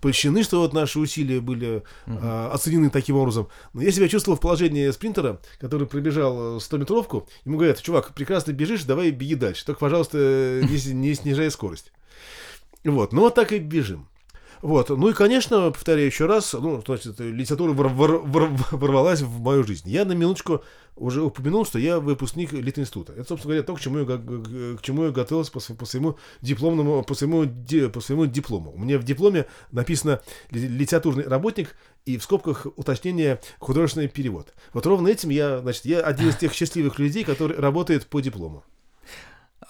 польщены, 0.00 0.42
что 0.42 0.60
вот 0.60 0.72
наши 0.72 0.98
усилия 0.98 1.40
были 1.40 1.82
uh-huh. 2.06 2.18
а, 2.22 2.50
оценены 2.52 2.90
таким 2.90 3.16
образом. 3.16 3.48
Но 3.72 3.82
я 3.82 3.90
себя 3.90 4.08
чувствовал 4.08 4.36
в 4.36 4.40
положении 4.40 4.90
спринтера, 4.90 5.40
который 5.60 5.86
пробежал 5.86 6.58
100-метровку. 6.58 7.28
Ему 7.44 7.56
говорят, 7.56 7.82
чувак, 7.82 8.14
прекрасно 8.14 8.52
бежишь, 8.52 8.84
давай 8.84 9.10
беги 9.10 9.34
дальше. 9.34 9.64
Только, 9.64 9.80
пожалуйста, 9.80 10.18
не, 10.62 10.92
не 10.92 11.14
снижай 11.14 11.50
скорость. 11.50 11.92
Вот, 12.84 13.12
ну 13.12 13.22
вот 13.22 13.34
так 13.34 13.52
и 13.52 13.58
бежим. 13.58 14.08
Вот. 14.62 14.88
Ну 14.90 15.08
и, 15.08 15.12
конечно, 15.12 15.70
повторяю 15.70 16.06
еще 16.06 16.26
раз, 16.26 16.52
ну, 16.52 16.82
значит, 16.84 17.18
литература 17.20 17.72
вор- 17.72 17.88
вор- 17.88 18.22
вор- 18.24 18.50
ворвалась 18.72 19.20
в 19.20 19.40
мою 19.40 19.64
жизнь. 19.64 19.88
Я 19.88 20.04
на 20.04 20.12
минуточку 20.12 20.64
уже 20.96 21.22
упомянул, 21.22 21.64
что 21.64 21.78
я 21.78 22.00
выпускник 22.00 22.52
Литинститута. 22.52 23.12
Это, 23.12 23.24
собственно 23.28 23.54
говоря, 23.54 23.66
то, 23.66 23.74
к 23.74 23.80
чему 23.80 23.98
я, 23.98 24.76
к 24.76 24.82
чему 24.82 25.04
я 25.04 25.10
готовился 25.10 25.52
по, 25.52 25.60
по 25.74 25.86
своему 25.86 26.18
дипломному, 26.40 27.02
по 27.04 27.14
своему, 27.14 27.44
по 27.90 28.00
своему 28.00 28.26
диплому. 28.26 28.72
У 28.72 28.78
меня 28.78 28.98
в 28.98 29.04
дипломе 29.04 29.46
написано 29.70 30.20
литературный 30.50 31.26
работник 31.28 31.76
и 32.04 32.18
в 32.18 32.22
скобках 32.22 32.66
уточнение 32.76 33.40
художественный 33.58 34.08
перевод. 34.08 34.52
Вот 34.72 34.86
ровно 34.86 35.08
этим 35.08 35.30
я, 35.30 35.60
значит, 35.60 35.84
я 35.84 36.00
один 36.00 36.30
из 36.30 36.36
тех 36.36 36.52
счастливых 36.52 36.98
людей, 36.98 37.24
который 37.24 37.56
работает 37.56 38.06
по 38.06 38.20
диплому. 38.20 38.64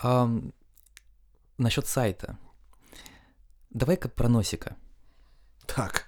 Um, 0.02 0.52
насчет 1.58 1.86
сайта. 1.86 2.38
Давай-ка 3.78 4.08
про 4.08 4.28
носика. 4.28 4.76
Так. 5.66 6.06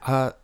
А 0.00 0.34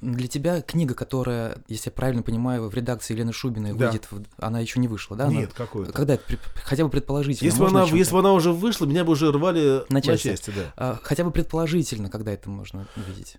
для 0.00 0.28
тебя 0.28 0.62
книга, 0.62 0.94
которая, 0.94 1.58
если 1.68 1.90
я 1.90 1.92
правильно 1.92 2.22
понимаю, 2.22 2.68
в 2.68 2.74
редакции 2.74 3.12
Елены 3.12 3.32
Шубиной 3.32 3.72
да. 3.72 3.86
выйдет, 3.86 4.06
в... 4.10 4.22
она 4.38 4.60
еще 4.60 4.78
не 4.78 4.88
вышла, 4.88 5.16
да? 5.16 5.26
Нет, 5.26 5.52
какой-то. 5.52 5.92
Когда 5.92 6.18
хотя 6.64 6.84
бы 6.84 6.90
предположительно. 6.90 7.46
Если 7.46 7.60
бы, 7.60 7.68
она, 7.68 7.84
если 7.84 8.12
бы 8.12 8.20
она 8.20 8.32
уже 8.32 8.52
вышла, 8.52 8.86
меня 8.86 9.04
бы 9.04 9.12
уже 9.12 9.30
рвали 9.32 9.82
на 9.90 10.00
части, 10.00 10.28
на 10.28 10.32
части 10.32 10.50
да. 10.50 10.72
А, 10.76 10.98
хотя 11.02 11.24
бы 11.24 11.30
предположительно, 11.30 12.08
когда 12.08 12.32
это 12.32 12.48
можно 12.48 12.86
увидеть. 12.96 13.36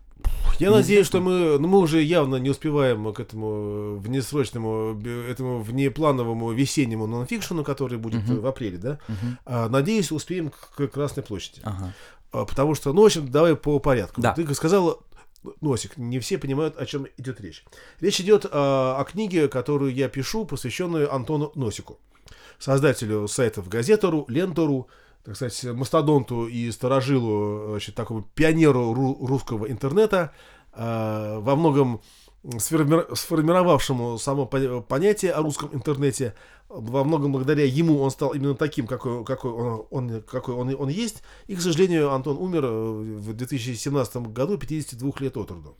Я 0.59 0.69
не 0.69 0.75
надеюсь, 0.75 1.05
что 1.05 1.21
мы, 1.21 1.57
ну, 1.59 1.67
мы 1.67 1.79
уже 1.79 2.01
явно 2.01 2.35
не 2.37 2.49
успеваем 2.49 3.13
к 3.13 3.19
этому 3.19 3.97
внесрочному, 3.97 4.99
этому 5.29 5.61
внеплановому 5.61 6.51
весеннему 6.51 7.05
нонфикшену, 7.05 7.63
который 7.63 7.97
будет 7.97 8.23
uh-huh. 8.23 8.41
в 8.41 8.47
апреле, 8.47 8.77
да? 8.77 8.99
Uh-huh. 9.07 9.37
А, 9.45 9.69
надеюсь, 9.69 10.11
успеем 10.11 10.49
к 10.49 10.87
Красной 10.87 11.23
площади. 11.23 11.61
Uh-huh. 11.61 11.91
Потому 12.45 12.75
что, 12.75 12.93
ну, 12.93 13.03
в 13.03 13.05
общем, 13.05 13.29
давай 13.29 13.55
по 13.55 13.79
порядку. 13.79 14.21
Да. 14.21 14.33
Ты 14.33 14.53
сказала 14.53 14.99
носик. 15.61 15.97
Не 15.97 16.19
все 16.19 16.37
понимают, 16.37 16.77
о 16.77 16.85
чем 16.85 17.07
идет 17.17 17.41
речь. 17.41 17.63
Речь 17.99 18.19
идет 18.19 18.45
о, 18.45 18.97
о 18.99 19.03
книге, 19.05 19.47
которую 19.47 19.93
я 19.93 20.09
пишу, 20.09 20.45
посвященную 20.45 21.13
Антону 21.13 21.51
Носику, 21.55 21.99
создателю 22.59 23.27
сайтов 23.27 23.69
Газетору, 23.69 24.25
Лентору, 24.27 24.87
так 25.23 25.35
сказать, 25.35 25.63
мастодонту 25.75 26.47
и 26.47 26.71
сторожилу, 26.71 27.71
значит, 27.71 27.95
такому 27.95 28.23
пионеру 28.33 28.93
русского 28.93 29.69
интернета, 29.69 30.31
э, 30.73 31.39
во 31.39 31.55
многом 31.55 32.01
сформировавшему 32.43 34.17
само 34.17 34.45
понятие 34.45 35.31
о 35.31 35.41
русском 35.41 35.73
интернете, 35.73 36.33
во 36.69 37.03
многом 37.03 37.31
благодаря 37.31 37.65
ему 37.65 38.01
он 38.01 38.11
стал 38.11 38.33
именно 38.33 38.55
таким, 38.55 38.87
какой, 38.87 39.23
какой, 39.23 39.51
он, 39.51 39.85
он, 39.89 40.21
какой 40.21 40.53
он, 40.53 40.75
он 40.77 40.89
есть. 40.89 41.23
И, 41.47 41.55
к 41.55 41.61
сожалению, 41.61 42.11
Антон 42.11 42.37
умер 42.37 42.65
э, 42.65 42.69
в 42.69 43.33
2017 43.33 44.17
году, 44.33 44.57
52 44.57 45.11
лет 45.19 45.37
от 45.37 45.51
роду. 45.51 45.77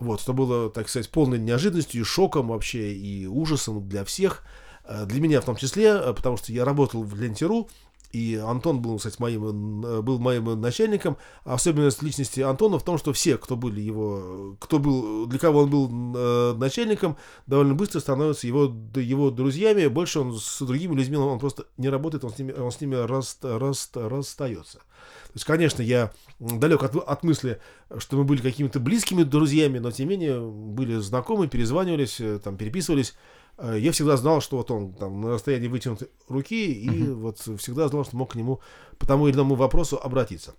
Вот, 0.00 0.20
что 0.20 0.32
было, 0.32 0.70
так 0.70 0.88
сказать, 0.88 1.10
полной 1.10 1.38
неожиданностью 1.38 2.00
и 2.00 2.04
шоком 2.04 2.48
вообще, 2.48 2.92
и 2.92 3.26
ужасом 3.26 3.88
для 3.88 4.04
всех. 4.04 4.42
Э, 4.84 5.06
для 5.06 5.20
меня 5.20 5.40
в 5.40 5.44
том 5.44 5.56
числе, 5.56 5.86
э, 5.86 6.12
потому 6.12 6.36
что 6.36 6.52
я 6.52 6.64
работал 6.64 7.04
в 7.04 7.14
Лентеру, 7.20 7.68
и 8.12 8.34
Антон 8.36 8.82
был, 8.82 8.98
кстати, 8.98 9.16
моим, 9.20 9.84
э, 9.84 10.02
был 10.02 10.18
моим 10.18 10.60
начальником. 10.60 11.16
Особенность 11.44 12.02
личности 12.02 12.40
Антона 12.40 12.78
в 12.78 12.84
том, 12.84 12.98
что 12.98 13.12
все, 13.12 13.38
кто 13.38 13.56
были 13.56 13.80
его, 13.80 14.56
кто 14.58 14.78
был, 14.78 15.26
для 15.26 15.38
кого 15.38 15.60
он 15.60 15.70
был 15.70 16.16
э, 16.16 16.54
начальником, 16.54 17.16
довольно 17.46 17.74
быстро 17.74 18.00
становятся 18.00 18.46
его, 18.46 18.74
его 18.96 19.30
друзьями. 19.30 19.86
Больше 19.86 20.20
он 20.20 20.38
с 20.38 20.60
другими 20.60 20.94
людьми 20.94 21.16
он 21.16 21.38
просто 21.38 21.66
не 21.76 21.88
работает, 21.88 22.24
он 22.24 22.30
с 22.30 22.38
ними, 22.38 22.52
он 22.52 22.72
с 22.72 22.80
ними 22.80 22.96
рас, 22.96 23.38
рас, 23.42 23.90
расстается. 23.94 24.78
То 24.78 25.34
есть, 25.34 25.46
конечно, 25.46 25.80
я 25.80 26.12
далек 26.40 26.82
от, 26.82 26.96
от 26.96 27.22
мысли, 27.22 27.60
что 27.98 28.16
мы 28.16 28.24
были 28.24 28.40
какими-то 28.40 28.80
близкими 28.80 29.22
друзьями, 29.22 29.78
но 29.78 29.92
тем 29.92 30.08
не 30.08 30.16
менее 30.16 30.40
были 30.40 30.96
знакомы, 30.96 31.46
перезванивались, 31.46 32.20
э, 32.20 32.40
там, 32.42 32.56
переписывались. 32.56 33.14
Э, 33.60 33.76
я 33.78 33.92
всегда 33.92 34.16
знал, 34.16 34.40
что 34.40 34.56
вот 34.56 34.70
он 34.70 34.92
там 34.94 35.20
на 35.20 35.30
расстоянии 35.30 35.68
вытянутой 35.68 36.08
руки, 36.28 36.72
и 36.72 36.88
uh-huh. 36.88 37.14
вот 37.14 37.38
всегда 37.60 37.88
знал, 37.88 38.04
что 38.04 38.16
мог 38.16 38.32
к 38.32 38.34
нему 38.34 38.60
по 38.98 39.06
тому 39.06 39.28
или 39.28 39.36
иному 39.36 39.54
вопросу 39.54 40.00
обратиться. 40.02 40.54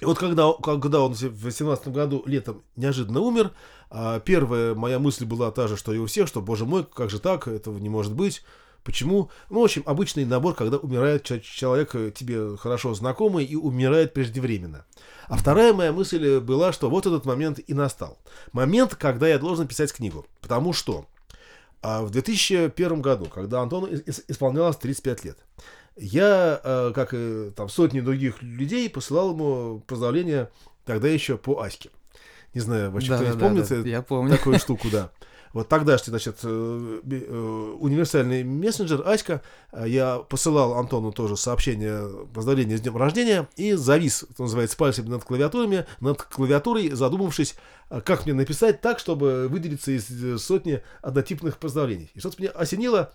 И 0.00 0.04
вот 0.04 0.18
когда, 0.18 0.52
когда 0.54 1.00
он 1.00 1.14
в 1.14 1.44
18 1.44 1.88
году 1.88 2.24
летом 2.26 2.62
неожиданно 2.74 3.20
умер, 3.20 3.52
а, 3.90 4.18
первая 4.18 4.74
моя 4.74 4.98
мысль 4.98 5.24
была 5.24 5.52
та 5.52 5.68
же, 5.68 5.76
что 5.76 5.92
и 5.92 5.98
у 5.98 6.06
всех, 6.06 6.26
что, 6.26 6.42
боже 6.42 6.64
мой, 6.64 6.84
как 6.84 7.10
же 7.10 7.20
так, 7.20 7.46
этого 7.46 7.78
не 7.78 7.88
может 7.88 8.12
быть. 8.12 8.42
Почему? 8.82 9.30
Ну, 9.48 9.60
в 9.60 9.64
общем, 9.64 9.84
обычный 9.86 10.24
набор, 10.26 10.54
когда 10.54 10.76
умирает 10.76 11.22
человек 11.22 11.94
э, 11.94 12.10
тебе 12.14 12.56
хорошо 12.58 12.92
знакомый 12.92 13.44
и 13.44 13.56
умирает 13.56 14.12
преждевременно. 14.12 14.84
А 15.28 15.38
вторая 15.38 15.72
моя 15.72 15.90
мысль 15.90 16.38
была, 16.40 16.72
что 16.72 16.90
вот 16.90 17.06
этот 17.06 17.24
момент 17.24 17.60
и 17.66 17.72
настал. 17.72 18.18
Момент, 18.52 18.94
когда 18.96 19.26
я 19.26 19.38
должен 19.38 19.66
писать 19.68 19.90
книгу. 19.90 20.26
Потому 20.42 20.74
что 20.74 21.06
в 21.84 22.10
2001 22.10 23.02
году, 23.02 23.26
когда 23.26 23.60
Антону 23.60 23.88
исполнялось 24.28 24.76
35 24.76 25.24
лет, 25.24 25.38
я, 25.96 26.60
э, 26.64 26.92
как 26.94 27.12
и 27.12 27.50
там 27.54 27.68
сотни 27.68 28.00
других 28.00 28.42
людей, 28.42 28.88
посылал 28.88 29.32
ему 29.32 29.80
поздравления 29.86 30.50
тогда 30.84 31.08
еще 31.08 31.36
по 31.36 31.60
Аське. 31.60 31.90
Не 32.54 32.60
знаю, 32.60 32.90
вообще 32.90 33.10
да, 33.10 33.16
кто-нибудь 33.16 33.38
да, 33.38 33.46
помнит 33.46 33.68
да, 33.68 33.88
я 33.88 34.02
помню. 34.02 34.36
такую 34.36 34.58
штуку, 34.58 34.88
да. 34.90 35.10
Вот 35.54 35.68
тогдашний, 35.68 36.10
значит, 36.10 36.40
э, 36.42 37.00
э, 37.08 37.74
универсальный 37.78 38.42
мессенджер 38.42 39.06
Аська, 39.06 39.40
я 39.86 40.18
посылал 40.18 40.74
Антону 40.74 41.12
тоже 41.12 41.36
сообщение, 41.36 42.26
поздравления 42.34 42.76
с 42.76 42.80
днем 42.80 42.96
рождения, 42.96 43.48
и 43.54 43.74
завис, 43.74 44.26
что 44.34 44.42
называется, 44.42 44.76
пальцами 44.76 45.08
над 45.08 45.22
клавиатурами, 45.22 45.86
над 46.00 46.20
клавиатурой, 46.22 46.90
задумавшись, 46.90 47.54
как 47.88 48.24
мне 48.24 48.34
написать 48.34 48.80
так, 48.80 48.98
чтобы 48.98 49.46
выделиться 49.48 49.92
из 49.92 50.42
сотни 50.42 50.82
однотипных 51.02 51.58
поздравлений. 51.58 52.10
И 52.14 52.18
что-то 52.18 52.42
меня 52.42 52.50
осенило, 52.50 53.14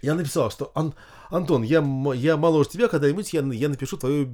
я 0.00 0.14
написал, 0.14 0.50
что 0.50 0.72
Ан, 0.74 0.94
Антон, 1.28 1.62
я, 1.62 1.84
я 2.14 2.36
моложе 2.38 2.70
тебя, 2.70 2.88
когда-нибудь 2.88 3.34
я, 3.34 3.42
я 3.42 3.68
напишу 3.68 3.98
твою, 3.98 4.26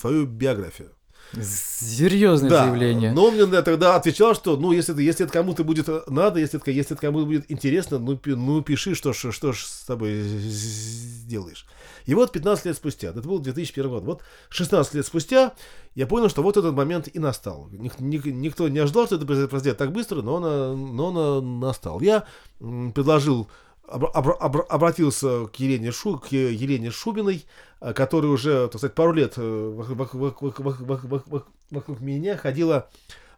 твою 0.00 0.24
биографию. 0.24 0.92
Серьезное 1.40 2.50
да, 2.50 2.64
заявление. 2.64 3.12
Но 3.12 3.26
он 3.26 3.34
мне 3.34 3.62
тогда 3.62 3.96
отвечал, 3.96 4.34
что 4.34 4.56
ну, 4.56 4.72
если, 4.72 4.92
это, 4.92 5.02
если 5.02 5.24
это 5.24 5.32
кому-то 5.32 5.64
будет 5.64 5.88
надо, 6.08 6.40
если 6.40 6.60
это, 6.60 6.70
если 6.70 6.94
это 6.94 7.00
кому-то 7.00 7.26
будет 7.26 7.50
интересно, 7.50 7.98
ну, 7.98 8.16
пи, 8.16 8.34
ну 8.34 8.60
пиши, 8.62 8.94
что, 8.94 9.12
что, 9.12 9.32
что 9.32 9.52
ж 9.52 9.64
с 9.64 9.84
тобой 9.84 10.20
сделаешь. 10.22 11.66
И 12.04 12.14
вот 12.14 12.32
15 12.32 12.66
лет 12.66 12.76
спустя, 12.76 13.08
это 13.08 13.22
был 13.22 13.38
2001 13.38 13.90
год, 13.90 14.04
вот 14.04 14.22
16 14.50 14.94
лет 14.94 15.06
спустя 15.06 15.52
я 15.94 16.06
понял, 16.06 16.28
что 16.28 16.42
вот 16.42 16.56
этот 16.56 16.74
момент 16.74 17.08
и 17.12 17.18
настал. 17.18 17.68
Ник, 17.72 17.98
ник, 17.98 18.24
никто 18.26 18.68
не 18.68 18.78
ожидал, 18.78 19.06
что 19.06 19.16
это 19.16 19.26
произойдет 19.26 19.78
так 19.78 19.92
быстро, 19.92 20.22
но 20.22 20.34
он, 20.34 20.96
но 20.96 21.06
он 21.12 21.60
настал. 21.60 22.00
Я 22.00 22.24
предложил 22.58 23.48
обратился 23.92 25.46
к 25.46 25.56
Елене, 25.56 25.92
Шу, 25.92 26.18
к 26.18 26.32
Елене 26.32 26.90
Шубиной, 26.90 27.44
э, 27.80 27.92
которая 27.92 28.30
уже, 28.30 28.68
так 28.68 28.78
сказать, 28.78 28.94
пару 28.94 29.12
лет 29.12 29.34
вокруг, 29.36 30.14
вокруг, 30.14 30.58
вокруг, 30.60 31.46
вокруг 31.70 32.00
меня 32.00 32.36
ходила 32.36 32.90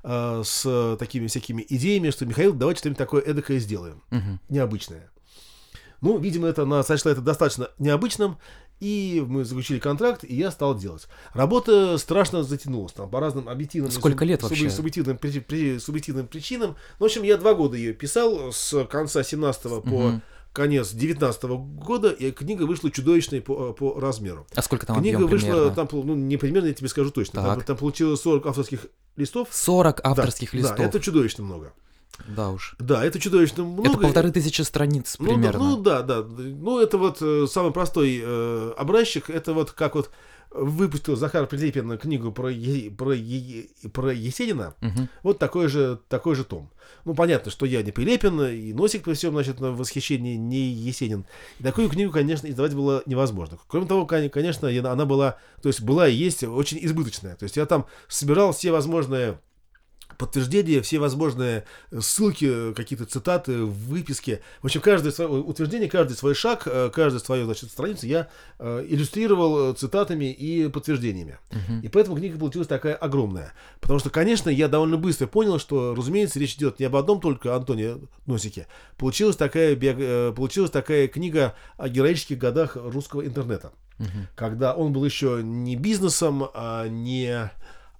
э, 0.02 0.42
с 0.44 0.96
такими 0.98 1.26
всякими 1.26 1.64
идеями, 1.68 2.10
что 2.10 2.26
Михаил, 2.26 2.52
давайте 2.52 2.80
что-нибудь 2.80 2.98
такое 2.98 3.22
эдакое 3.22 3.58
сделаем, 3.58 4.02
угу. 4.10 4.38
необычное. 4.48 5.10
Ну, 6.00 6.18
видимо, 6.18 6.48
это 6.48 6.64
она 6.64 6.82
сочла 6.82 7.12
это 7.12 7.22
достаточно 7.22 7.70
необычным, 7.78 8.36
и 8.80 9.24
мы 9.26 9.44
заключили 9.44 9.78
контракт, 9.78 10.24
и 10.24 10.34
я 10.34 10.50
стал 10.50 10.76
делать. 10.76 11.06
Работа 11.32 11.96
страшно 11.96 12.42
затянулась, 12.42 12.92
там, 12.92 13.08
по 13.08 13.20
разным 13.20 13.48
объективным... 13.48 13.90
Сколько 13.90 14.26
лет 14.26 14.42
вообще? 14.42 14.68
Субъективным, 14.68 15.16
при, 15.16 15.40
при, 15.40 15.78
субъективным 15.78 16.26
причинам. 16.26 16.76
Ну, 16.98 17.04
в 17.04 17.04
общем, 17.04 17.22
я 17.22 17.38
два 17.38 17.54
года 17.54 17.76
ее 17.76 17.94
писал, 17.94 18.52
с 18.52 18.84
конца 18.84 19.22
17 19.22 19.64
угу. 19.66 20.20
Конец 20.54 20.92
19 20.92 21.42
года, 21.42 22.10
и 22.10 22.30
книга 22.30 22.62
вышла 22.62 22.90
чудовищной 22.90 23.42
по, 23.42 23.72
по 23.72 24.00
размеру. 24.00 24.46
А 24.54 24.62
сколько 24.62 24.86
там 24.86 25.00
Книга 25.00 25.26
вышла, 25.26 25.48
примерно? 25.48 25.74
там, 25.74 25.88
ну, 25.92 26.14
не 26.14 26.36
примерно, 26.36 26.68
я 26.68 26.74
тебе 26.74 26.88
скажу 26.88 27.10
точно. 27.10 27.42
Там, 27.42 27.60
там 27.60 27.76
получилось 27.76 28.20
40 28.22 28.46
авторских 28.46 28.86
листов. 29.16 29.48
40 29.50 30.00
авторских 30.04 30.52
да, 30.52 30.58
листов? 30.58 30.76
Да, 30.78 30.84
это 30.84 31.00
чудовищно 31.00 31.44
много. 31.44 31.72
Да 32.28 32.50
уж. 32.50 32.76
Да, 32.78 33.04
это 33.04 33.18
чудовищно 33.18 33.64
много. 33.64 33.88
Это 33.88 33.98
полторы 33.98 34.30
тысячи 34.30 34.62
страниц 34.62 35.16
примерно. 35.16 35.58
Ну, 35.58 35.76
ну 35.76 35.82
да, 35.82 36.02
да. 36.02 36.22
Ну, 36.22 36.78
это 36.78 36.98
вот 36.98 37.18
э, 37.20 37.46
самый 37.50 37.72
простой 37.72 38.22
э, 38.24 38.72
образчик. 38.78 39.30
Это 39.30 39.52
вот 39.52 39.72
как 39.72 39.96
вот 39.96 40.10
выпустил 40.54 41.16
Захар 41.16 41.46
Прилепин 41.46 41.98
книгу 41.98 42.32
про, 42.32 42.48
е, 42.48 42.90
про, 42.90 43.12
е, 43.12 43.66
про 43.92 44.12
Есенина, 44.12 44.74
угу. 44.80 45.08
вот 45.22 45.38
такой 45.38 45.68
же, 45.68 46.00
такой 46.08 46.34
же 46.34 46.44
том. 46.44 46.70
Ну, 47.04 47.14
понятно, 47.14 47.50
что 47.50 47.66
я 47.66 47.82
не 47.82 47.92
Прилепин, 47.92 48.40
и 48.42 48.72
Носик 48.72 49.02
при 49.02 49.14
всем, 49.14 49.32
значит, 49.32 49.60
на 49.60 49.72
восхищении 49.72 50.36
не 50.36 50.68
Есенин. 50.68 51.26
И 51.58 51.62
такую 51.62 51.88
книгу, 51.88 52.12
конечно, 52.12 52.46
издавать 52.46 52.74
было 52.74 53.02
невозможно. 53.06 53.58
Кроме 53.66 53.86
того, 53.86 54.06
конечно, 54.06 54.68
она 54.90 55.04
была, 55.04 55.38
то 55.60 55.68
есть 55.68 55.82
была 55.82 56.08
и 56.08 56.14
есть 56.14 56.44
очень 56.44 56.78
избыточная. 56.82 57.36
То 57.36 57.44
есть 57.44 57.56
я 57.56 57.66
там 57.66 57.86
собирал 58.08 58.52
все 58.52 58.70
возможные 58.70 59.38
подтверждения, 60.18 60.80
все 60.82 60.98
возможные 60.98 61.64
ссылки, 62.00 62.72
какие-то 62.74 63.04
цитаты, 63.04 63.64
выписки. 63.64 64.40
В 64.62 64.66
общем, 64.66 64.80
каждое 64.80 65.12
свое 65.12 65.30
утверждение, 65.30 65.88
каждый 65.88 66.14
свой 66.14 66.34
шаг, 66.34 66.62
э, 66.66 66.90
каждую 66.92 67.20
свою 67.20 67.44
значит, 67.44 67.70
страницу 67.70 68.06
я 68.06 68.28
э, 68.58 68.86
иллюстрировал 68.88 69.72
э, 69.72 69.74
цитатами 69.74 70.32
и 70.32 70.68
подтверждениями. 70.68 71.38
Uh-huh. 71.50 71.82
И 71.82 71.88
поэтому 71.88 72.16
книга 72.16 72.38
получилась 72.38 72.68
такая 72.68 72.94
огромная. 72.94 73.52
Потому 73.80 73.98
что, 73.98 74.10
конечно, 74.10 74.50
я 74.50 74.68
довольно 74.68 74.96
быстро 74.96 75.26
понял, 75.26 75.58
что, 75.58 75.94
разумеется, 75.94 76.38
речь 76.38 76.54
идет 76.54 76.78
не 76.80 76.86
об 76.86 76.96
одном 76.96 77.20
только 77.20 77.54
Антоне 77.54 77.96
Носике. 78.26 78.66
Получилась 78.96 79.36
такая, 79.36 79.76
получилась 80.32 80.70
такая 80.70 81.08
книга 81.08 81.54
о 81.76 81.88
героических 81.88 82.38
годах 82.38 82.76
русского 82.76 83.26
интернета. 83.26 83.72
Uh-huh. 83.98 84.26
Когда 84.34 84.74
он 84.74 84.92
был 84.92 85.04
еще 85.04 85.40
не 85.42 85.76
бизнесом, 85.76 86.48
а 86.52 86.88
не 86.88 87.50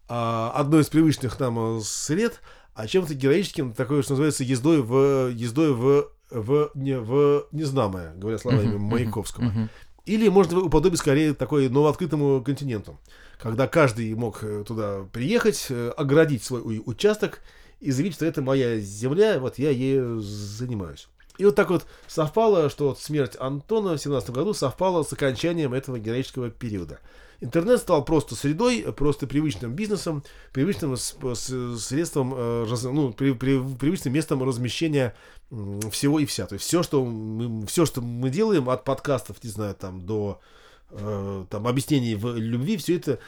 одной 0.09 0.83
из 0.83 0.89
привычных 0.89 1.39
нам 1.41 1.79
э, 1.79 1.81
сред, 1.83 2.41
а 2.75 2.87
чем-то 2.87 3.15
героическим, 3.15 3.73
такое, 3.73 4.03
что 4.03 4.13
называется, 4.13 4.45
ездой 4.45 4.83
в, 4.83 5.29
ездой 5.29 5.73
в, 5.73 6.11
в, 6.31 6.71
не, 6.75 6.99
в 6.99 7.47
незнаное, 7.53 8.15
говоря 8.17 8.39
словами 8.39 8.77
Маяковского. 8.77 9.69
Или, 10.05 10.29
можно 10.29 10.61
уподобить 10.61 10.99
скорее 10.99 11.33
такой 11.33 11.71
новооткрытому 11.71 12.43
континенту, 12.45 13.01
когда 13.41 13.67
каждый 13.67 14.15
мог 14.15 14.43
э, 14.43 14.65
туда 14.67 15.05
приехать, 15.13 15.67
э, 15.71 15.93
оградить 15.97 16.45
свой 16.45 16.83
участок 16.85 17.41
и 17.81 17.91
заявить, 17.91 18.15
что 18.15 18.27
это 18.27 18.43
моя 18.43 18.79
земля, 18.81 19.39
вот 19.39 19.59
я 19.59 19.71
ею 19.71 20.21
занимаюсь. 20.21 21.09
И 21.39 21.45
вот 21.45 21.57
так 21.57 21.71
вот 21.71 21.87
совпало, 22.07 22.71
что 22.71 22.89
вот 22.89 23.01
смерть 23.01 23.37
Антона 23.39 23.97
в 23.97 24.01
17 24.01 24.31
году 24.31 24.55
совпала 24.55 25.03
с 25.03 25.13
окончанием 25.13 25.75
этого 25.75 25.99
героического 25.99 26.51
периода. 26.51 27.01
Интернет 27.45 27.79
стал 27.79 28.03
просто 28.03 28.35
средой, 28.37 28.87
просто 28.97 29.27
привычным 29.27 29.75
бизнесом, 29.75 30.25
привычным 30.53 30.97
средством, 30.97 32.33
э, 32.35 32.67
ну, 32.85 33.13
при, 33.13 33.33
при, 33.35 33.63
привычным 33.77 34.15
местом 34.15 34.43
размещения 34.43 35.15
всего 35.91 36.21
и 36.21 36.25
вся. 36.25 36.47
То 36.47 36.55
есть 36.55 36.65
все, 36.65 36.83
что 36.83 37.05
мы, 37.05 37.67
все, 37.67 37.85
что 37.85 38.01
мы 38.01 38.31
делаем, 38.31 38.71
от 38.71 38.85
подкастов, 38.85 39.45
не 39.45 39.51
знаю, 39.51 39.75
там, 39.75 40.07
до 40.07 40.41
э, 40.91 41.45
там, 41.51 41.69
объяснений 41.69 42.15
в 42.15 42.35
любви, 42.35 42.79
все 42.79 42.97
это 42.97 43.19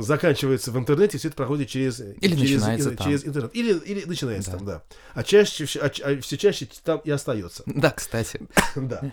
заканчивается 0.00 0.72
в 0.72 0.76
интернете, 0.76 1.18
все 1.18 1.28
это 1.28 1.36
проходит 1.36 1.68
через, 1.68 2.00
или 2.00 2.34
через, 2.34 2.40
начинается 2.40 2.90
и, 2.90 2.96
через 2.96 3.24
интернет. 3.24 3.54
Или, 3.54 3.78
или 3.78 4.04
начинается 4.04 4.50
да. 4.50 4.56
там, 4.56 4.66
да. 4.66 4.82
А 5.14 5.22
чаще, 5.22 5.66
а, 5.80 5.86
а 5.86 6.20
все 6.20 6.36
чаще 6.36 6.68
там 6.82 7.00
и 7.04 7.10
остается. 7.10 7.62
Да, 7.66 7.92
кстати. 7.92 8.40
да. 8.74 9.12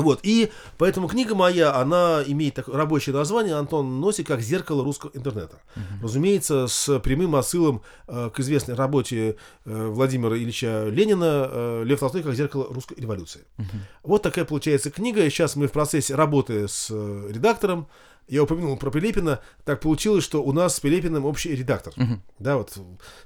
Вот, 0.00 0.20
и 0.22 0.50
поэтому 0.78 1.08
книга 1.08 1.34
моя, 1.34 1.74
она 1.74 2.22
имеет 2.26 2.54
такое 2.54 2.76
рабочее 2.76 3.14
название 3.14 3.54
Антон 3.54 4.00
Носи 4.00 4.24
как 4.24 4.40
«Зеркало 4.40 4.84
русского 4.84 5.10
интернета». 5.14 5.60
Угу. 5.76 6.04
Разумеется, 6.04 6.66
с 6.66 6.98
прямым 7.00 7.36
осылом 7.36 7.82
э, 8.08 8.30
к 8.34 8.40
известной 8.40 8.74
работе 8.74 9.36
э, 9.64 9.86
Владимира 9.88 10.36
Ильича 10.36 10.88
Ленина 10.88 11.48
э, 11.50 11.82
«Лев 11.84 12.00
Толстой 12.00 12.22
как 12.22 12.34
зеркало 12.34 12.66
русской 12.70 12.98
революции». 12.98 13.42
Угу. 13.58 13.66
Вот 14.04 14.22
такая 14.22 14.44
получается 14.44 14.90
книга. 14.90 15.28
Сейчас 15.30 15.56
мы 15.56 15.68
в 15.68 15.72
процессе 15.72 16.14
работы 16.14 16.68
с 16.68 16.88
э, 16.90 17.30
редактором 17.30 17.88
я 18.30 18.44
упомянул 18.44 18.76
про 18.76 18.90
Пилипина, 18.90 19.40
так 19.64 19.80
получилось, 19.80 20.22
что 20.22 20.42
у 20.42 20.52
нас 20.52 20.76
с 20.76 20.80
Пилипиным 20.80 21.24
общий 21.24 21.54
редактор. 21.54 21.92
Uh-huh. 21.96 22.18
Да, 22.38 22.56
вот 22.58 22.78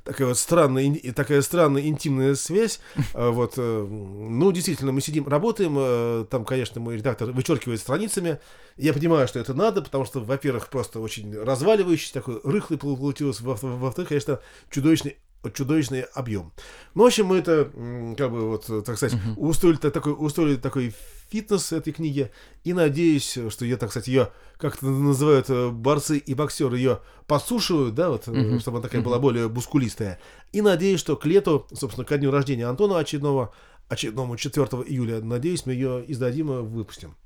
такая 0.03 0.29
вот 0.29 0.39
странная, 0.39 0.99
такая 1.15 1.43
странная 1.43 1.83
интимная 1.83 2.35
связь. 2.35 2.81
Uh-huh. 2.97 3.33
Вот, 3.35 3.55
э, 3.57 3.87
ну, 3.87 4.53
действительно, 4.53 4.93
мы 4.93 5.01
сидим, 5.01 5.27
работаем, 5.27 5.75
э, 5.77 6.25
там, 6.31 6.45
конечно, 6.45 6.81
мой 6.81 6.97
редактор 6.97 7.33
вычеркивает 7.33 7.81
страницами. 7.81 8.39
Я 8.77 8.93
понимаю, 8.93 9.29
что 9.29 9.39
это 9.41 9.55
надо, 9.55 9.83
потому 9.83 10.05
что, 10.05 10.21
во-первых, 10.21 10.69
просто 10.69 11.01
очень 11.01 11.37
разваливающийся, 11.37 12.15
такой 12.15 12.41
рыхлый 12.45 12.79
получилось, 12.79 13.41
во-вторых, 13.41 14.09
конечно, 14.09 14.41
чудовищный 14.71 15.19
чудовищный 15.53 16.03
объем. 16.03 16.53
Ну, 16.95 17.03
в 17.03 17.07
общем, 17.07 17.27
мы 17.27 17.39
это, 17.39 17.71
как 18.17 18.31
бы, 18.31 18.49
вот, 18.49 18.67
так 18.85 18.97
сказать, 18.97 19.15
uh-huh. 19.15 19.37
устроили 19.37 19.77
такой, 19.77 20.15
устроили 20.17 20.57
такой 20.57 20.95
фитнес 21.31 21.73
этой 21.73 21.93
книги. 21.93 22.31
И 22.63 22.73
надеюсь, 22.73 23.39
что 23.49 23.65
я, 23.65 23.77
так 23.77 23.91
сказать, 23.91 24.09
ее, 24.09 24.31
как 24.57 24.77
это 24.77 24.87
называют 24.87 25.51
э, 25.51 25.71
борцы 25.71 26.19
и 26.19 26.35
боксеры, 26.35 26.77
ее 26.77 27.01
подсушивают, 27.27 27.95
да, 27.95 28.11
вот, 28.11 28.29
uh-huh. 28.29 28.61
чтобы 28.61 28.79
она 28.79 28.83
такая 28.87 29.01
uh-huh. 29.01 29.05
была 29.05 29.19
более 29.19 29.49
бускулистая. 29.49 30.19
И 30.53 30.61
надеюсь, 30.61 31.01
что 31.01 31.17
к 31.17 31.27
лету, 31.27 31.67
собственно, 31.73 32.05
ко 32.05 32.19
дню 32.19 32.31
рождения 32.31 32.67
Антона 32.67 32.99
очередного, 32.99 33.53
очередному 33.89 34.37
4 34.37 34.67
июля, 34.87 35.21
надеюсь, 35.21 35.67
мы 35.67 35.73
ее 35.73 36.05
издадим 36.07 36.53
и 36.53 36.63
выпустим. 36.63 37.17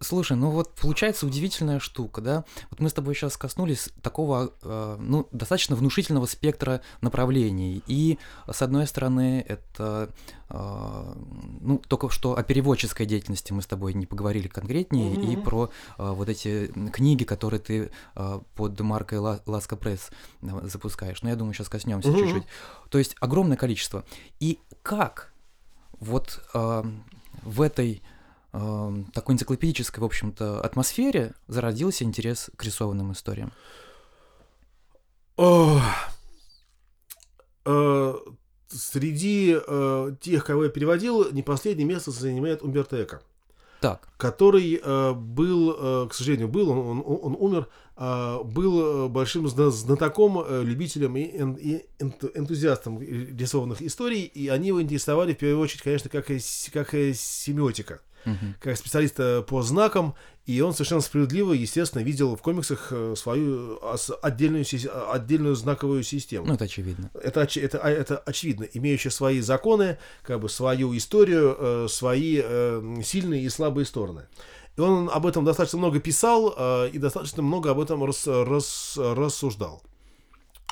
Слушай, 0.00 0.36
ну 0.36 0.50
вот 0.50 0.74
получается 0.74 1.24
удивительная 1.26 1.78
штука, 1.78 2.20
да? 2.20 2.44
Вот 2.70 2.80
мы 2.80 2.90
с 2.90 2.92
тобой 2.92 3.14
сейчас 3.14 3.36
коснулись 3.38 3.88
такого, 4.02 4.52
э, 4.62 4.96
ну, 5.00 5.28
достаточно 5.32 5.76
внушительного 5.76 6.26
спектра 6.26 6.82
направлений. 7.00 7.82
И, 7.86 8.18
с 8.52 8.60
одной 8.60 8.86
стороны, 8.86 9.42
это 9.48 10.10
э, 10.50 11.14
ну, 11.60 11.78
только 11.88 12.10
что 12.10 12.36
о 12.36 12.42
переводческой 12.42 13.06
деятельности 13.06 13.52
мы 13.52 13.62
с 13.62 13.66
тобой 13.66 13.94
не 13.94 14.04
поговорили 14.04 14.48
конкретнее, 14.48 15.16
Мгм. 15.16 15.30
и 15.30 15.36
про 15.36 15.70
а, 15.96 16.12
вот 16.12 16.28
эти 16.28 16.66
книги, 16.92 17.24
которые 17.24 17.60
ты 17.60 17.90
а, 18.14 18.42
под 18.56 18.78
маркой 18.80 19.18
Ла- 19.20 19.40
Ласка 19.46 19.76
Пресс 19.76 20.10
а, 20.42 20.66
запускаешь. 20.66 21.22
Но 21.22 21.30
я 21.30 21.36
думаю, 21.36 21.54
сейчас 21.54 21.68
коснемся 21.68 22.10
Мгм. 22.10 22.18
чуть-чуть. 22.18 22.44
То 22.90 22.98
есть 22.98 23.16
огромное 23.20 23.56
количество. 23.56 24.04
И 24.40 24.58
как 24.82 25.32
вот 25.98 26.42
а, 26.52 26.84
в 27.42 27.62
этой 27.62 28.02
а, 28.56 28.94
такой 29.12 29.34
энциклопедической, 29.34 30.00
в 30.00 30.04
общем-то, 30.04 30.60
атмосфере 30.60 31.34
зародился 31.48 32.04
интерес 32.04 32.50
к 32.56 32.62
рисованным 32.64 33.10
историям? 33.12 33.52
Э, 37.66 38.14
Среди 38.68 39.56
э, 39.64 40.16
тех, 40.20 40.44
кого 40.44 40.64
я 40.64 40.70
переводил, 40.70 41.30
не 41.30 41.42
последнее 41.44 41.86
место 41.86 42.10
занимает 42.10 42.62
Умберто 42.62 43.00
Эко, 43.00 43.22
Так, 43.80 44.08
который 44.16 44.80
э, 44.82 45.12
был, 45.12 45.76
э, 45.78 46.08
к 46.08 46.14
сожалению, 46.14 46.48
был, 46.48 46.70
он, 46.70 46.98
он- 47.06 47.20
он 47.22 47.36
умер, 47.38 47.68
а, 47.96 48.42
был 48.42 49.04
э, 49.06 49.08
большим 49.08 49.46
зна- 49.46 49.70
знатоком, 49.70 50.40
э, 50.44 50.62
любителем 50.64 51.16
и, 51.16 51.22
эн- 51.38 51.54
и 51.60 51.84
энту- 52.00 52.32
энтузиастом 52.34 53.00
рисованных 53.00 53.80
историй, 53.82 54.22
и 54.24 54.48
они 54.48 54.68
его 54.68 54.82
интересовали 54.82 55.34
в 55.34 55.38
первую 55.38 55.60
очередь, 55.62 55.82
конечно, 55.82 56.10
как, 56.10 56.28
и 56.32 56.40
как 56.72 56.94
и 56.94 57.14
семиотика. 57.14 58.00
Мгм. 58.24 58.54
как 58.60 58.76
специалиста 58.76 59.42
по 59.46 59.62
знакам, 59.62 60.14
и 60.46 60.60
он 60.60 60.72
совершенно 60.72 61.00
справедливо, 61.00 61.52
естественно, 61.54 62.02
видел 62.02 62.36
в 62.36 62.42
комиксах 62.42 62.88
э, 62.90 63.14
свою 63.16 63.78
ос- 63.82 64.10
отдельную, 64.22 64.64
сис- 64.64 64.86
отдельную 65.12 65.54
знаковую 65.54 66.02
систему. 66.02 66.46
ну 66.46 66.54
это 66.54 66.64
очевидно. 66.64 67.10
Это, 67.14 67.40
это, 67.56 67.78
а, 67.78 67.88
это 67.90 68.18
очевидно, 68.18 68.64
имеющая 68.74 69.10
свои 69.10 69.40
законы, 69.40 69.96
как 70.22 70.40
бы 70.40 70.48
свою 70.48 70.94
историю, 70.96 71.56
э, 71.58 71.86
свои 71.88 72.40
э, 72.44 72.96
сильные 73.04 73.42
и 73.44 73.48
слабые 73.48 73.86
стороны. 73.86 74.22
И 74.76 74.80
он 74.80 75.08
об 75.12 75.24
этом 75.24 75.44
достаточно 75.44 75.78
много 75.78 76.00
писал 76.00 76.52
э, 76.56 76.90
и 76.92 76.98
достаточно 76.98 77.42
много 77.42 77.70
об 77.70 77.80
этом 77.80 78.04
рас- 78.04 78.26
рас- 78.26 78.98
рассуждал. 78.98 79.82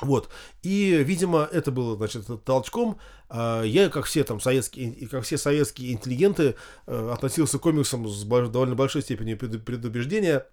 Вот. 0.01 0.29
И, 0.63 1.01
видимо, 1.03 1.47
это 1.51 1.71
было, 1.71 1.95
значит, 1.95 2.25
толчком. 2.43 2.97
А, 3.29 3.61
Я, 3.63 3.89
как 3.89 4.05
все 4.05 4.23
там 4.23 4.39
советские, 4.39 5.07
как 5.07 5.23
все 5.23 5.37
советские 5.37 5.93
интеллигенты, 5.93 6.55
э, 6.87 7.09
относился 7.13 7.57
к 7.59 7.61
комиксам 7.61 8.07
с 8.07 8.23
довольно 8.23 8.75
большой 8.75 9.01
степенью 9.01 9.37
пред- 9.37 9.63
предубеждения. 9.63 10.45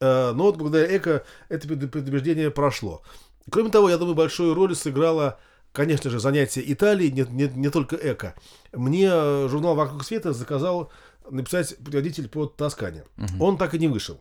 Э, 0.00 0.32
Но 0.32 0.44
вот 0.44 0.56
благодаря 0.56 0.96
Эко 0.96 1.24
это 1.48 1.68
пред- 1.68 1.90
предубеждение 1.90 2.50
прошло. 2.50 3.02
Кроме 3.50 3.70
того, 3.70 3.90
я 3.90 3.98
думаю, 3.98 4.14
большую 4.14 4.54
роль 4.54 4.74
сыграло, 4.76 5.38
конечно 5.72 6.10
же, 6.10 6.20
занятие 6.20 6.62
Италии, 6.72 7.08
не, 7.08 7.22
не, 7.28 7.48
не 7.54 7.68
только 7.70 7.96
Эко. 7.96 8.34
Мне 8.72 9.08
э, 9.10 9.48
журнал 9.50 9.74
«Вокруг 9.74 10.04
света» 10.04 10.32
заказал 10.32 10.90
написать 11.30 11.76
предводитель 11.78 12.28
по 12.28 12.46
Тоскане. 12.46 13.04
Мгм. 13.16 13.42
Он 13.42 13.58
так 13.58 13.74
и 13.74 13.78
не 13.78 13.88
вышел. 13.88 14.20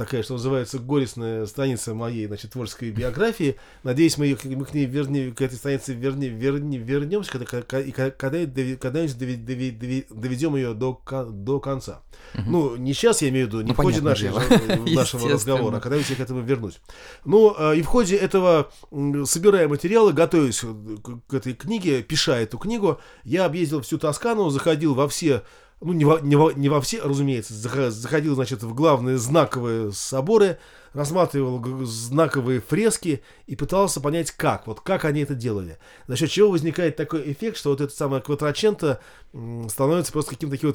Такая, 0.00 0.22
что 0.22 0.32
называется, 0.32 0.78
горестная 0.78 1.44
страница 1.44 1.92
моей, 1.92 2.26
значит, 2.26 2.52
творческой 2.52 2.90
биографии. 2.90 3.56
Надеюсь, 3.82 4.16
мы, 4.16 4.34
мы 4.44 4.64
к 4.64 4.72
ней 4.72 4.86
верне, 4.86 5.30
к 5.30 5.42
этой 5.42 5.56
странице 5.56 5.92
верне, 5.92 6.28
верне, 6.28 6.78
вернемся, 6.78 7.30
когда, 7.32 7.44
когда, 7.44 8.10
когда, 8.10 8.38
дови- 8.44 10.06
доведем 10.08 10.56
ее 10.56 10.72
до, 10.72 10.98
до 11.28 11.60
конца. 11.60 12.00
Мгм. 12.32 12.50
Ну, 12.50 12.76
не 12.76 12.94
сейчас, 12.94 13.20
я 13.20 13.28
имею 13.28 13.44
в 13.44 13.48
виду, 13.50 13.60
не 13.60 13.68
Ну, 13.68 13.74
в 13.74 13.76
ходе 13.76 14.00
нашей, 14.00 14.30
э, 14.30 14.76
нашего 14.94 15.28
разговора, 15.28 15.76
а 15.76 15.80
когда-нибудь 15.80 16.08
я 16.08 16.16
к 16.16 16.20
этому 16.20 16.40
вернусь. 16.40 16.80
Ну, 17.26 17.54
э, 17.58 17.76
и 17.76 17.82
в 17.82 17.86
ходе 17.86 18.16
этого, 18.16 18.72
собирая 19.26 19.68
материалы, 19.68 20.14
готовясь 20.14 20.60
к, 20.60 21.20
к 21.26 21.34
этой 21.34 21.52
книге, 21.52 22.02
пиша 22.02 22.36
эту 22.40 22.56
книгу, 22.56 22.98
я 23.24 23.44
объездил 23.44 23.82
всю 23.82 23.98
Тоскану, 23.98 24.48
заходил 24.48 24.94
во 24.94 25.08
все 25.08 25.42
ну, 25.80 25.92
не 25.92 26.04
во, 26.04 26.18
не 26.20 26.36
во, 26.36 26.52
не 26.52 26.68
во 26.68 26.80
все, 26.80 27.00
разумеется, 27.02 27.54
зах- 27.54 27.90
заходил, 27.90 28.34
значит, 28.34 28.62
в 28.62 28.74
главные 28.74 29.16
знаковые 29.16 29.92
соборы, 29.92 30.58
рассматривал 30.92 31.64
знаковые 31.84 32.60
фрески 32.60 33.22
и 33.46 33.56
пытался 33.56 34.00
понять, 34.00 34.30
как, 34.32 34.66
вот 34.66 34.80
как 34.80 35.04
они 35.04 35.20
это 35.22 35.34
делали. 35.34 35.78
За 36.06 36.16
счет 36.16 36.30
чего 36.30 36.50
возникает 36.50 36.96
такой 36.96 37.32
эффект, 37.32 37.56
что 37.56 37.70
вот 37.70 37.80
это 37.80 37.94
самое 37.94 38.22
Кватраченто 38.22 39.00
становится 39.68 40.12
просто 40.12 40.32
каким-то 40.32 40.56
таким 40.56 40.68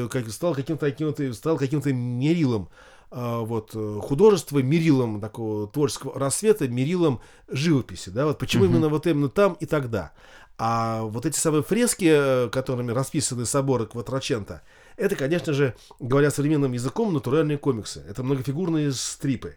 вот, 0.00 0.10
как, 0.10 0.28
стал 0.30 0.54
каким-то 0.54 0.86
таким 0.86 1.06
вот, 1.08 1.36
стал 1.36 1.56
каким-то 1.56 1.92
мерилом 1.92 2.68
а, 3.16 3.42
вот, 3.42 3.70
э, 3.74 4.00
художества, 4.02 4.58
мерилом 4.58 5.20
такого 5.20 5.68
творческого 5.68 6.18
рассвета, 6.18 6.66
мерилом 6.66 7.20
живописи, 7.48 8.08
да, 8.10 8.26
вот 8.26 8.38
почему 8.38 8.64
Мгм. 8.64 8.72
именно 8.72 8.88
вот 8.88 9.06
именно 9.06 9.28
там 9.28 9.56
и 9.60 9.66
тогда. 9.66 10.12
А 10.56 11.02
вот 11.02 11.26
эти 11.26 11.36
самые 11.36 11.62
фрески, 11.62 12.08
э, 12.08 12.48
которыми 12.48 12.92
расписаны 12.92 13.44
соборы 13.44 13.86
Кватраченто, 13.86 14.62
это, 14.96 15.16
конечно 15.16 15.52
же, 15.52 15.74
говоря 15.98 16.30
современным 16.30 16.72
языком, 16.72 17.12
натуральные 17.12 17.58
комиксы. 17.58 18.04
Это 18.08 18.22
многофигурные 18.22 18.92
стрипы. 18.92 19.56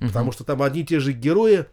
Мгм. 0.00 0.08
Потому 0.08 0.32
что 0.32 0.44
там 0.44 0.62
одни 0.62 0.82
и 0.82 0.84
те 0.84 1.00
же 1.00 1.12
герои 1.12 1.64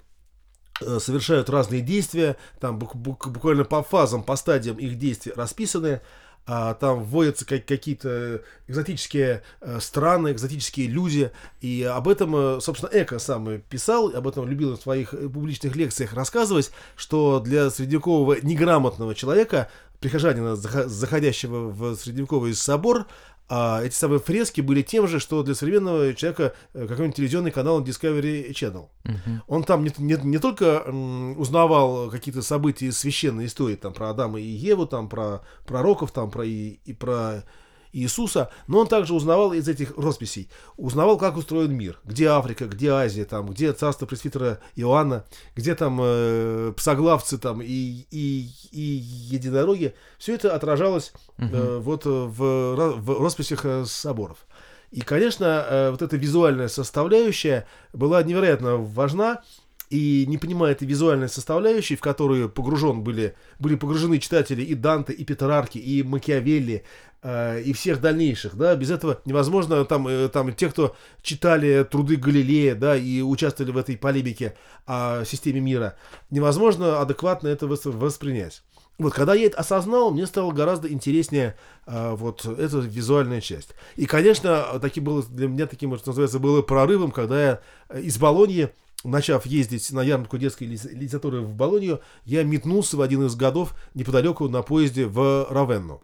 э, 0.79 0.99
совершают 0.99 1.49
разные 1.49 1.81
действия, 1.81 2.37
там 2.59 2.79
бук- 2.79 2.95
бук- 2.95 3.29
буквально 3.29 3.65
по 3.65 3.83
фазам, 3.83 4.23
по 4.23 4.35
стадиям 4.37 4.77
их 4.77 4.97
действий 4.97 5.33
расписаны, 5.35 6.01
а 6.45 6.73
там 6.73 7.03
вводятся 7.03 7.45
как- 7.45 7.65
какие-то 7.65 8.41
экзотические 8.67 9.43
э, 9.61 9.79
страны, 9.79 10.31
экзотические 10.31 10.87
люди, 10.87 11.31
и 11.61 11.83
об 11.83 12.07
этом, 12.07 12.35
э, 12.35 12.59
собственно, 12.61 12.89
Эко 12.93 13.19
сам 13.19 13.61
писал, 13.69 14.13
об 14.15 14.27
этом 14.27 14.47
любил 14.47 14.75
в 14.75 14.81
своих 14.81 15.13
э, 15.13 15.29
публичных 15.29 15.75
лекциях 15.75 16.13
рассказывать, 16.13 16.71
что 16.95 17.39
для 17.39 17.69
средневекового 17.69 18.37
неграмотного 18.41 19.13
человека, 19.15 19.69
прихожанина, 19.99 20.55
заходящего 20.55 21.69
в 21.69 21.95
средневековый 21.95 22.55
собор, 22.55 23.07
а 23.53 23.83
эти 23.83 23.93
самые 23.93 24.21
фрески 24.21 24.61
были 24.61 24.81
тем 24.81 25.09
же, 25.09 25.19
что 25.19 25.43
для 25.43 25.55
современного 25.55 26.13
человека 26.13 26.55
э, 26.73 26.87
какой-нибудь 26.87 27.17
телевизионный 27.17 27.51
канал 27.51 27.83
Discovery 27.83 28.49
Channel. 28.51 28.87
Мгм. 29.03 29.43
Он 29.45 29.63
там 29.65 29.83
не, 29.83 29.91
не, 29.97 30.17
не 30.23 30.37
только 30.37 30.83
узнавал 31.35 32.09
какие-то 32.09 32.43
события 32.43 32.85
из 32.85 32.97
священной 32.97 33.47
истории, 33.47 33.75
там 33.75 33.91
про 33.91 34.11
Адама 34.11 34.39
и 34.39 34.45
Еву, 34.45 34.85
там 34.85 35.09
про 35.09 35.41
пророков, 35.65 36.13
там 36.13 36.31
про 36.31 36.45
и, 36.45 36.79
и 36.85 36.93
про 36.93 37.43
Иисуса, 37.93 38.51
но 38.67 38.79
он 38.79 38.87
также 38.87 39.13
узнавал 39.13 39.53
из 39.53 39.67
этих 39.67 39.97
росписей, 39.97 40.49
узнавал, 40.77 41.17
как 41.17 41.37
устроен 41.37 41.73
мир, 41.73 41.99
где 42.03 42.27
Африка, 42.27 42.65
где 42.65 42.91
Азия, 42.91 43.25
там, 43.25 43.47
где 43.47 43.73
царство 43.73 44.05
пресвитера 44.05 44.59
Иоанна, 44.75 45.25
где 45.55 45.75
там 45.75 45.99
э, 46.01 46.73
псоглавцы 46.75 47.37
там 47.37 47.61
и, 47.61 48.05
и, 48.11 48.49
и 48.71 48.81
единороги. 48.81 49.93
Все 50.17 50.35
это 50.35 50.55
отражалось 50.55 51.13
э, 51.37 51.79
вот 51.81 52.05
э, 52.05 52.09
в, 52.09 52.95
в 52.95 53.21
росписях 53.21 53.65
э, 53.65 53.85
соборов. 53.85 54.37
И, 54.91 55.01
конечно, 55.01 55.65
э, 55.69 55.91
вот 55.91 56.01
эта 56.01 56.17
визуальная 56.17 56.67
составляющая 56.67 57.65
была 57.93 58.21
невероятно 58.23 58.75
важна, 58.75 59.41
и 59.91 60.25
не 60.25 60.37
понимая 60.37 60.71
этой 60.71 60.87
визуальной 60.87 61.27
составляющей, 61.27 61.97
в 61.97 62.01
которую 62.01 62.49
погружен 62.49 63.01
были, 63.03 63.35
были 63.59 63.75
погружены 63.75 64.19
читатели 64.19 64.61
и 64.63 64.73
Данте, 64.73 65.11
и 65.11 65.25
Петрарки, 65.25 65.77
и 65.77 66.01
Макиавелли, 66.01 66.85
э, 67.21 67.61
и 67.61 67.73
всех 67.73 67.99
дальнейших, 67.99 68.55
да, 68.55 68.73
без 68.75 68.89
этого 68.89 69.19
невозможно, 69.25 69.83
там, 69.83 70.07
э, 70.07 70.29
там, 70.29 70.53
те, 70.53 70.69
кто 70.69 70.95
читали 71.21 71.83
труды 71.83 72.15
Галилея, 72.15 72.75
да, 72.75 72.95
и 72.95 73.21
участвовали 73.21 73.71
в 73.71 73.77
этой 73.77 73.97
полемике 73.97 74.55
о 74.85 75.25
системе 75.25 75.59
мира, 75.59 75.97
невозможно 76.29 77.01
адекватно 77.01 77.49
это 77.49 77.65
вос- 77.65 77.91
воспринять. 77.91 78.63
Вот, 78.97 79.13
когда 79.13 79.33
я 79.33 79.47
это 79.47 79.57
осознал, 79.57 80.11
мне 80.11 80.27
стало 80.27 80.51
гораздо 80.51 80.87
интереснее 80.91 81.55
а, 81.87 82.15
вот 82.15 82.45
эта 82.45 82.77
визуальная 82.77 83.41
часть. 83.41 83.69
И, 83.95 84.05
конечно, 84.05 84.79
таки 84.79 84.99
было, 84.99 85.23
для 85.23 85.47
меня 85.47 85.65
таким, 85.65 85.97
что 85.97 86.09
называется, 86.09 86.37
было 86.37 86.61
прорывом, 86.61 87.09
когда 87.09 87.43
я 87.43 87.61
э, 87.89 88.01
из 88.01 88.19
Болоньи, 88.19 88.69
начав 89.03 89.45
ездить 89.45 89.91
на 89.91 90.01
ярмарку 90.01 90.37
детской 90.37 90.65
ли- 90.65 90.79
литературы 90.91 91.41
в 91.41 91.53
Болонью, 91.53 92.01
я 92.25 92.43
метнулся 92.43 92.97
в 92.97 93.01
один 93.01 93.25
из 93.25 93.35
годов 93.35 93.73
неподалеку 93.93 94.47
на 94.49 94.61
поезде 94.61 95.05
в 95.05 95.47
Равенну. 95.49 96.03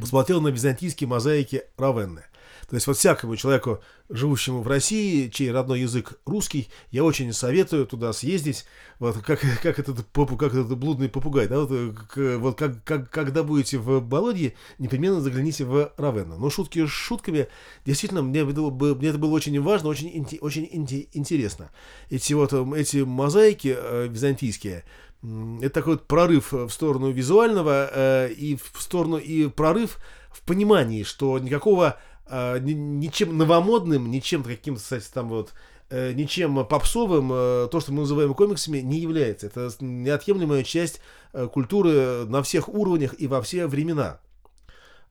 Посмотрел 0.00 0.40
на 0.40 0.48
византийские 0.48 1.06
мозаики 1.08 1.62
Равенны. 1.76 2.24
То 2.68 2.74
есть 2.74 2.86
вот 2.86 2.98
всякому 2.98 3.34
человеку, 3.36 3.80
живущему 4.10 4.60
в 4.60 4.68
России, 4.68 5.28
чей 5.28 5.50
родной 5.50 5.80
язык 5.80 6.20
русский, 6.26 6.68
я 6.90 7.02
очень 7.02 7.32
советую 7.32 7.86
туда 7.86 8.12
съездить, 8.12 8.66
вот 8.98 9.16
как, 9.18 9.40
как, 9.62 9.78
этот, 9.78 10.04
как 10.12 10.42
этот 10.54 10.76
блудный 10.76 11.08
попугай, 11.08 11.48
да, 11.48 11.60
вот, 11.60 11.70
к- 12.10 12.36
вот 12.36 12.58
как, 12.58 12.84
как, 12.84 13.08
когда 13.08 13.42
будете 13.42 13.78
в 13.78 14.00
Болонье, 14.02 14.52
непременно 14.78 15.22
загляните 15.22 15.64
в 15.64 15.92
Равенну. 15.96 16.36
Но 16.36 16.50
шутки 16.50 16.84
шутками, 16.86 17.48
действительно, 17.86 18.20
мне, 18.20 18.44
было 18.44 18.68
бы- 18.68 18.94
мне 18.94 19.08
это 19.08 19.18
было 19.18 19.30
очень 19.30 19.58
важно, 19.62 19.88
очень, 19.88 20.26
очень 20.42 20.64
инте- 20.66 21.08
интересно. 21.14 21.70
Эти 22.10 22.34
вот 22.34 22.52
эм, 22.52 22.74
эти 22.74 22.98
мозаики 22.98 23.74
э, 23.78 24.08
византийские, 24.10 24.84
это 25.62 25.70
такой 25.70 25.94
вот 25.94 26.06
прорыв 26.06 26.52
в 26.52 26.68
сторону 26.68 27.10
визуального 27.10 27.90
э, 27.92 28.32
и 28.32 28.56
в 28.56 28.82
сторону 28.82 29.16
и 29.16 29.48
прорыв 29.48 29.96
в 30.30 30.42
понимании, 30.42 31.02
что 31.02 31.38
никакого 31.38 31.98
э, 32.30 32.58
ни- 32.60 32.72
ничем 32.72 33.36
новомодным, 33.38 34.10
ничем 34.10 34.42
каким-то, 34.42 34.80
кстати, 34.80 35.06
там 35.12 35.28
вот 35.28 35.52
э, 35.90 36.12
ничем 36.12 36.64
попсовым 36.66 37.30
э, 37.32 37.68
то, 37.70 37.80
что 37.80 37.92
мы 37.92 38.00
называем 38.00 38.34
комиксами, 38.34 38.78
не 38.78 38.98
является. 38.98 39.46
Это 39.46 39.70
неотъемлемая 39.80 40.62
часть 40.64 41.00
э, 41.32 41.46
культуры 41.48 42.24
на 42.26 42.42
всех 42.42 42.68
уровнях 42.68 43.14
и 43.18 43.26
во 43.26 43.40
все 43.42 43.66
времена. 43.66 44.20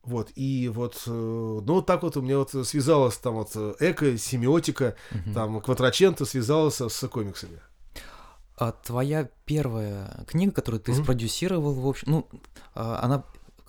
Вот, 0.04 0.30
и 0.36 0.70
вот, 0.72 1.02
э, 1.06 1.10
ну, 1.10 1.82
так 1.82 2.02
вот 2.02 2.16
у 2.16 2.22
меня 2.22 2.38
вот 2.38 2.50
связалось 2.66 3.16
там 3.18 3.34
вот 3.34 3.54
эко, 3.80 4.16
семиотика, 4.16 4.94
Мгм. 5.10 5.34
там, 5.34 5.60
квадраченто 5.60 6.24
связалось 6.24 6.80
с 6.80 7.08
комиксами. 7.08 7.60
А 8.56 8.72
твоя 8.72 9.28
первая 9.44 10.24
книга, 10.26 10.52
которую 10.52 10.80
ты 10.80 10.92
Мгм. 10.92 11.02
спродюсировал, 11.04 11.74
в 11.74 11.86
общем, 11.86 12.04
ну, 12.10 12.28
а, 12.74 13.00
она 13.02 13.24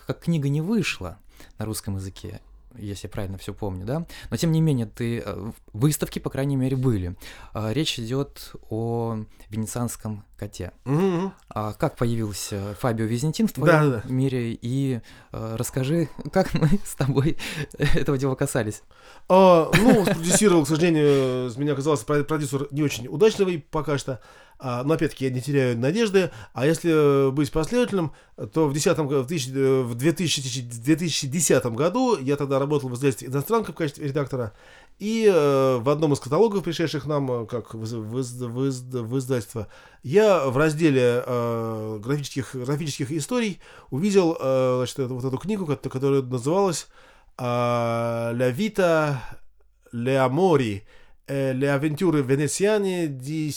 как 0.08 0.22
книга 0.22 0.50
не 0.50 0.62
вышла 0.62 1.20
на 1.60 1.66
русском 1.66 1.97
языке, 1.97 2.41
если 2.82 3.07
я 3.07 3.11
правильно 3.11 3.38
все 3.38 3.53
помню, 3.53 3.86
да? 3.86 4.05
Но 4.30 4.38
тем 4.38 4.51
не 4.51 4.61
менее, 4.61 4.86
ты 4.86 5.21
э, 5.25 5.51
выставки, 5.73 6.19
по 6.19 6.30
крайней 6.30 6.55
мере, 6.55 6.75
были. 6.75 7.15
А, 7.53 7.71
Речь 7.71 7.99
идет 7.99 8.53
о 8.69 9.19
венецианском 9.49 10.25
коте. 10.38 10.71
Мгм. 10.86 11.34
А 11.49 11.73
как 11.73 11.97
появился 11.97 12.75
Фабио 12.80 13.05
Визентин 13.05 13.47
в 13.47 13.53
твоем 13.53 13.91
да, 13.91 14.01
да. 14.01 14.09
мире? 14.09 14.53
И 14.53 15.01
э, 15.32 15.55
расскажи, 15.57 16.09
как 16.32 16.53
мы 16.53 16.69
с 16.86 16.95
тобой 16.95 17.38
этого 17.77 18.17
дела 18.17 18.36
касались. 18.36 18.84
А, 19.27 19.71
ну, 19.77 20.05
спродюсировал, 20.05 20.65
к 20.65 20.67
сожалению, 20.67 21.51
меня 21.57 21.73
оказался 21.73 22.05
про- 22.05 22.23
продюсер 22.23 22.67
не 22.71 22.84
очень 22.84 23.07
удачливый 23.07 23.59
пока 23.59 23.97
что. 23.97 24.21
А, 24.62 24.84
но 24.84 24.95
опять-таки 24.95 25.24
я 25.26 25.32
не 25.32 25.41
теряю 25.41 25.78
надежды. 25.78 26.32
А 26.53 26.66
если 26.66 27.32
быть 27.32 27.49
последовательным, 27.49 28.12
то 28.53 28.68
в, 28.68 28.74
10 28.74 28.97
г- 28.97 29.22
в, 29.22 29.28
тысяч- 29.28 29.51
э, 29.55 29.82
в 29.84 29.95
2000 29.95 30.62
2010 30.62 31.66
году 31.68 32.18
я 32.20 32.36
тогда 32.36 32.60
работал 32.60 32.89
в 32.89 32.95
издательстве 32.95 33.30
«Иностранка» 33.30 33.72
в 33.72 33.76
качестве 33.76 34.07
редактора. 34.07 34.51
И 34.99 35.32
э, 35.34 35.78
в 35.78 35.88
одном 35.89 36.12
из 36.12 36.20
каталогов, 36.20 36.64
пришедших 36.66 37.05
нам 37.05 37.32
э, 37.32 37.45
как 37.45 37.74
в, 37.74 37.86
в 37.86 38.22
в 38.22 39.01
в 39.07 39.18
издательство, 39.18 39.68
я 40.03 40.45
в 40.45 40.57
разделе 40.57 41.24
э, 41.26 41.99
графических, 42.03 42.53
графических 42.53 43.12
историй 43.14 43.62
увидел 43.91 44.36
э, 44.38 44.76
значит, 44.80 44.97
вот 45.10 45.24
эту 45.24 45.38
книгу, 45.38 45.66
кот- 45.66 45.88
которая 45.89 46.22
называлась 46.22 46.88
а, 47.38 48.34
«La 48.34 48.51
vita, 48.51 49.22
le 49.93 50.18
amori, 50.18 50.74
eh, 50.76 50.84
le 51.30 51.69
avventure 51.69 52.21
veneziane 52.23 53.15
di 53.15 53.53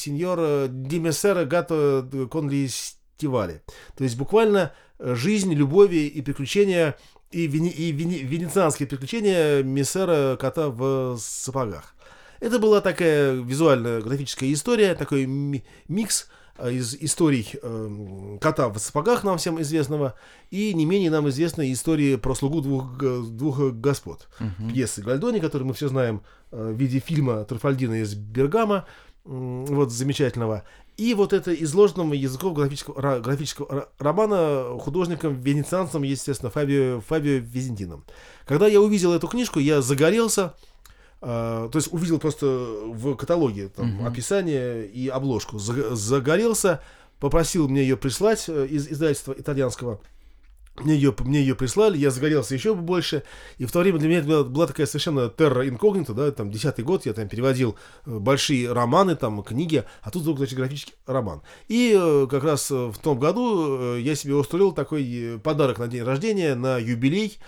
di 0.70 1.00
Messere 1.00 1.46
Gatto 1.46 2.06
con 2.28 2.48
gli 2.48 2.68
stivali». 2.68 3.60
То 3.96 4.04
есть 4.04 4.16
буквально 4.16 4.72
э, 4.98 5.14
жизнь, 5.14 5.52
любови 5.54 6.06
и 6.06 6.20
приключения 6.22 6.96
и, 7.30 7.46
вене- 7.46 7.70
и 7.70 7.92
вене- 7.92 8.22
венецианские 8.22 8.86
приключения 8.86 9.62
Мессера 9.62 10.36
Кота 10.36 10.68
в 10.68 11.16
сапогах. 11.18 11.94
Это 12.40 12.58
была 12.58 12.80
такая 12.80 13.32
визуальная 13.34 14.00
графическая 14.00 14.52
история, 14.52 14.94
такой 14.94 15.26
ми- 15.26 15.64
микс 15.88 16.28
э, 16.28 16.41
из 16.62 16.94
историй 16.94 17.48
эм, 17.62 18.38
кота 18.40 18.68
в 18.68 18.78
сапогах, 18.78 19.24
нам 19.24 19.38
всем 19.38 19.60
известного, 19.62 20.14
и 20.50 20.74
не 20.74 20.84
менее 20.84 21.10
нам 21.10 21.28
известной 21.28 21.72
истории 21.72 22.16
про 22.16 22.34
слугу 22.34 22.60
двух, 22.60 22.96
двух 22.98 23.72
господ. 23.72 24.28
Мгм. 24.38 24.70
Пьесы 24.70 25.02
Гальдони, 25.02 25.40
которую 25.40 25.68
мы 25.68 25.74
все 25.74 25.88
знаем 25.88 26.22
э, 26.50 26.72
в 26.72 26.76
виде 26.76 26.98
фильма 26.98 27.44
Труфальдина 27.44 28.02
из 28.02 28.14
Бергама, 28.14 28.86
вот 29.24 29.92
замечательного. 29.92 30.64
И 30.96 31.14
вот 31.14 31.32
это 31.32 31.54
изложенного 31.54 32.12
языком 32.12 32.54
графического, 32.54 33.00
ра- 33.00 33.20
графического 33.20 33.66
ра- 33.66 33.88
романа 33.98 34.78
художником, 34.78 35.40
венецианцем, 35.40 36.02
естественно, 36.02 36.50
Фабио, 36.50 37.00
Фабио 37.00 37.38
Визентином. 37.38 38.04
Когда 38.46 38.66
я 38.66 38.80
увидел 38.80 39.12
эту 39.12 39.26
книжку, 39.28 39.58
я 39.58 39.80
загорелся, 39.80 40.42
э, 40.42 40.71
то 41.22 41.70
есть 41.74 41.92
увидел 41.92 42.18
просто 42.18 42.46
в 42.46 43.14
каталоге 43.14 43.68
там, 43.68 43.86
Мгм. 43.94 44.06
описание 44.06 44.84
и 44.86 45.06
обложку, 45.08 45.58
За- 45.58 45.94
загорелся, 45.94 46.80
попросил 47.20 47.68
мне 47.68 47.82
ее 47.82 47.96
прислать 47.96 48.44
э, 48.48 48.66
из 48.66 48.88
издательства 48.88 49.32
итальянского. 49.38 50.00
Мне 50.80 50.94
ее, 50.94 51.14
мне 51.20 51.40
ее 51.40 51.54
прислали, 51.54 51.98
я 51.98 52.10
загорелся 52.10 52.54
еще 52.54 52.74
больше. 52.74 53.22
И 53.58 53.66
в 53.66 53.70
то 53.72 53.80
время 53.80 53.98
для 53.98 54.08
меня 54.08 54.18
это 54.20 54.28
была, 54.28 54.42
была 54.44 54.66
такая 54.66 54.86
совершенно 54.86 55.28
терра 55.28 55.68
инкогнита, 55.68 56.14
да, 56.14 56.32
там, 56.32 56.50
десятый 56.50 56.82
год, 56.82 57.04
я 57.04 57.12
там 57.12 57.28
переводил 57.28 57.76
э, 58.06 58.18
большие 58.18 58.72
романы, 58.72 59.14
там, 59.14 59.42
книги, 59.44 59.84
а 60.00 60.10
тут 60.10 60.22
вдруг, 60.22 60.38
значит, 60.38 60.56
графический 60.56 60.94
роман. 61.06 61.42
И 61.68 61.94
э, 61.96 62.26
как 62.28 62.42
раз 62.42 62.70
в 62.70 62.94
том 63.02 63.18
году 63.20 63.96
я 63.96 64.14
себе 64.16 64.34
устроил 64.34 64.72
такой 64.72 65.38
подарок 65.44 65.78
на 65.78 65.86
день 65.88 66.02
рождения, 66.02 66.54
на 66.54 66.78
юбилей, 66.78 67.38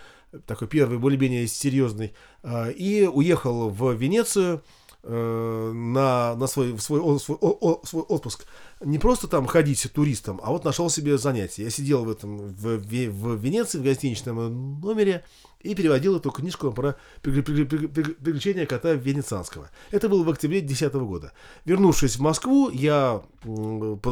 такой 0.47 0.69
первый, 0.69 0.99
более-менее 0.99 1.47
серьезный, 1.47 2.15
э, 2.43 2.73
и 2.73 3.07
уехал 3.07 3.69
в 3.69 3.93
Венецию 3.93 4.63
э, 5.03 5.73
на, 5.75 6.35
на 6.35 6.47
свой, 6.47 6.79
свой, 6.79 7.19
свой, 7.21 7.39
свой 7.85 8.03
отпуск. 8.03 8.47
Не 8.81 8.99
просто 8.99 9.29
там 9.29 9.47
ходить 9.47 9.91
туристом, 9.93 10.41
а 10.43 10.51
вот 10.51 10.65
нашел 10.65 10.91
себе 10.91 11.19
занятие. 11.19 11.65
Я 11.65 11.71
сидел 11.71 12.05
в 12.05 12.11
этом 12.11 12.37
в, 12.37 12.79
в 12.79 13.35
Венеции, 13.37 13.79
в 13.79 13.83
гостиничном 13.83 14.81
номере, 14.81 15.25
и 15.65 15.75
переводил 15.75 16.17
эту 16.17 16.31
книжку 16.31 16.71
про 16.73 16.97
приключения 17.23 18.67
кота 18.67 18.93
Венецианского. 18.93 19.71
Это 19.91 20.09
было 20.09 20.23
в 20.23 20.29
октябре 20.31 20.61
2010 20.61 20.95
года. 20.95 21.33
Вернувшись 21.65 22.17
в 22.17 22.21
Москву, 22.21 22.71
я, 22.71 23.23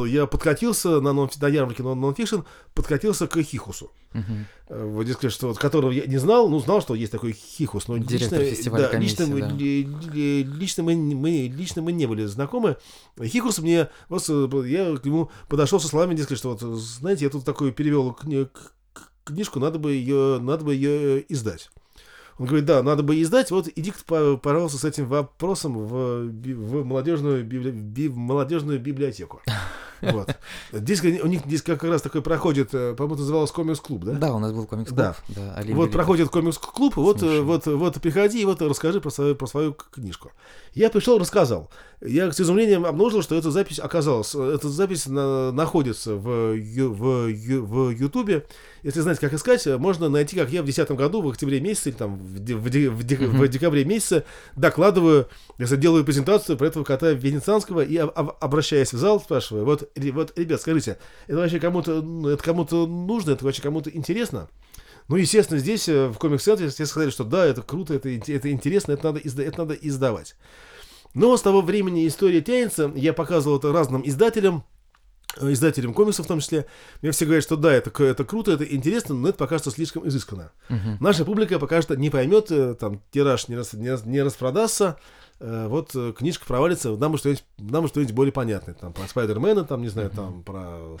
я 0.07 0.25
подкатился 0.25 0.99
на, 1.01 1.13
нон- 1.13 1.29
на 1.39 1.47
ярмарке 1.47 1.83
нон- 1.83 1.99
нонфикшн, 1.99 2.39
подкатился 2.73 3.27
к 3.27 3.41
Хихусу. 3.41 3.91
Э, 4.69 4.85
Вот, 4.85 5.05
дескать, 5.05 5.31
что, 5.31 5.47
вот, 5.47 5.57
которого 5.57 5.91
я 5.91 6.05
не 6.05 6.17
знал, 6.17 6.47
ну, 6.49 6.59
знал, 6.59 6.81
что 6.81 6.93
есть 6.95 7.11
такой 7.11 7.33
Хихус, 7.33 7.87
но 7.87 7.97
Директор 7.97 8.39
лично, 8.39 8.71
да, 8.71 8.97
лично, 8.99 9.25
комиссии, 9.25 9.41
да. 9.41 9.55
ли- 9.57 9.83
ли- 10.13 10.43
лично, 10.43 10.83
мы, 10.83 10.93
не- 10.95 11.15
мы, 11.15 11.29
лично 11.55 11.81
мы 11.81 11.91
не 11.91 12.05
были 12.05 12.25
знакомы. 12.25 12.77
Хихус 13.21 13.59
мне, 13.59 13.89
вот, 14.09 14.23
э, 14.29 14.49
я 14.67 14.95
к 14.97 15.05
нему 15.05 15.29
подошел 15.49 15.79
со 15.79 15.87
словами, 15.87 16.15
дескать, 16.15 16.37
что, 16.37 16.49
вот, 16.55 16.61
знаете, 16.61 17.25
я 17.25 17.29
тут 17.31 17.43
такую 17.43 17.73
перевел 17.73 18.11
кни- 18.11 18.45
к- 18.45 18.51
к- 18.51 18.71
книжку, 19.23 19.59
надо 19.59 19.79
бы 19.79 19.93
ее, 19.93 20.39
надо 20.41 20.63
бы 20.65 20.73
ее 20.75 21.23
издать. 21.31 21.69
Он 22.39 22.47
говорит, 22.47 22.65
да, 22.65 22.81
надо 22.81 23.03
бы 23.03 23.21
издать, 23.21 23.51
вот 23.51 23.69
иди 23.75 23.93
по- 24.07 24.37
пожалуйста, 24.37 24.79
с 24.79 24.83
этим 24.85 25.07
вопросом 25.07 25.77
в, 25.77 26.25
в, 26.25 26.83
молодежную, 26.83 27.45
библи- 27.45 27.69
би- 27.71 28.07
в 28.07 28.17
молодежную 28.17 28.79
библиотеку. 28.79 29.41
Вот. 30.11 30.35
Здесь 30.73 31.01
у 31.01 31.27
них 31.27 31.45
здесь 31.45 31.61
как 31.61 31.81
раз 31.85 32.01
такой 32.01 32.21
проходит, 32.21 32.73
э, 32.73 32.93
по-моему, 32.93 33.21
называлось 33.21 33.51
комикс-клуб, 33.51 34.03
да? 34.03 34.11
Да, 34.11 34.33
у 34.33 34.39
нас 34.39 34.51
был 34.51 34.65
комикс-клуб. 34.65 34.97
Да. 34.97 35.15
Да, 35.29 35.63
Вот 35.69 35.93
проходит 35.93 36.27
комикс-клуб, 36.27 36.97
вот, 36.97 37.23
э, 37.23 37.39
вот, 37.39 37.67
вот 37.67 38.01
приходи 38.01 38.41
и 38.41 38.43
вот 38.45 38.61
расскажи 38.61 38.99
про 38.99 39.09
свою, 39.11 39.33
про 39.37 39.47
свою 39.47 39.71
книжку. 39.73 40.33
Я 40.73 40.89
пришел, 40.89 41.17
рассказал. 41.19 41.69
Я 42.05 42.31
с 42.31 42.39
изумлением 42.41 42.85
обнаружил, 42.85 43.21
что 43.21 43.35
эта 43.35 43.49
запись 43.49 43.79
оказалась, 43.79 44.35
эта 44.35 44.67
запись 44.67 45.05
на- 45.07 45.51
находится 45.53 46.15
в, 46.15 46.53
в, 46.55 47.29
в 47.31 47.89
Ютубе. 47.91 48.45
Если 48.83 48.99
знаете, 48.99 49.21
как 49.21 49.33
искать, 49.33 49.65
можно 49.77 50.09
найти, 50.09 50.35
как 50.35 50.49
я 50.49 50.61
в 50.61 50.65
2010 50.65 50.91
году, 50.97 51.21
в 51.21 51.29
октябре 51.29 51.61
месяце, 51.61 51.89
или 51.89 51.95
там 51.95 52.17
в, 52.17 52.39
в, 52.39 52.69
в 52.69 53.21
Мгм. 53.23 53.39
в 53.41 53.47
декабре 53.47 53.85
месяце 53.85 54.25
докладываю, 54.57 55.27
если 55.57 55.77
делаю 55.77 56.03
презентацию 56.03 56.57
про 56.57 56.67
этого 56.67 56.83
кота 56.83 57.11
Венецианского 57.11 57.81
и 57.81 57.95
об- 57.95 58.11
об- 58.15 58.35
обращаясь 58.41 58.91
в 58.91 58.97
зал, 58.97 59.21
спрашиваю, 59.21 59.63
вот, 59.63 59.89
вот, 59.95 60.37
ребят, 60.37 60.59
скажите, 60.61 60.97
это 61.27 61.37
вообще 61.37 61.59
кому-то, 61.61 62.01
ну, 62.01 62.27
это 62.27 62.43
кому-то 62.43 62.85
нужно, 62.85 63.31
это 63.31 63.45
вообще 63.45 63.61
кому-то 63.61 63.89
интересно? 63.89 64.49
Ну, 65.07 65.15
естественно, 65.17 65.59
здесь 65.59 65.87
э, 65.87 66.07
в 66.07 66.17
комикс-центре 66.17 66.69
все 66.69 66.85
сказали, 66.85 67.09
что 67.11 67.23
да, 67.23 67.45
это 67.45 67.61
круто, 67.61 67.93
это, 67.93 68.09
это 68.09 68.51
интересно, 68.51 68.91
это 68.93 69.05
надо, 69.05 69.19
изда- 69.19 69.43
это 69.43 69.59
надо 69.59 69.73
издавать. 69.75 70.35
Но 71.13 71.35
с 71.37 71.41
того 71.41 71.61
времени 71.61 72.07
история 72.07 72.41
тянется. 72.41 72.91
Я 72.95 73.13
показывал 73.13 73.57
это 73.59 73.71
разным 73.71 74.01
издателям, 74.05 74.63
э, 75.39 75.51
издателям 75.51 75.93
комиксов 75.93 76.25
в 76.25 76.27
том 76.27 76.39
числе. 76.39 76.65
Мне 77.01 77.11
все 77.11 77.25
говорят, 77.25 77.43
что 77.43 77.55
да, 77.55 77.71
это, 77.73 77.91
это 78.03 78.23
круто, 78.25 78.51
это 78.51 78.63
интересно, 78.63 79.15
но 79.15 79.29
это 79.29 79.37
пока 79.37 79.59
что 79.59 79.69
слишком 79.71 80.07
изысканно. 80.07 80.51
Мгм. 80.69 80.97
Наша 80.99 81.23
публика 81.25 81.59
пока 81.59 81.81
что 81.81 81.95
не 81.95 82.09
поймет, 82.09 82.51
э, 82.51 82.73
там 82.75 83.01
тираж 83.11 83.47
не, 83.47 83.55
рас- 83.55 83.73
не, 83.73 83.89
рас- 83.91 84.05
не 84.05 84.21
распродастся, 84.23 84.97
э, 85.39 85.67
вот 85.67 85.95
книжка 86.17 86.45
провалится, 86.45 86.95
нам 86.95 87.11
бы 87.11 87.17
что-нибудь, 87.17 87.43
нам 87.59 87.83
бы 87.83 87.87
что-нибудь 87.89 88.13
более 88.15 88.31
понятное, 88.33 88.73
там 88.73 88.93
про 88.93 89.07
Спайдермена, 89.07 89.65
там, 89.65 89.81
не 89.81 89.89
знаю, 89.89 90.09
там 90.09 90.43
про 90.43 90.97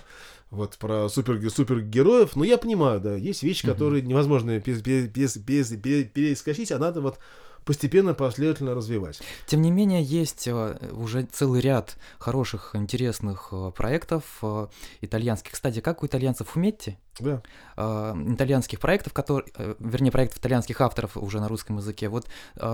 вот 0.51 0.77
про 0.77 1.09
супер, 1.09 1.49
супергероев, 1.49 2.35
но 2.35 2.43
я 2.43 2.59
понимаю, 2.59 2.99
да, 3.01 3.15
есть 3.15 3.41
вещи, 3.41 3.65
которые 3.65 4.03
невозможно 4.03 4.59
пере- 4.61 4.81
пере- 4.81 5.07
пере- 5.07 5.27
пере- 5.45 5.77
пере- 5.77 6.03
перескочить, 6.03 6.71
а 6.71 6.77
надо 6.77 7.01
вот 7.01 7.17
постепенно, 7.65 8.13
последовательно 8.13 8.75
развивать. 8.75 9.21
Тем 9.45 9.61
не 9.61 9.71
менее, 9.71 10.03
есть 10.03 10.47
э, 10.47 10.77
уже 10.91 11.23
целый 11.23 11.61
ряд 11.61 11.97
хороших, 12.19 12.71
интересных 12.75 13.49
э, 13.51 13.71
проектов 13.75 14.39
э, 14.41 14.67
итальянских. 15.01 15.53
Кстати, 15.53 15.79
как 15.79 16.03
у 16.03 16.05
итальянцев 16.05 16.55
Уметти? 16.55 16.97
Да. 17.19 17.43
итальянских 17.75 18.79
проектов, 18.79 19.13
которые, 19.13 19.45
вернее, 19.77 20.09
проектов 20.09 20.39
итальянских 20.39 20.81
авторов 20.81 21.15
уже 21.15 21.39
на 21.39 21.47
русском 21.47 21.77
языке. 21.77 22.09
Вот 22.09 22.27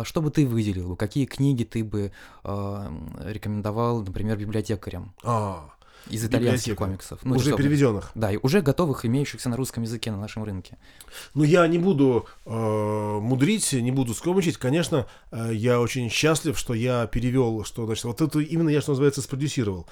что 0.04 0.22
бы 0.22 0.32
ты 0.32 0.48
выделил? 0.48 0.96
Какие 0.96 1.26
книги 1.26 1.66
ты 1.66 1.84
бы 1.84 2.14
рекомендовал, 2.46 4.02
например, 4.02 4.38
библиотекарям 4.38 5.14
А, 5.26 5.70
из 6.10 6.26
итальянских 6.26 6.76
комиксов? 6.76 7.20
Ну, 7.24 7.36
уже 7.36 7.48
чтобы- 7.50 7.64
переведенных. 7.64 8.12
Да, 8.16 8.32
и 8.32 8.38
уже 8.42 8.62
готовых, 8.62 9.06
имеющихся 9.06 9.50
на 9.50 9.58
русском 9.58 9.84
языке 9.84 10.12
на 10.12 10.18
нашем 10.18 10.44
рынке. 10.44 10.78
Ну, 11.34 11.44
я 11.44 11.68
не 11.68 11.78
буду 11.78 12.26
э, 12.46 12.50
мудрить, 13.22 13.74
не 13.74 13.92
буду 13.92 14.14
скромничать. 14.14 14.58
Конечно, 14.58 15.08
э, 15.32 15.52
я 15.54 15.80
очень 15.80 16.10
счастлив, 16.10 16.58
что 16.58 16.74
я 16.74 17.08
перевел, 17.08 17.64
что, 17.64 17.86
значит, 17.86 18.06
вот 18.06 18.22
это 18.22 18.40
именно 18.40 18.70
я, 18.70 18.82
что 18.82 18.92
называется, 18.92 19.22
спродюсировал. 19.22 19.88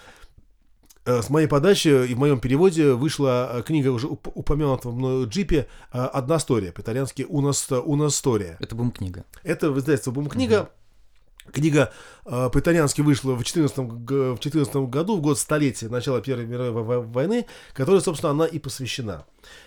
э, 1.06 1.22
с 1.22 1.30
моей 1.30 1.48
подачи 1.48 1.88
и 1.88 2.14
в 2.14 2.18
моем 2.18 2.40
переводе 2.42 2.92
вышла 2.92 3.50
э, 3.60 3.64
книга 3.64 3.90
уже 3.90 4.08
уп- 4.08 4.30
упомянутого 4.36 4.92
мною 4.92 5.28
Джипе 5.30 5.68
э, 5.94 6.00
«Одна 6.00 6.36
история», 6.36 6.74
по-итальянски 6.74 7.22
«Una, 7.30 7.52
sto- 7.52 7.86
una 7.86 8.08
storia». 8.08 8.58
Это 8.60 8.76
бум-книга. 8.76 9.24
Это 9.44 9.72
в 9.72 9.80
издательство 9.80 10.12
«Бум-книга». 10.12 10.70
Книга 11.54 11.82
э, 11.90 12.17
по-итальянски 12.50 13.02
вышла 13.02 13.34
в 13.36 13.44
14 13.44 13.78
в 13.78 14.38
14 14.40 14.76
году, 14.90 15.18
в 15.18 15.22
год 15.22 15.38
столетия 15.40 15.88
начала 15.90 16.22
Первой 16.22 16.46
мировой 16.46 16.72
во- 16.72 16.84
во- 16.84 17.02
войны, 17.02 17.46
которой, 17.74 18.02
собственно, 18.02 18.32
она 18.32 18.46
и 18.46 18.60
посвящена. 18.60 19.26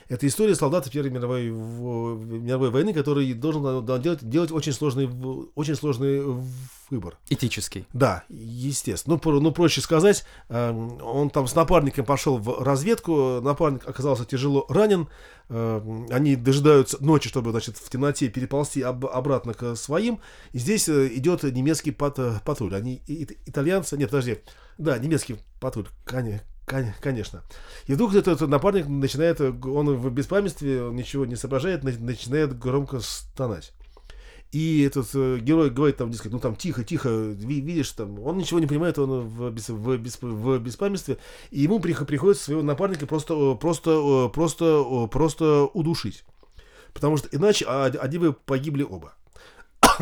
Это 0.09 0.27
история 0.27 0.55
солдата 0.55 0.91
Первой 0.91 1.11
мировой, 1.11 1.49
мировой 1.49 2.71
войны, 2.71 2.93
который 2.93 3.33
должен 3.33 3.65
э, 3.89 3.99
делать, 4.01 4.29
делать 4.29 4.53
очень, 4.53 4.73
сложный, 4.73 5.09
очень 5.55 5.75
сложный 5.75 6.23
выбор. 6.91 7.17
Этический. 7.29 7.87
Да, 7.93 8.25
естественно. 8.29 9.19
Ну, 9.25 9.41
ну 9.41 9.53
проще 9.53 9.81
сказать, 9.81 10.25
эм, 10.49 11.01
он 11.03 11.31
там 11.31 11.47
с 11.47 11.55
напарником 11.55 12.05
пошел 12.05 12.37
в 12.39 12.63
разведку, 12.63 13.41
напарник 13.41 13.89
оказался 13.89 14.25
тяжело 14.25 14.67
ранен, 14.69 15.09
эм, 15.49 16.07
они 16.11 16.35
дожидаются 16.37 17.03
ночи, 17.03 17.29
чтобы, 17.29 17.53
значит, 17.53 17.77
в 17.79 17.89
темноте 17.89 18.29
переползти 18.29 18.83
об- 18.83 19.07
обратно 19.07 19.55
к 19.55 19.77
своим, 19.77 20.19
и 20.53 20.59
здесь 20.59 20.89
э, 20.89 21.09
идет 21.15 21.45
немецкий 21.45 21.93
э, 22.19 22.41
патруль. 22.51 22.75
Они 22.75 23.03
и- 23.07 23.23
и- 23.25 23.39
итальянцы, 23.47 23.97
нет, 23.97 24.11
подожди, 24.11 24.39
да, 24.79 24.99
немецкий 24.99 25.37
патруль, 25.61 25.87
коне- 26.05 26.43
коне- 26.67 26.95
конечно. 27.01 27.43
И 27.87 27.95
вдруг 27.95 28.15
этот 28.15 28.41
напарник 28.49 28.87
начинает, 28.89 29.41
он 29.41 29.97
в 29.97 30.11
беспамятстве, 30.11 30.83
он 30.83 30.97
ничего 30.97 31.27
не 31.27 31.37
соображает, 31.37 31.85
на- 31.85 31.99
начинает 31.99 32.59
громко 32.59 33.01
стонать. 33.01 33.73
И 34.53 34.83
этот 34.83 35.07
э, 35.15 35.39
герой 35.39 35.71
говорит 35.71 35.97
там, 35.97 36.11
дескать, 36.11 36.33
ну 36.33 36.41
там 36.41 36.57
тихо, 36.57 36.83
тихо, 36.83 37.09
ви- 37.09 37.61
видишь, 37.61 37.93
там, 37.93 38.19
он 38.19 38.37
ничего 38.37 38.59
не 38.59 38.67
понимает, 38.67 38.99
он 38.99 39.21
в, 39.29 39.51
бес, 39.51 39.69
в, 39.69 39.97
бес- 39.99 40.19
в 40.21 40.59
беспамятстве, 40.59 41.19
и 41.53 41.61
ему 41.61 41.79
прих- 41.79 42.05
приходится 42.05 42.45
своего 42.47 42.63
напарника 42.63 43.07
просто, 43.07 43.35
э, 43.35 43.55
просто, 43.61 43.91
э, 43.91 44.29
просто, 44.35 45.09
просто 45.13 45.67
удушить. 45.73 46.25
Потому 46.93 47.17
что 47.17 47.29
иначе 47.31 47.65
они 47.67 48.19
бы 48.19 48.33
погибли 48.33 48.83
оба. 48.83 49.15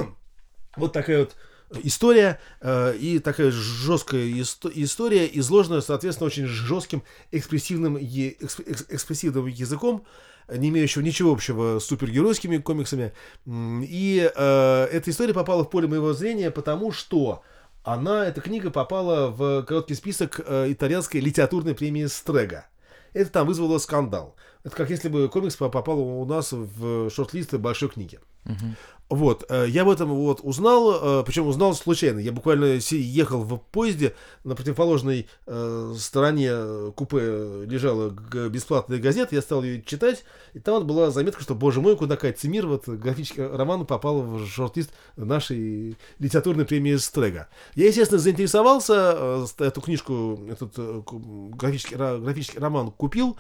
вот 0.77 0.93
такая 0.95 1.19
вот 1.21 1.37
история, 1.83 2.41
э, 2.61 2.97
и 2.97 3.19
такая 3.19 3.51
жесткая 3.51 4.25
исто- 4.27 4.73
история, 4.75 5.29
изложенная, 5.33 5.81
соответственно, 5.81 6.27
очень 6.27 6.47
жестким 6.47 7.03
экспрессивным, 7.31 7.99
экспрессивным 7.99 9.47
языком, 9.47 10.05
не 10.49 10.71
имеющего 10.71 11.03
ничего 11.03 11.33
общего 11.33 11.79
с 11.79 11.85
супергеройскими 11.85 12.59
комиксами. 12.59 13.13
И 13.47 14.31
э, 14.35 14.85
эта 14.91 15.11
история 15.11 15.35
попала 15.35 15.65
в 15.65 15.71
поле 15.71 15.87
моего 15.87 16.15
зрения, 16.15 16.51
потому 16.51 16.91
что 16.93 17.43
она, 17.85 18.27
эта 18.27 18.41
книга 18.41 18.71
попала 18.71 19.29
в 19.31 19.63
короткий 19.65 19.95
список 19.95 20.41
э, 20.45 20.73
итальянской 20.73 21.21
литературной 21.21 21.75
премии 21.75 22.07
Стрега. 22.07 22.67
Это 23.13 23.31
там 23.31 23.47
вызвало 23.47 23.79
скандал. 23.79 24.37
Это 24.65 24.77
как 24.77 24.91
если 24.91 25.09
бы 25.09 25.29
комикс 25.29 25.57
по- 25.57 25.69
попал 25.69 25.99
у 25.99 26.25
нас 26.27 26.53
в 26.53 27.11
шорт-листы 27.11 27.59
большой 27.59 27.89
книги. 27.89 28.19
Мгм. 28.45 28.77
Вот, 29.11 29.47
э, 29.49 29.65
я 29.69 29.83
об 29.83 29.89
этом 29.89 30.11
вот 30.11 30.41
узнал, 30.43 31.21
э, 31.21 31.25
причем 31.25 31.47
узнал 31.47 31.75
случайно. 31.75 32.19
Я 32.19 32.31
буквально 32.31 32.79
ехал 32.91 33.43
в 33.43 33.57
поезде, 33.57 34.15
на 34.45 34.55
противоположной 34.55 35.29
э, 35.47 35.95
стороне 35.99 36.93
купе 36.95 37.65
лежала 37.65 38.11
бесплатная 38.11 38.99
газета, 38.99 39.35
я 39.35 39.41
стал 39.41 39.63
ее 39.63 39.83
читать, 39.83 40.25
и 40.53 40.59
там 40.59 40.75
вот 40.75 40.85
была 40.85 41.11
заметка, 41.11 41.43
что, 41.43 41.55
боже 41.55 41.81
мой, 41.81 41.97
куда 41.97 42.17
Катя 42.17 42.49
Мир, 42.49 42.67
вот 42.67 42.87
графический 42.87 43.47
роман 43.47 43.87
попал 43.87 44.21
в 44.21 44.47
шорт-лист 44.47 44.91
нашей 45.17 45.97
литературной 46.19 46.67
премии 46.67 46.97
Стрега. 46.97 47.49
Я, 47.77 47.87
естественно, 47.87 48.21
заинтересовался, 48.21 49.47
эту 49.59 49.81
книжку, 49.81 50.39
этот 50.51 50.75
графический, 50.77 51.97
ра- 51.97 52.21
графический 52.21 52.61
роман 52.61 52.91
купил, 52.91 53.39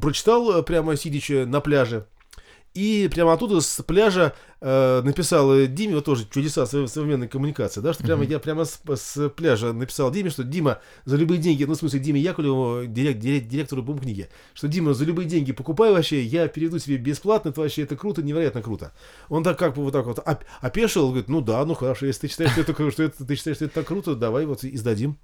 прочитал 0.00 0.62
прямо 0.62 0.96
сидячи 0.96 1.44
на 1.44 1.60
пляже. 1.60 2.06
И 2.74 3.08
прямо 3.12 3.32
оттуда 3.34 3.60
с 3.60 3.82
пляжа 3.84 4.34
э, 4.60 5.00
написал 5.04 5.48
Диме, 5.68 5.94
вот 5.94 6.06
тоже 6.06 6.26
чудеса 6.28 6.66
сов- 6.66 6.88
современной 6.90 7.28
коммуникации, 7.28 7.80
да, 7.80 7.92
что 7.92 8.02
прямо 8.02 8.24
я 8.24 8.40
прямо 8.40 8.64
с, 8.64 8.80
с 8.96 9.28
пляжа 9.28 9.72
написал 9.72 10.10
Диме, 10.10 10.28
что 10.30 10.42
Дима 10.42 10.80
за 11.04 11.16
любые 11.16 11.38
деньги, 11.40 11.62
ну, 11.62 11.74
в 11.74 11.76
смысле, 11.76 12.00
Диме 12.00 12.20
Яковлеву, 12.20 12.82
дирек- 12.86 13.18
дирек- 13.20 13.46
директору 13.46 13.84
бум-книги, 13.84 14.28
что 14.54 14.66
Дима, 14.66 14.92
за 14.92 15.04
любые 15.04 15.28
деньги 15.28 15.52
покупай 15.52 15.92
вообще, 15.92 16.20
я 16.24 16.48
переведу 16.48 16.80
тебе 16.80 16.96
бесплатно, 16.96 17.50
это 17.50 17.60
вообще 17.60 17.82
это 17.82 17.94
круто, 17.96 18.24
невероятно 18.24 18.60
круто. 18.60 18.92
Он 19.28 19.44
так 19.44 19.56
как 19.56 19.74
бы 19.76 19.84
вот 19.84 19.92
так 19.92 20.06
вот 20.06 20.18
оп- 20.18 20.44
опешил, 20.60 21.08
говорит, 21.10 21.28
ну 21.28 21.40
да, 21.40 21.64
ну 21.64 21.74
хорошо, 21.74 22.06
если 22.06 22.22
ты 22.22 22.28
считаешь, 22.28 22.50
что 22.50 22.62
это, 22.62 22.90
что 22.90 23.02
это, 23.04 23.24
ты 23.24 23.36
считаешь, 23.36 23.56
что 23.58 23.66
это 23.66 23.74
так 23.74 23.86
круто, 23.86 24.16
давай 24.16 24.46
вот 24.46 24.64
издадим. 24.64 25.16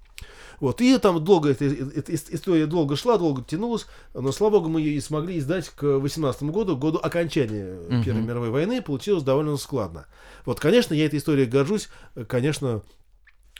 Вот, 0.60 0.80
и 0.82 0.96
там 0.98 1.24
долго 1.24 1.50
эта, 1.50 1.64
эта 1.64 2.12
ис- 2.12 2.28
история 2.30 2.66
долго 2.66 2.94
шла, 2.94 3.16
долго 3.18 3.42
тянулась, 3.42 3.86
но, 4.14 4.30
слава 4.30 4.58
богу, 4.58 4.68
мы 4.68 4.80
ее 4.80 4.92
и 4.96 5.00
смогли 5.00 5.38
издать 5.38 5.68
к 5.70 5.82
18 5.98 6.42
году, 6.44 6.76
году 6.76 6.98
окончания 7.02 7.78
Мгм. 7.88 8.04
Первой 8.04 8.22
мировой 8.22 8.50
войны, 8.50 8.82
получилось 8.82 9.22
довольно 9.24 9.56
складно. 9.56 10.06
Вот, 10.44 10.60
конечно, 10.60 10.92
я 10.94 11.06
этой 11.06 11.18
историей 11.18 11.46
горжусь, 11.46 11.88
конечно, 12.28 12.82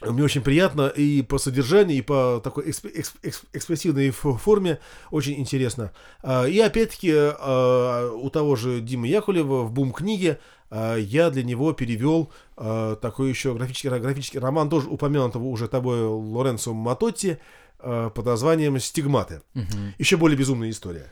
мне 0.01 0.23
очень 0.23 0.41
приятно 0.41 0.87
и 0.87 1.21
по 1.21 1.37
содержанию, 1.37 1.97
и 1.97 2.01
по 2.01 2.41
такой 2.43 2.65
эксп- 2.69 2.91
эксп- 2.91 3.17
эксп- 3.23 3.45
экспрессивной 3.53 4.09
фо- 4.09 4.37
форме 4.37 4.79
очень 5.11 5.39
интересно. 5.39 5.91
А, 6.23 6.45
И 6.45 6.59
опять-таки 6.59 7.11
а, 7.15 8.11
у 8.11 8.29
того 8.31 8.55
же 8.55 8.81
Димы 8.81 9.07
Яковлева 9.07 9.61
в 9.63 9.71
бум-книге 9.71 10.39
я 10.97 11.29
для 11.29 11.43
него 11.43 11.73
перевел 11.73 12.31
а, 12.57 12.95
такой 12.95 13.29
еще 13.29 13.53
графический, 13.53 13.89
графический 13.89 14.39
роман, 14.39 14.69
тоже 14.69 14.87
упомянутого 14.87 15.43
уже 15.45 15.67
тобой 15.67 16.01
Лоренцо 16.05 16.73
Матотти 16.73 17.39
а, 17.79 18.09
под 18.09 18.25
названием 18.25 18.79
«Стигматы». 18.79 19.41
Мгм. 19.53 19.93
Еще 19.97 20.17
более 20.17 20.37
безумная 20.37 20.69
история. 20.69 21.11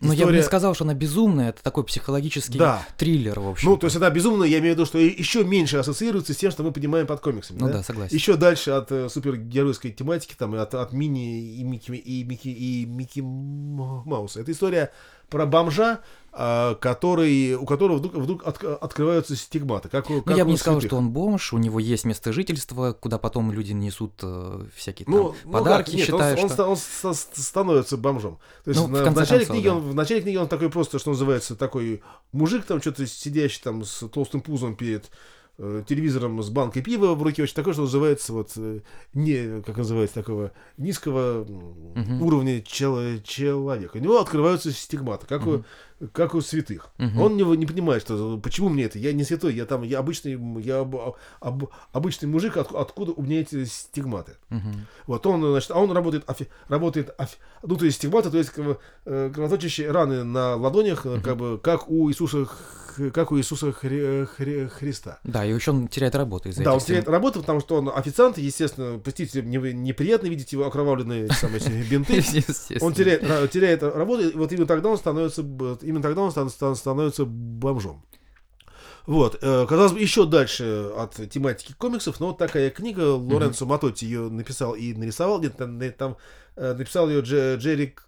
Но 0.00 0.08
Ну, 0.08 0.12
я 0.12 0.26
бы 0.26 0.30
не 0.30 0.38
История- 0.38 0.42
сказал, 0.44 0.74
что 0.76 0.84
она 0.84 0.94
безумная, 0.94 1.48
это 1.48 1.60
такой 1.60 1.82
психологический 1.82 2.56
Да. 2.56 2.86
триллер, 2.96 3.40
в 3.40 3.48
общем. 3.48 3.68
Ну, 3.70 3.76
то 3.76 3.86
есть 3.88 3.96
она 3.96 4.08
безумная, 4.10 4.46
я 4.46 4.60
имею 4.60 4.74
в 4.74 4.78
виду, 4.78 4.86
что 4.86 4.96
еще 4.98 5.42
меньше 5.42 5.76
ассоциируется 5.78 6.34
с 6.34 6.36
тем, 6.36 6.52
что 6.52 6.62
мы 6.62 6.70
понимаем 6.70 7.04
под 7.08 7.18
комиксами. 7.20 7.58
Ну 7.58 7.66
да, 7.68 7.82
согласен. 7.82 8.14
Еще 8.14 8.36
дальше 8.36 8.70
от 8.70 8.92
э, 8.92 9.08
супергеройской 9.08 9.90
тематики, 9.90 10.34
там, 10.38 10.54
от, 10.54 10.72
от 10.74 10.92
Мини 10.92 11.56
и 11.56 11.64
Микки, 11.64 11.90
и 11.90 12.22
Микки, 12.22 12.46
и 12.48 12.84
Микки 12.86 13.18
Мауса. 13.22 14.40
Это 14.40 14.52
история 14.52 14.92
про 15.28 15.46
бомжа, 15.46 16.00
а, 16.32 16.74
который, 16.76 17.54
у 17.54 17.64
которого 17.66 17.96
вдруг, 17.96 18.14
вдруг 18.14 18.46
от- 18.46 18.62
открываются 18.64 19.34
стигматы. 19.34 19.88
Как, 19.88 20.08
у- 20.08 20.14
Ну, 20.14 20.22
как 20.22 20.36
я 20.36 20.44
бы 20.44 20.50
не 20.52 20.56
сказал, 20.56 20.80
что 20.80 20.96
он 20.96 21.10
бомж, 21.10 21.52
у 21.52 21.58
него 21.58 21.80
есть 21.80 22.04
место 22.04 22.32
жительства, 22.32 22.92
куда 22.92 23.18
потом 23.18 23.50
люди 23.50 23.72
несут 23.72 24.12
э, 24.22 24.64
всякие 24.76 25.06
там 25.06 25.14
Ну, 25.14 25.34
ну 25.44 25.52
подарки, 25.52 25.90
как? 25.90 25.94
Нет, 25.96 26.06
считая, 26.06 26.36
он, 26.36 26.42
он 26.44 26.48
что... 26.50 26.64
он 26.66 26.76
ста- 26.76 27.14
становится 27.14 27.96
бомжом. 27.96 28.38
То 28.64 28.70
есть 28.70 28.80
Ну, 28.80 28.86
в 28.86 28.90
на- 28.90 29.00
в, 29.00 29.04
конце 29.04 29.20
начале 29.20 29.40
концов, 29.40 29.54
книги 29.56 29.68
да. 29.68 29.74
он, 29.74 29.80
в 29.82 29.94
начале 29.94 30.20
книги 30.20 30.36
он 30.36 30.48
такой 30.48 30.70
просто, 30.70 30.98
что 30.98 31.10
называется, 31.10 31.56
такой 31.56 32.02
мужик, 32.32 32.64
там 32.66 32.80
что-то 32.80 33.06
сидящий 33.06 33.60
там 33.64 33.84
с 33.84 34.06
толстым 34.08 34.40
пузом 34.40 34.76
перед 34.76 35.10
э, 35.58 35.82
телевизором 35.86 36.42
с 36.42 36.50
банкой 36.50 36.82
пива 36.82 37.14
в 37.14 37.22
руке, 37.22 37.42
очень 37.42 37.54
такой, 37.54 37.72
что 37.72 37.82
называется 37.82 38.32
вот 38.32 38.52
э, 38.56 38.80
не, 39.14 39.62
как 39.62 39.76
называется, 39.76 40.14
такого 40.14 40.52
низкого 40.76 41.44
Мгм. 41.94 42.22
уровня 42.22 42.62
чел- 42.62 43.20
человека. 43.22 43.96
У 43.96 44.00
него 44.00 44.20
открываются 44.20 44.70
стигматы, 44.72 45.26
как, 45.26 45.46
у, 45.46 45.64
как 46.12 46.34
у 46.34 46.40
святых. 46.40 46.88
Мгм. 46.98 47.20
Он 47.20 47.36
не, 47.36 47.42
не 47.56 47.66
понимает, 47.66 48.02
что 48.02 48.38
почему 48.38 48.68
мне 48.68 48.84
это, 48.84 48.98
я 48.98 49.12
не 49.12 49.24
святой, 49.24 49.54
я 49.54 49.66
там, 49.66 49.82
я 49.82 49.98
обычный, 49.98 50.38
я 50.62 50.80
об- 50.80 51.14
об- 51.40 51.70
обычный 51.92 52.26
мужик, 52.26 52.56
от- 52.56 52.72
откуда 52.74 53.12
у 53.12 53.22
меня 53.22 53.40
эти 53.40 53.64
стигматы. 53.64 54.36
Мгм. 54.50 54.86
Вот 55.06 55.26
он, 55.26 55.40
значит, 55.42 55.70
а 55.72 55.78
он 55.80 55.90
работает, 55.92 56.24
офи- 56.28 56.48
работает, 56.68 57.14
офи- 57.18 57.38
ну, 57.62 57.76
то 57.76 57.84
есть 57.84 57.96
стигматы, 57.98 58.30
то 58.30 58.38
есть 58.38 58.50
как 58.50 58.64
бы, 58.64 58.78
э, 59.06 59.30
кровоточащие 59.34 59.90
раны 59.90 60.22
на 60.24 60.54
ладонях, 60.56 61.04
э, 61.06 61.20
как 61.20 61.36
бы, 61.36 61.58
как 61.58 61.90
у 61.90 62.08
Иисуса, 62.10 62.46
как 63.14 63.30
у 63.32 63.38
Иисуса 63.38 63.68
Хри- 63.68 64.26
Хри- 64.36 64.68
Христа. 64.68 65.18
Да, 65.24 65.44
и 65.48 65.54
еще 65.54 65.70
он 65.72 65.88
теряет 65.88 66.14
работу 66.14 66.48
из-за 66.48 66.62
Да, 66.62 66.72
он 66.74 66.80
теряет 66.80 67.08
работу, 67.08 67.40
потому 67.40 67.60
что 67.60 67.76
он 67.76 67.88
официант, 67.94 68.38
естественно, 68.38 68.98
простите, 68.98 69.42
мне 69.42 69.58
неприятно 69.72 70.26
видеть 70.28 70.52
его 70.52 70.66
окровавленные 70.66 71.28
самые 71.28 71.60
бинты. 71.90 72.22
Он 72.82 72.92
теряет, 72.92 73.50
теряет 73.50 73.82
работу, 73.82 74.28
и 74.28 74.32
вот 74.34 74.52
именно 74.52 74.66
тогда 74.66 74.88
он 74.90 74.98
становится, 74.98 75.42
именно 75.82 76.02
тогда 76.02 76.22
он 76.22 76.30
стан- 76.30 76.50
стан- 76.50 76.76
становится 76.76 77.24
бомжом. 77.24 78.04
Вот, 79.06 79.38
э, 79.40 79.66
казалось 79.66 79.92
бы, 79.92 80.00
еще 80.00 80.26
дальше 80.26 80.90
от 80.94 81.14
тематики 81.30 81.72
комиксов, 81.72 82.20
но 82.20 82.26
вот 82.28 82.38
такая 82.38 82.68
книга, 82.68 83.14
Лоренцо 83.14 83.64
Матотти 83.64 84.04
ее 84.04 84.28
написал 84.28 84.74
и 84.74 84.92
нарисовал, 84.92 85.40
нет, 85.40 85.56
там, 85.56 85.80
там, 85.92 86.16
э, 86.56 86.74
написал 86.74 87.08
ее 87.08 87.20
Дже- 87.22 87.56
Джерри 87.56 87.86
К- 87.86 88.02
К- 88.02 88.07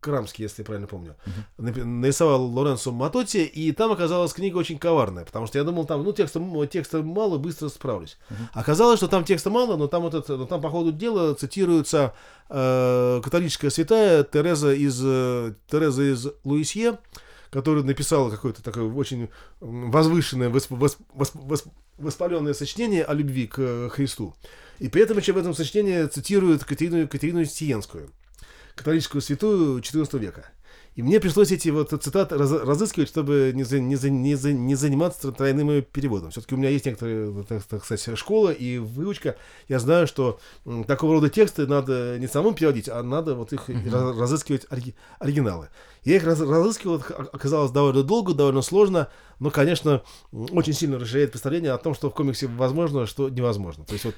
Крамский, 0.00 0.44
если 0.44 0.62
я 0.62 0.66
правильно 0.66 0.86
помню. 0.86 1.16
Напи- 1.58 1.84
Нарисовал 1.84 2.44
Лоренцо 2.46 2.92
Матотти, 2.92 3.38
и 3.38 3.72
там 3.72 3.92
оказалась 3.92 4.32
книга 4.32 4.56
очень 4.58 4.78
коварная, 4.78 5.24
потому 5.24 5.46
что 5.46 5.58
я 5.58 5.64
думал, 5.64 5.84
там, 5.86 6.02
ну, 6.02 6.12
текста, 6.12 6.40
текста 6.70 7.02
мало, 7.02 7.38
быстро 7.38 7.68
справлюсь. 7.68 8.18
Оказалось, 8.52 8.98
что 8.98 9.08
там 9.08 9.24
текста 9.24 9.50
мало, 9.50 9.76
но 9.76 9.86
там, 9.88 10.06
этот, 10.06 10.28
но 10.28 10.46
там 10.46 10.60
по 10.60 10.70
ходу 10.70 10.92
дела 10.92 11.34
цитируется 11.34 12.14
э, 12.48 13.20
католическая 13.22 13.70
святая 13.70 14.24
Тереза 14.24 14.72
из, 14.72 15.00
э, 15.04 15.54
Тереза 15.70 16.02
из 16.12 16.26
Луисье, 16.44 16.98
который 17.50 17.84
написал 17.84 18.30
какое-то 18.30 18.62
такое 18.62 18.84
очень 18.84 19.28
возвышенное, 19.60 20.48
восп, 20.48 20.70
восп, 20.70 20.98
восп, 21.14 21.66
воспаленное 21.98 22.54
сочинение 22.54 23.04
о 23.04 23.12
любви 23.14 23.46
к 23.46 23.90
Христу. 23.90 24.34
И 24.78 24.88
при 24.88 25.02
этом 25.02 25.18
еще 25.18 25.32
в 25.32 25.36
этом 25.38 25.54
сочинении 25.54 26.06
цитирует 26.06 26.64
Катерину, 26.64 27.06
Катерину 27.06 27.44
Сиенскую, 27.44 28.10
католическую 28.74 29.22
святую 29.22 29.80
XIV 29.80 30.18
века. 30.18 30.52
И 30.94 31.02
мне 31.02 31.20
пришлось 31.20 31.50
эти 31.50 31.70
вот 31.70 31.90
цитаты 32.02 32.36
раз, 32.36 32.52
разыскивать, 32.52 33.08
чтобы 33.08 33.52
не, 33.54 33.62
за, 33.62 33.80
не, 33.80 33.96
за, 33.96 34.10
не, 34.10 34.34
за, 34.34 34.52
не 34.52 34.74
заниматься 34.74 35.32
тройным 35.32 35.82
переводом. 35.82 36.30
Все-таки 36.30 36.54
у 36.54 36.58
меня 36.58 36.68
есть 36.68 36.84
некоторые, 36.84 37.44
так, 37.44 37.62
так 37.62 37.84
сказать, 37.84 38.18
школа 38.18 38.50
и 38.50 38.76
выучка. 38.76 39.36
Я 39.68 39.78
знаю, 39.78 40.06
что 40.06 40.38
м, 40.66 40.84
такого 40.84 41.14
рода 41.14 41.30
тексты 41.30 41.66
надо 41.66 42.18
не 42.18 42.26
самому 42.26 42.54
переводить, 42.54 42.90
а 42.90 43.02
надо 43.02 43.34
вот 43.34 43.54
их 43.54 43.70
uh-huh. 43.70 43.90
раз, 43.90 44.18
разыскивать 44.18 44.66
ори, 44.68 44.94
оригиналы. 45.18 45.70
Я 46.04 46.16
их 46.16 46.24
раз, 46.24 46.40
разыскивал, 46.40 47.02
оказалось 47.32 47.70
довольно 47.70 48.02
долго, 48.02 48.34
довольно 48.34 48.60
сложно, 48.60 49.08
но, 49.38 49.50
конечно, 49.50 50.02
очень 50.30 50.74
сильно 50.74 50.98
расширяет 50.98 51.30
представление 51.30 51.72
о 51.72 51.78
том, 51.78 51.94
что 51.94 52.10
в 52.10 52.14
комиксе 52.14 52.48
возможно, 52.48 53.06
что 53.06 53.30
невозможно. 53.30 53.84
То 53.84 53.94
есть 53.94 54.04
вот 54.04 54.14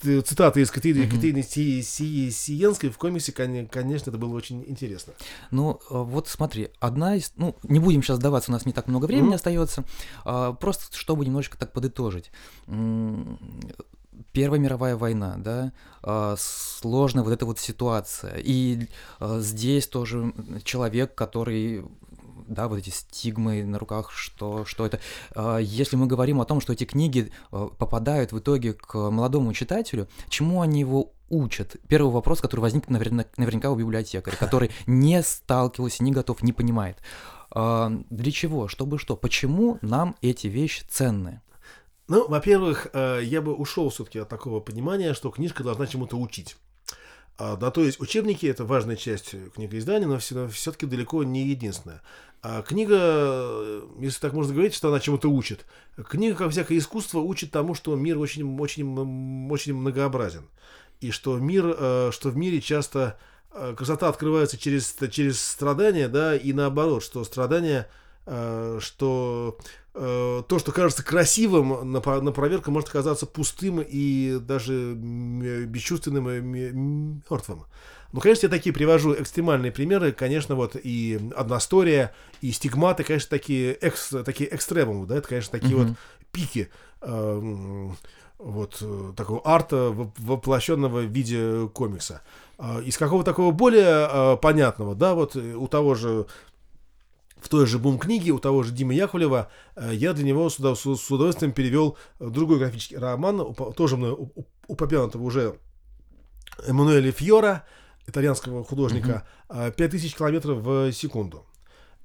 цитаты 0.00 0.60
из 0.62 0.70
Катерины, 0.70 1.04
mm-hmm. 1.04 1.10
Катерины 1.10 1.42
Си, 1.42 1.82
Си, 1.82 2.30
Сиенской 2.30 2.90
в 2.90 2.98
комиксе, 2.98 3.32
конечно, 3.32 4.10
это 4.10 4.18
было 4.18 4.34
очень 4.34 4.64
интересно. 4.66 5.12
Ну, 5.50 5.80
а, 5.90 6.02
вот 6.02 6.28
смотри, 6.28 6.70
одна 6.80 7.16
из... 7.16 7.32
Ну, 7.36 7.56
не 7.62 7.78
будем 7.78 8.02
сейчас 8.02 8.16
сдаваться, 8.16 8.50
у 8.50 8.54
нас 8.54 8.66
не 8.66 8.72
так 8.72 8.88
много 8.88 9.06
времени 9.06 9.32
mm-hmm. 9.32 9.36
остается. 9.36 9.84
А, 10.24 10.52
просто, 10.52 10.96
чтобы 10.96 11.24
немножечко 11.24 11.58
так 11.58 11.72
подытожить. 11.72 12.30
Первая 14.32 14.60
мировая 14.60 14.96
война, 14.96 15.36
да, 15.38 15.72
а, 16.02 16.34
сложная 16.38 17.24
вот 17.24 17.32
эта 17.32 17.46
вот 17.46 17.58
ситуация. 17.58 18.36
И 18.38 18.88
здесь 19.20 19.86
тоже 19.86 20.32
человек, 20.64 21.14
который 21.14 21.84
да, 22.50 22.68
вот 22.68 22.78
эти 22.78 22.90
стигмы 22.90 23.64
на 23.64 23.78
руках, 23.78 24.10
что, 24.10 24.64
что 24.64 24.84
это. 24.84 25.00
А, 25.34 25.58
если 25.58 25.96
мы 25.96 26.06
говорим 26.06 26.40
о 26.40 26.44
том, 26.44 26.60
что 26.60 26.72
эти 26.72 26.84
книги 26.84 27.30
а, 27.50 27.68
попадают 27.68 28.32
в 28.32 28.38
итоге 28.38 28.74
к 28.74 28.94
молодому 28.94 29.52
читателю, 29.54 30.08
чему 30.28 30.60
они 30.60 30.80
его 30.80 31.12
учат? 31.28 31.76
Первый 31.88 32.12
вопрос, 32.12 32.40
который 32.40 32.60
возник 32.60 32.88
наверняка 32.88 33.70
у 33.70 33.76
библиотекаря, 33.76 34.36
который 34.40 34.70
не 34.86 35.22
сталкивался, 35.22 36.02
не 36.02 36.12
готов, 36.12 36.42
не 36.42 36.52
понимает. 36.52 36.98
А, 37.50 37.90
для 38.10 38.32
чего? 38.32 38.68
Чтобы 38.68 38.98
что? 38.98 39.16
Почему 39.16 39.78
нам 39.80 40.16
эти 40.20 40.48
вещи 40.48 40.84
ценны? 40.88 41.40
Ну, 42.08 42.26
во-первых, 42.26 42.88
э, 42.92 43.20
я 43.22 43.40
бы 43.40 43.54
ушел 43.54 43.88
все-таки 43.90 44.18
от 44.18 44.28
такого 44.28 44.58
понимания, 44.58 45.14
что 45.14 45.30
книжка 45.30 45.62
должна 45.62 45.86
чему-то 45.86 46.16
учить. 46.16 46.56
Да, 47.40 47.70
то 47.70 47.82
есть 47.82 48.00
учебники 48.00 48.44
это 48.44 48.64
важная 48.64 48.96
часть 48.96 49.34
книгоиздания, 49.54 50.06
но 50.06 50.18
все-таки 50.18 50.84
далеко 50.84 51.24
не 51.24 51.46
единственная. 51.46 52.02
А 52.42 52.62
книга, 52.62 52.96
э, 52.98 53.82
если 53.98 54.18
так 54.20 54.32
можно 54.32 54.54
говорить, 54.54 54.74
что 54.74 54.88
она 54.88 54.98
чему-то 54.98 55.28
учит. 55.28 55.66
Книга, 56.08 56.36
как 56.36 56.50
всякое 56.50 56.78
искусство, 56.78 57.18
учит 57.18 57.50
тому, 57.50 57.74
что 57.74 57.94
мир 57.96 58.18
очень, 58.18 58.58
очень, 58.58 59.50
очень 59.50 59.74
многообразен. 59.74 60.44
И 61.00 61.10
что 61.10 61.36
мир, 61.36 61.74
э, 61.78 62.10
что 62.12 62.30
в 62.30 62.36
мире 62.36 62.62
часто 62.62 63.18
э, 63.52 63.74
красота 63.76 64.08
открывается 64.08 64.56
через, 64.56 64.96
через 65.10 65.42
страдания, 65.42 66.08
да, 66.08 66.34
и 66.34 66.52
наоборот, 66.52 67.02
что 67.02 67.24
страдания, 67.24 67.88
что 68.26 69.58
то, 69.92 70.58
что 70.58 70.72
кажется 70.72 71.04
красивым, 71.04 71.92
на, 71.92 72.00
на 72.00 72.32
проверку 72.32 72.70
может 72.70 72.88
оказаться 72.90 73.26
пустым 73.26 73.80
и 73.80 74.38
даже 74.40 74.94
бесчувственным 74.94 76.30
и 76.30 76.40
мертвым. 76.40 77.64
Ну, 78.12 78.20
конечно, 78.20 78.46
я 78.46 78.50
такие 78.50 78.72
привожу 78.72 79.14
экстремальные 79.14 79.72
примеры. 79.72 80.12
Конечно, 80.12 80.54
вот 80.54 80.76
и 80.76 81.20
одностория, 81.36 82.12
и 82.40 82.50
стигматы, 82.50 83.04
конечно, 83.04 83.30
такие, 83.30 83.74
экс, 83.74 84.12
такие 84.24 84.52
экстремумы, 84.54 85.06
да, 85.06 85.16
это, 85.16 85.28
конечно, 85.28 85.58
такие 85.58 85.76
mm-hmm. 85.76 85.88
вот 85.88 85.96
пики 86.32 86.70
э, 87.02 87.90
вот 88.38 88.78
э, 88.80 89.12
такого 89.16 89.42
арта, 89.44 89.94
воплощенного 90.18 91.00
в 91.00 91.10
виде 91.10 91.68
комикса. 91.72 92.22
Э, 92.58 92.82
из 92.82 92.96
какого 92.96 93.22
такого 93.22 93.52
более 93.52 94.08
э, 94.10 94.36
понятного, 94.38 94.94
да, 94.94 95.14
вот 95.14 95.36
у 95.36 95.68
того 95.68 95.94
же 95.94 96.26
в 97.42 97.48
той 97.48 97.66
же 97.66 97.78
бум-книге 97.78 98.32
у 98.32 98.38
того 98.38 98.62
же 98.62 98.72
Димы 98.72 98.94
Яковлева 98.94 99.50
я 99.90 100.12
для 100.12 100.24
него 100.24 100.50
с, 100.50 100.58
удовольствием 100.58 101.52
перевел 101.52 101.96
другой 102.18 102.58
графический 102.58 102.98
роман, 102.98 103.54
тоже 103.76 103.96
мной 103.96 104.16
упомянутого 104.66 105.22
уже 105.22 105.56
Эммануэля 106.66 107.12
Фьора 107.12 107.64
итальянского 108.06 108.64
художника, 108.64 109.26
mm-hmm. 109.48 109.72
5000 109.72 110.14
километров 110.16 110.58
в 110.58 110.92
секунду. 110.92 111.46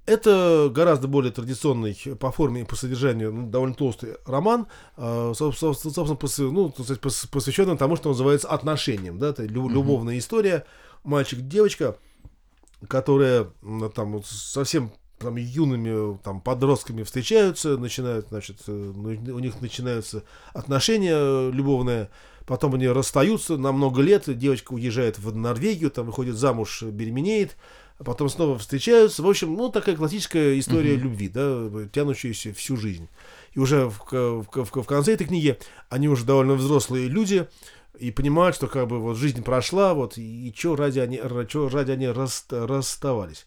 Это 0.05 0.69
гораздо 0.71 1.07
более 1.07 1.31
традиционный 1.31 1.97
по 2.19 2.31
форме 2.31 2.61
и 2.61 2.63
по 2.63 2.75
содержанию 2.75 3.33
ну, 3.33 3.49
довольно 3.49 3.73
толстый 3.73 4.17
роман, 4.27 4.67
э, 4.97 5.33
собственно, 5.35 5.73
ну, 6.51 6.69
посвященный 7.31 7.75
тому, 7.75 7.95
что 7.95 8.09
называется 8.09 8.47
отношением. 8.49 9.17
Да? 9.17 9.29
Это 9.29 9.45
любовная 9.45 10.15
mm-hmm. 10.15 10.19
история. 10.19 10.65
Мальчик-девочка, 11.03 11.97
которая 12.87 13.47
там 13.95 14.23
совсем 14.23 14.91
там 15.17 15.37
юными 15.37 16.17
там 16.23 16.41
подростками 16.41 17.03
встречаются, 17.03 17.77
начинают, 17.77 18.27
значит, 18.29 18.57
э, 18.67 18.71
ну, 18.71 19.35
у 19.35 19.39
них 19.39 19.61
начинаются 19.61 20.23
отношения 20.53 21.49
любовные, 21.51 22.09
потом 22.45 22.75
они 22.75 22.87
расстаются 22.87 23.57
на 23.57 23.71
много 23.71 24.01
лет, 24.01 24.23
девочка 24.37 24.73
уезжает 24.73 25.17
в 25.17 25.35
Норвегию, 25.35 25.91
там 25.91 26.05
выходит 26.05 26.35
замуж, 26.35 26.83
беременеет, 26.83 27.55
а 27.97 28.03
потом 28.03 28.29
снова 28.29 28.57
встречаются. 28.57 29.23
В 29.23 29.29
общем, 29.29 29.55
ну, 29.55 29.69
такая 29.69 29.95
классическая 29.95 30.59
история 30.59 30.95
mm-hmm. 30.95 30.97
любви, 30.97 31.29
да, 31.29 31.69
тянущаяся 31.91 32.53
всю 32.53 32.75
жизнь. 32.75 33.07
И 33.53 33.59
уже 33.59 33.89
в, 33.89 34.01
в, 34.11 34.45
в, 34.51 34.81
в 34.81 34.85
конце 34.85 35.13
этой 35.13 35.27
книги 35.27 35.57
они 35.89 36.09
уже 36.09 36.25
довольно 36.25 36.55
взрослые 36.55 37.07
люди 37.07 37.47
и 37.97 38.11
понимают, 38.11 38.55
что 38.55 38.67
как 38.67 38.87
бы 38.87 38.99
вот 38.99 39.17
жизнь 39.17 39.43
прошла, 39.43 39.93
вот, 39.93 40.17
и, 40.17 40.49
и 40.49 40.53
что 40.53 40.75
ради 40.75 40.99
они, 40.99 41.21
чё 41.47 41.69
ради 41.69 41.91
они 41.91 42.07
рас, 42.07 42.45
расставались. 42.49 43.45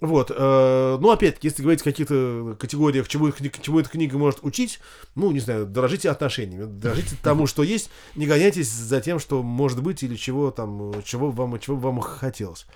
Вот, 0.00 0.30
э, 0.34 0.98
ну, 0.98 1.10
опять-таки, 1.10 1.48
если 1.48 1.62
говорить 1.62 1.82
о 1.82 1.84
каких-то 1.84 2.56
категориях, 2.58 3.06
чему, 3.06 3.30
чему 3.32 3.80
эта 3.80 3.90
книга 3.90 4.16
может 4.16 4.38
учить, 4.42 4.80
ну, 5.14 5.30
не 5.30 5.40
знаю, 5.40 5.66
дорожите 5.66 6.08
отношениями, 6.08 6.64
дорожите 6.64 7.16
тому, 7.22 7.46
что 7.46 7.62
есть, 7.62 7.90
не 8.16 8.26
гоняйтесь 8.26 8.70
за 8.70 9.02
тем, 9.02 9.18
что 9.18 9.42
может 9.42 9.82
быть 9.82 10.02
или 10.02 10.16
чего 10.16 10.50
там, 10.50 11.02
чего 11.04 11.30
вам, 11.30 11.58
чего 11.58 11.76
вам 11.76 12.00
хотелось. 12.00 12.66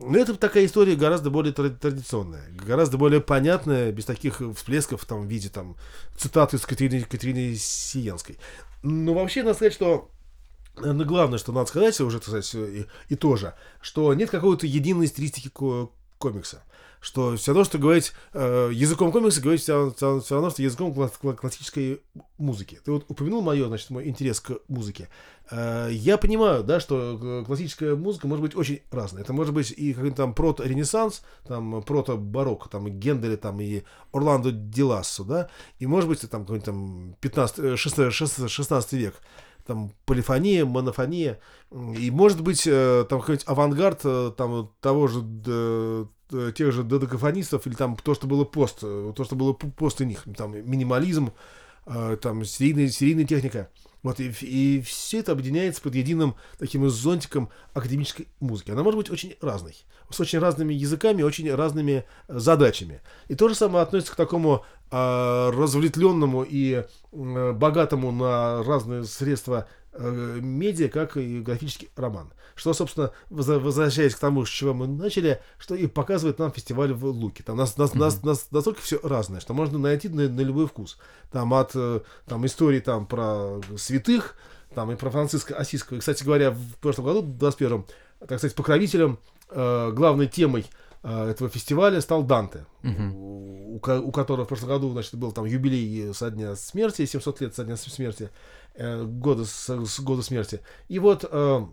Но 0.00 0.18
это 0.18 0.34
такая 0.34 0.66
история 0.66 0.96
гораздо 0.96 1.30
более 1.30 1.52
традиционная, 1.52 2.48
гораздо 2.50 2.98
более 2.98 3.20
понятная, 3.20 3.92
без 3.92 4.04
таких 4.04 4.42
всплесков 4.56 5.04
там, 5.04 5.22
в 5.22 5.30
виде 5.30 5.50
там, 5.50 5.76
цитаты 6.16 6.56
из 6.56 6.66
Катерины, 6.66 7.02
Катерины 7.02 7.54
Сиенской. 7.54 8.38
Но 8.82 9.14
вообще, 9.14 9.44
надо 9.44 9.54
сказать, 9.54 9.72
что 9.74 10.10
главное, 10.74 11.38
что 11.38 11.52
надо 11.52 11.66
сказать, 11.66 12.00
уже, 12.00 12.18
сказать, 12.20 12.52
и, 12.54 12.86
и 13.08 13.14
тоже, 13.14 13.54
что 13.80 14.12
нет 14.14 14.30
какой-то 14.30 14.66
единой 14.66 15.06
стилистики 15.06 15.48
комикса 16.22 16.62
что 17.02 17.36
все 17.36 17.50
равно, 17.50 17.64
что 17.64 17.78
говорить 17.78 18.12
э, 18.32 18.70
языком 18.72 19.10
комикса, 19.10 19.42
говорить 19.42 19.60
все, 19.60 19.92
все, 19.94 20.20
все 20.20 20.34
равно, 20.36 20.50
что 20.50 20.62
языком 20.62 20.94
классической 20.94 22.00
музыки. 22.38 22.80
Ты 22.84 22.92
вот 22.92 23.04
упомянул 23.08 23.42
мое, 23.42 23.66
значит, 23.66 23.90
мой 23.90 24.06
интерес 24.06 24.40
к 24.40 24.60
музыке. 24.68 25.08
Э, 25.50 25.88
я 25.90 26.16
понимаю, 26.16 26.62
да, 26.62 26.78
что 26.78 27.18
э, 27.20 27.44
классическая 27.44 27.96
музыка 27.96 28.28
может 28.28 28.42
быть 28.42 28.54
очень 28.54 28.82
разная. 28.92 29.22
Это 29.22 29.32
может 29.32 29.52
быть 29.52 29.72
и 29.72 29.92
какой-то 29.92 30.16
там 30.16 30.32
прото-ренессанс, 30.32 31.22
там 31.44 31.82
прото-барокко, 31.82 32.68
там 32.70 32.86
и 32.86 32.92
Генделя, 32.92 33.36
там 33.36 33.60
и 33.60 33.82
Орландо 34.12 34.52
Дилассо, 34.52 35.24
да, 35.24 35.48
и 35.80 35.86
может 35.86 36.08
быть 36.08 36.20
там 36.30 36.42
какой-нибудь 36.42 36.64
там 36.64 37.16
15, 37.20 37.76
16, 37.76 38.48
16 38.48 38.92
век 38.92 39.16
там 39.66 39.92
полифония, 40.06 40.64
монофония, 40.64 41.38
и 41.70 42.10
может 42.10 42.40
быть 42.40 42.66
э, 42.66 43.04
там 43.08 43.20
какой-нибудь 43.20 43.48
авангард 43.48 44.00
э, 44.04 44.32
там 44.36 44.70
того 44.80 45.08
же 45.08 45.22
Э, 46.32 46.52
тех 46.54 46.72
же 46.72 46.82
додекафонистов 46.82 47.66
или 47.66 47.74
там 47.74 47.96
то, 47.96 48.14
что 48.14 48.26
было 48.26 48.44
пост, 48.44 48.80
то, 48.80 49.24
что 49.24 49.36
было 49.36 49.52
после 49.52 50.06
них, 50.06 50.24
там 50.36 50.54
минимализм, 50.68 51.32
там 51.84 52.44
серийная, 52.44 52.88
серийная 52.88 53.24
техника. 53.24 53.68
Вот, 54.02 54.18
и, 54.18 54.32
и 54.40 54.82
все 54.82 55.20
это 55.20 55.32
объединяется 55.32 55.80
под 55.80 55.94
единым 55.94 56.34
таким 56.58 56.88
зонтиком 56.88 57.50
академической 57.72 58.26
музыки. 58.40 58.70
Она 58.72 58.82
может 58.82 58.98
быть 58.98 59.10
очень 59.10 59.36
разной, 59.40 59.76
с 60.10 60.18
очень 60.18 60.40
разными 60.40 60.74
языками, 60.74 61.22
очень 61.22 61.52
разными 61.54 62.04
задачами. 62.26 63.00
И 63.28 63.36
то 63.36 63.48
же 63.48 63.54
самое 63.54 63.82
относится 63.82 64.12
к 64.12 64.16
такому 64.16 64.64
э, 64.90 65.50
разветвленному 65.50 66.42
и 66.42 66.84
э, 67.12 67.52
богатому 67.52 68.10
на 68.10 68.64
разные 68.64 69.04
средства 69.04 69.68
э, 69.68 69.81
медиа, 69.98 70.88
как 70.88 71.16
и 71.16 71.40
графический 71.40 71.90
роман. 71.96 72.32
Что, 72.54 72.72
собственно, 72.74 73.12
возвращаясь 73.30 74.14
к 74.14 74.18
тому, 74.18 74.44
с 74.44 74.48
чего 74.48 74.74
мы 74.74 74.86
начали, 74.86 75.40
что 75.58 75.74
и 75.74 75.86
показывает 75.86 76.38
нам 76.38 76.52
фестиваль 76.52 76.92
в 76.92 77.04
Луке. 77.06 77.42
Там 77.42 77.56
нас, 77.56 77.76
нас, 77.76 77.92
mm-hmm. 77.92 77.98
нас, 77.98 78.22
нас 78.22 78.46
настолько 78.50 78.80
все 78.80 79.00
разное, 79.02 79.40
что 79.40 79.54
можно 79.54 79.78
найти 79.78 80.08
на, 80.08 80.28
на 80.28 80.40
любой 80.40 80.66
вкус. 80.66 80.98
Там 81.30 81.54
от 81.54 81.72
э, 81.74 82.00
там, 82.26 82.44
истории 82.46 82.80
там, 82.80 83.06
про 83.06 83.60
святых, 83.76 84.36
там 84.74 84.90
и 84.90 84.96
про 84.96 85.10
Франциска 85.10 85.56
Осиского. 85.56 85.96
И, 85.96 86.00
кстати 86.00 86.24
говоря, 86.24 86.50
в 86.50 86.76
прошлом 86.80 87.06
году, 87.06 87.22
в 87.22 87.36
21-м, 87.36 87.86
так 88.20 88.38
сказать, 88.38 88.54
покровителем, 88.54 89.18
э, 89.50 89.90
главной 89.92 90.26
темой 90.26 90.66
э, 91.02 91.30
этого 91.30 91.48
фестиваля 91.48 92.00
стал 92.00 92.22
Данте, 92.22 92.66
Мгм. 92.82 93.14
у, 93.14 93.76
у 93.76 94.12
которого 94.12 94.44
в 94.44 94.48
прошлом 94.48 94.68
году, 94.68 94.90
значит, 94.90 95.14
был 95.14 95.32
там 95.32 95.44
юбилей 95.44 96.12
со 96.14 96.30
дня 96.30 96.54
смерти, 96.56 97.06
700 97.06 97.40
лет 97.40 97.54
со 97.54 97.64
дня 97.64 97.76
смерти, 97.76 98.24
э, 98.24 98.28
года, 98.76 99.44
с, 99.44 100.00
года 100.00 100.22
смерти. 100.22 100.60
И 100.88 100.98
вот 100.98 101.24
э, 101.30 101.66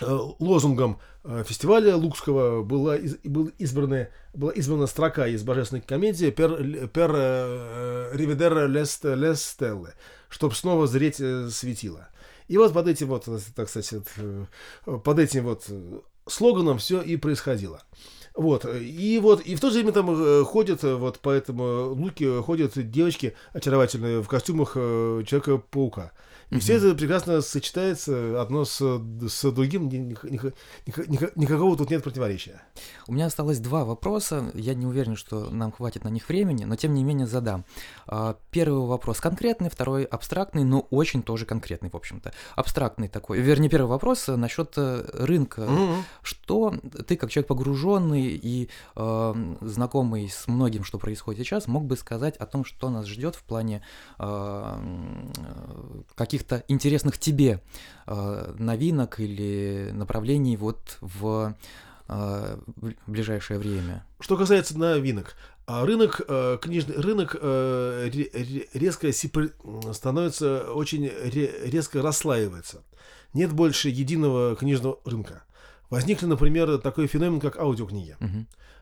э, 0.00 0.18
лозунгом 0.38 1.00
э, 1.24 1.44
фестиваля 1.46 1.96
Лукского 1.96 2.62
была, 2.62 2.96
был 3.24 3.50
избрана, 3.58 4.08
была 4.34 4.52
избрана 4.52 4.86
строка 4.86 5.26
из 5.26 5.42
божественной 5.42 5.82
комедии 5.82 6.30
«Per, 6.30 6.88
per 6.88 7.10
э, 7.14 8.10
rivedere 8.14 8.66
le 8.66 8.82
st- 8.82 9.14
le 9.14 9.32
stelle», 9.34 9.94
чтобы 10.28 10.54
снова 10.54 10.86
зреть 10.86 11.20
э, 11.20 11.48
светило. 11.50 12.08
И 12.48 12.56
вот 12.56 12.72
под 12.72 12.88
этим 12.88 13.08
вот, 13.08 13.28
э, 13.28 13.38
так 13.54 13.68
сказать, 13.68 13.94
э, 14.16 14.46
под 14.84 15.18
этим 15.18 15.44
вот 15.44 15.64
э, 15.68 16.00
слоганом 16.26 16.78
все 16.78 17.00
и 17.00 17.16
происходило. 17.16 17.82
Вот, 18.34 18.64
и 18.64 19.18
вот, 19.20 19.40
и 19.40 19.56
в 19.56 19.60
то 19.60 19.70
же 19.70 19.78
время 19.78 19.92
там 19.92 20.10
э, 20.10 20.44
ходят, 20.44 20.84
э, 20.84 20.94
вот 20.94 21.18
по 21.18 21.30
этому 21.30 21.94
луке 21.94 22.40
ходят 22.40 22.72
девочки 22.90 23.34
очаровательные 23.52 24.22
в 24.22 24.28
костюмах 24.28 24.72
э, 24.76 25.24
Человека-паука. 25.26 26.12
И 26.50 26.58
все 26.58 26.74
это 26.74 26.94
прекрасно 26.94 27.40
сочетается 27.42 28.40
одно 28.40 28.64
с, 28.64 28.80
с 28.80 29.52
другим, 29.52 29.88
ни- 29.88 29.96
ни- 29.98 30.16
ни- 30.24 30.40
ни- 30.86 31.06
ни- 31.06 31.40
никакого 31.40 31.76
тут 31.76 31.90
нет 31.90 32.02
противоречия. 32.02 32.60
У 33.06 33.12
меня 33.12 33.26
осталось 33.26 33.60
два 33.60 33.84
вопроса. 33.84 34.50
Я 34.54 34.74
не 34.74 34.84
уверен, 34.84 35.14
что 35.14 35.48
нам 35.50 35.70
хватит 35.70 36.02
на 36.04 36.08
них 36.08 36.28
времени, 36.28 36.64
но 36.64 36.74
тем 36.74 36.94
не 36.94 37.04
менее 37.04 37.26
задам. 37.28 37.64
А, 38.06 38.36
Первый 38.50 38.84
вопрос 38.86 39.20
конкретный, 39.20 39.70
второй 39.70 40.02
абстрактный, 40.04 40.64
но 40.64 40.80
очень 40.90 41.22
тоже 41.22 41.46
конкретный, 41.46 41.88
в 41.90 41.94
общем-то. 41.96 42.32
Абстрактный 42.56 43.08
такой. 43.08 43.40
Вернее, 43.40 43.68
первый 43.68 43.88
вопрос 43.88 44.28
э, 44.28 44.34
насчет 44.36 44.74
э, 44.76 45.04
рынка. 45.14 45.62
Мгм. 45.62 46.02
Что 46.22 46.74
ты, 47.06 47.16
как 47.16 47.30
человек 47.30 47.46
погруженный 47.46 48.22
и 48.42 48.68
э, 48.96 49.54
знакомый 49.60 50.28
с 50.28 50.48
многим, 50.48 50.82
что 50.82 50.98
происходит 50.98 51.46
сейчас, 51.46 51.68
мог 51.68 51.84
бы 51.84 51.96
сказать 51.96 52.36
о 52.38 52.46
том, 52.46 52.64
что 52.64 52.90
нас 52.90 53.06
ждет 53.06 53.36
в 53.36 53.44
плане 53.44 53.82
э, 54.18 54.24
э, 55.36 56.02
каких-то 56.40 56.64
интересных 56.68 57.18
тебе 57.18 57.60
э, 58.06 58.54
новинок 58.58 59.20
или 59.20 59.90
направлений 59.92 60.56
вот 60.56 60.98
в 61.00 61.54
э, 62.08 62.56
в 62.76 63.10
ближайшее 63.10 63.58
время? 63.58 64.04
Что 64.20 64.36
касается 64.36 64.78
новинок, 64.78 65.34
а 65.66 65.84
рынок 65.84 66.20
э, 66.26 66.58
книжный 66.60 66.96
рынок 66.96 67.34
ре- 67.34 68.30
ре- 68.32 68.68
резко 68.74 69.12
становится 69.92 70.72
очень 70.72 71.06
ре- 71.08 71.54
резко 71.64 72.02
расслаивается. 72.02 72.82
Нет 73.34 73.52
больше 73.52 73.88
единого 73.90 74.56
книжного 74.56 74.98
рынка. 75.04 75.44
Возникли, 75.90 76.26
например, 76.26 76.78
такой 76.78 77.06
феномен, 77.06 77.40
как 77.40 77.58
аудиокниги, 77.58 78.16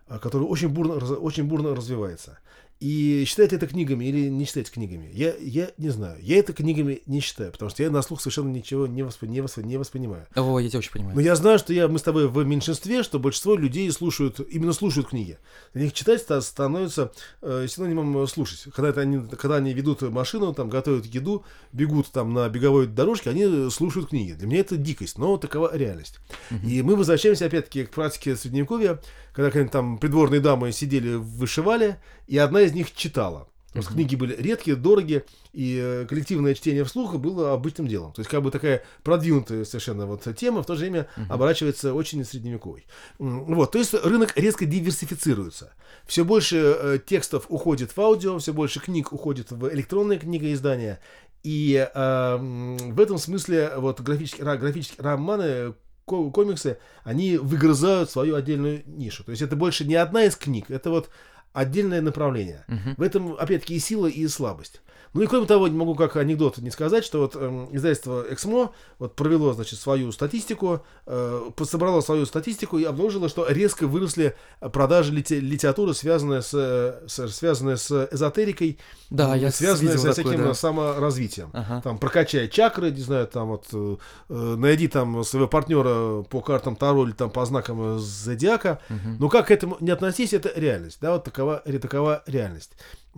а, 0.08 0.18
который 0.18 0.44
очень 0.44 0.68
бурно, 0.68 0.94
очень 1.16 1.44
бурно 1.44 1.74
развивается. 1.74 2.38
И 2.80 3.24
считать 3.26 3.52
это 3.52 3.66
книгами 3.66 4.04
или 4.04 4.28
не 4.28 4.44
считать 4.44 4.70
книгами, 4.70 5.10
я, 5.12 5.34
я 5.40 5.72
не 5.78 5.88
знаю. 5.88 6.16
Я 6.22 6.38
это 6.38 6.52
книгами 6.52 7.02
не 7.06 7.18
считаю, 7.18 7.50
потому 7.50 7.70
что 7.70 7.82
я 7.82 7.90
на 7.90 8.02
слух 8.02 8.20
совершенно 8.20 8.50
ничего 8.50 8.86
не, 8.86 9.02
воспри- 9.02 9.26
не, 9.26 9.40
воспри- 9.40 9.64
не 9.64 9.76
воспринимаю. 9.78 10.28
О, 10.36 10.60
я 10.60 10.68
тебя 10.68 10.78
очень 10.78 10.92
понимаю. 10.92 11.16
Но 11.16 11.20
я 11.20 11.34
знаю, 11.34 11.58
что 11.58 11.72
я, 11.72 11.88
мы 11.88 11.98
с 11.98 12.02
тобой 12.02 12.28
в 12.28 12.44
меньшинстве, 12.46 13.02
что 13.02 13.18
большинство 13.18 13.56
людей 13.56 13.90
слушают, 13.90 14.38
именно 14.48 14.72
слушают 14.72 15.08
книги. 15.08 15.38
Для 15.74 15.84
них 15.84 15.92
читать 15.92 16.20
ста- 16.20 16.40
становится 16.40 17.10
э, 17.42 17.66
синонимом 17.68 18.16
э, 18.18 18.26
слушать. 18.28 18.72
Когда, 18.72 18.90
это 18.90 19.00
они, 19.00 19.26
когда 19.36 19.56
они 19.56 19.74
ведут 19.74 20.02
машину, 20.02 20.54
там, 20.54 20.68
готовят 20.68 21.04
еду, 21.06 21.44
бегут 21.72 22.06
там 22.12 22.32
на 22.32 22.48
беговой 22.48 22.86
дорожке, 22.86 23.30
они 23.30 23.70
слушают 23.70 24.10
книги. 24.10 24.32
Для 24.34 24.46
меня 24.46 24.60
это 24.60 24.76
дикость, 24.76 25.18
но 25.18 25.36
такова 25.36 25.76
реальность. 25.76 26.20
И 26.64 26.82
мы 26.82 26.94
возвращаемся 26.94 27.46
опять-таки 27.46 27.86
к 27.86 27.90
практике 27.90 28.36
Средневековья, 28.36 29.00
когда 29.38 29.50
какие-нибудь 29.50 29.72
там 29.72 29.98
придворные 29.98 30.40
дамы 30.40 30.72
сидели, 30.72 31.14
вышивали, 31.14 31.98
и 32.26 32.36
одна 32.38 32.62
из 32.62 32.72
них 32.72 32.92
читала. 32.92 33.48
Потому 33.68 33.84
что 33.84 33.92
книги 33.92 34.16
были 34.16 34.34
редкие, 34.34 34.74
дорогие, 34.76 35.26
и 35.52 35.78
э, 35.80 36.06
коллективное 36.08 36.54
чтение 36.54 36.82
вслух 36.82 37.14
было 37.18 37.52
обычным 37.52 37.86
делом. 37.86 38.12
То 38.12 38.20
есть 38.20 38.28
как 38.28 38.42
бы 38.42 38.50
такая 38.50 38.82
продвинутая 39.04 39.64
совершенно 39.64 40.06
вот 40.06 40.26
тема, 40.36 40.64
в 40.64 40.66
то 40.66 40.74
же 40.74 40.80
время 40.80 41.06
оборачивается 41.28 41.94
очень 41.94 42.24
средневековой. 42.24 42.88
Вот, 43.20 43.70
то 43.70 43.78
есть 43.78 43.94
рынок 43.94 44.32
резко 44.34 44.66
диверсифицируется. 44.66 45.72
Все 46.04 46.24
больше 46.24 46.56
э, 46.56 46.98
текстов 47.06 47.46
уходит 47.48 47.96
в 47.96 48.00
аудио, 48.00 48.38
все 48.38 48.52
больше 48.52 48.80
книг 48.80 49.12
уходит 49.12 49.52
в 49.52 49.72
электронные 49.72 50.18
книгоиздания. 50.18 50.98
И 51.44 51.76
э, 51.94 52.36
в 52.36 52.98
этом 52.98 53.18
смысле 53.18 53.74
вот 53.76 54.00
графические, 54.00 54.44
ра- 54.44 54.58
графические 54.58 55.04
романы, 55.04 55.74
комиксы, 56.08 56.78
они 57.04 57.36
выгрызают 57.36 58.10
свою 58.10 58.34
отдельную 58.34 58.82
нишу. 58.86 59.24
То 59.24 59.30
есть 59.30 59.42
это 59.42 59.56
больше 59.56 59.84
не 59.84 59.94
одна 59.94 60.24
из 60.24 60.36
книг, 60.36 60.70
это 60.70 60.90
вот 60.90 61.10
отдельное 61.52 62.00
направление. 62.00 62.64
Мгм. 62.68 62.94
В 62.96 63.02
этом, 63.02 63.32
опять-таки, 63.34 63.76
и 63.76 63.78
сила, 63.78 64.06
и 64.06 64.26
слабость. 64.28 64.80
Ну 65.14 65.22
и 65.22 65.26
кроме 65.26 65.46
того, 65.46 65.68
не 65.68 65.76
могу 65.76 65.94
как 65.94 66.16
анекдот 66.16 66.58
не 66.58 66.70
сказать, 66.70 67.04
что 67.04 67.20
вот 67.20 67.34
эм, 67.36 67.68
издательство 67.74 68.24
Эксмо 68.30 68.72
вот 68.98 69.14
провело, 69.14 69.52
значит, 69.52 69.78
свою 69.78 70.12
статистику, 70.12 70.80
э, 71.06 71.50
собрало 71.64 72.00
свою 72.00 72.26
статистику 72.26 72.78
и 72.78 72.84
обнаружило, 72.84 73.28
что 73.28 73.46
резко 73.48 73.86
выросли 73.86 74.36
продажи 74.72 75.12
лите- 75.12 75.40
литературы, 75.40 75.94
связанные 75.94 76.42
с, 76.42 76.50
э, 76.54 77.06
с- 77.06 77.28
связанные 77.28 77.76
с 77.76 78.08
эзотерикой, 78.12 78.78
Да, 79.10 79.34
я 79.34 79.50
связанные 79.50 79.96
с 79.96 80.02
такое, 80.02 80.12
всяким 80.12 80.44
да. 80.44 80.54
саморазвитием. 80.54 81.50
Ага. 81.52 81.80
Там 81.82 81.98
прокачай 81.98 82.48
чакры, 82.48 82.90
не 82.90 83.00
знаю, 83.00 83.26
там 83.26 83.48
вот 83.48 83.66
э, 83.72 83.96
э, 84.28 84.34
найди 84.58 84.88
там 84.88 85.24
своего 85.24 85.48
партнера 85.48 86.22
по 86.22 86.40
картам 86.40 86.76
Таро 86.76 87.04
или 87.04 87.12
там 87.12 87.30
по 87.30 87.44
знакам 87.46 87.98
зодиака. 87.98 88.80
Мгм. 88.88 89.16
Но 89.20 89.28
как 89.28 89.46
к 89.48 89.50
этому 89.50 89.76
не 89.80 89.90
относись, 89.90 90.32
это 90.32 90.52
реальность, 90.54 90.98
да, 91.00 91.12
вот 91.14 91.24
такова, 91.24 91.62
такова 91.80 92.22
реальность. 92.26 92.72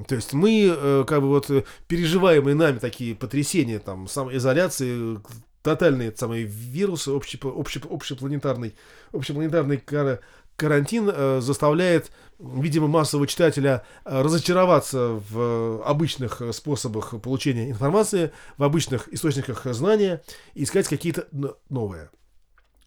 То 0.07 0.15
есть 0.15 0.33
мы, 0.33 0.75
э, 0.77 1.05
как 1.07 1.21
бы 1.21 1.29
вот 1.29 1.51
э, 1.51 1.65
переживаемые 1.89 2.55
нами 2.55 2.79
такие 2.79 3.15
потрясения, 3.15 3.79
там, 3.79 4.09
самоизоляции, 4.09 5.19
тотальные 5.63 6.15
самые 6.17 6.45
вирусы, 6.45 7.11
общеп- 7.11 7.45
общеп- 7.45 7.93
общепланетарный, 7.93 8.75
общепланетарный 9.13 9.79
кара- 9.79 10.21
карантин 10.57 11.11
э, 11.13 11.41
заставляет, 11.41 12.11
видимо, 12.39 12.87
массового 12.87 13.27
читателя 13.27 13.83
э, 14.05 14.23
разочароваться 14.23 15.21
в 15.31 15.39
э, 15.39 15.83
обычных 15.85 16.43
способах 16.53 17.21
получения 17.21 17.71
информации, 17.71 18.33
в 18.57 18.65
обычных 18.65 19.09
источниках 19.13 19.65
знания 19.67 20.23
и 20.55 20.65
искать 20.65 20.87
какие-то 20.89 21.29
новые. 21.69 22.11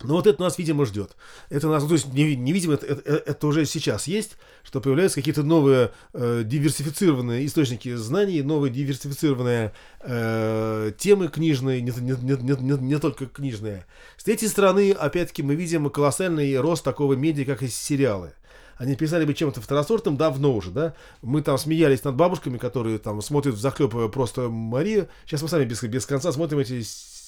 Но 0.03 0.15
вот 0.15 0.27
это 0.27 0.41
нас, 0.41 0.57
видимо, 0.57 0.85
ждет. 0.85 1.15
Это 1.49 1.67
нас, 1.67 1.83
ну, 1.83 1.89
то 1.89 1.95
есть, 1.95 2.13
не, 2.13 2.35
не 2.35 2.51
видимо, 2.51 2.73
это, 2.73 2.85
это, 2.85 3.01
это 3.01 3.47
уже 3.47 3.65
сейчас 3.65 4.07
есть, 4.07 4.37
что 4.63 4.81
появляются 4.81 5.15
какие-то 5.15 5.43
новые 5.43 5.91
э, 6.13 6.43
диверсифицированные 6.45 7.45
источники 7.45 7.95
знаний, 7.95 8.41
новые 8.41 8.71
диверсифицированные 8.71 9.73
э, 10.01 10.91
темы 10.97 11.29
книжные, 11.29 11.81
не, 11.81 11.91
не, 11.91 12.11
не, 12.21 12.37
не, 12.37 12.61
не- 12.61 12.83
не 12.83 12.99
только 12.99 13.25
книжные. 13.25 13.85
С 14.17 14.23
третьей 14.23 14.49
стороны, 14.49 14.91
опять-таки, 14.91 15.43
мы 15.43 15.55
видим 15.55 15.89
колоссальный 15.89 16.59
рост 16.59 16.83
такого 16.83 17.13
медиа, 17.13 17.45
как 17.45 17.63
и 17.63 17.67
сериалы. 17.67 18.33
Они 18.75 18.95
писали 18.95 19.23
бы 19.23 19.33
чем-то 19.33 19.61
второсортным 19.61 20.17
давно 20.17 20.53
уже, 20.53 20.71
да? 20.71 20.95
Мы 21.21 21.41
там 21.41 21.57
смеялись 21.57 22.03
над 22.03 22.15
бабушками, 22.15 22.57
которые 22.57 22.97
там 22.97 23.21
смотрят 23.21 23.55
в 23.55 23.59
захлеб 23.59 24.11
просто 24.11 24.49
Марию. 24.49 25.07
Сейчас 25.25 25.43
мы 25.43 25.47
сами 25.47 25.65
без, 25.65 25.81
без 25.83 26.05
конца 26.05 26.31
смотрим 26.31 26.59
эти 26.59 26.83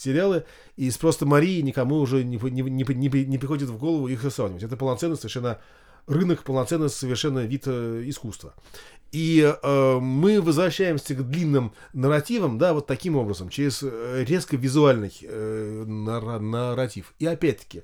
сериалы, 0.05 0.45
и 0.77 0.89
с 0.89 0.97
просто 0.97 1.25
Марии 1.25 1.61
никому 1.61 1.97
уже 1.97 2.23
не, 2.23 2.37
не, 2.37 2.61
не, 2.61 3.25
не, 3.25 3.37
приходит 3.37 3.69
в 3.69 3.77
голову 3.77 4.07
их 4.07 4.21
сравнивать. 4.31 4.63
Это 4.63 4.77
полноценный 4.77 5.17
совершенно 5.17 5.59
рынок, 6.07 6.43
полноценный 6.43 6.89
совершенно 6.89 7.39
вид 7.39 7.63
э, 7.65 8.03
искусства. 8.05 8.53
И 9.15 9.41
э, 9.63 9.99
мы 10.01 10.41
возвращаемся 10.41 11.15
к 11.15 11.29
длинным 11.29 11.71
нарративам, 11.93 12.57
да, 12.57 12.73
вот 12.73 12.85
таким 12.85 13.15
образом, 13.15 13.47
через 13.47 13.79
э, 13.81 14.25
резко 14.27 14.57
визуальный 14.57 15.13
э, 15.21 15.83
нара- 15.87 16.39
нарратив. 16.39 17.13
И 17.19 17.25
опять-таки, 17.25 17.83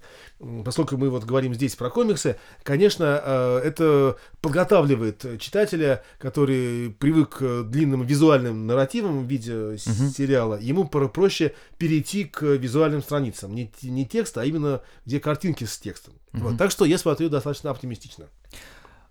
поскольку 0.65 0.97
мы 0.97 1.09
вот 1.09 1.23
говорим 1.23 1.53
здесь 1.53 1.77
про 1.77 1.89
комиксы, 1.89 2.36
конечно, 2.63 3.21
э, 3.23 3.59
это 3.63 4.17
подготавливает 4.41 5.39
читателя, 5.39 6.03
который 6.19 6.89
привык 6.99 7.38
к 7.38 7.63
длинным 7.63 8.05
визуальным 8.05 8.67
нарративам 8.67 9.25
в 9.25 9.29
виде 9.29 9.53
Мгм. 9.53 9.77
сериала, 10.09 10.59
ему 10.59 10.86
про- 10.86 11.07
проще 11.07 11.53
перейти 11.77 12.25
к 12.25 12.41
визуальным 12.43 13.01
страницам. 13.01 13.55
Не, 13.55 13.71
не 13.84 14.05
текст, 14.05 14.38
а 14.38 14.43
именно 14.43 14.82
где 15.05 15.21
картинки 15.21 15.63
с 15.63 15.77
текстом. 15.77 16.13
Вот. 16.34 16.49
Мгм. 16.49 16.57
Так 16.57 16.71
что 16.71 16.84
я 16.84 16.97
смотрю 16.97 17.29
достаточно 17.29 17.71
оптимистично. 17.71 18.25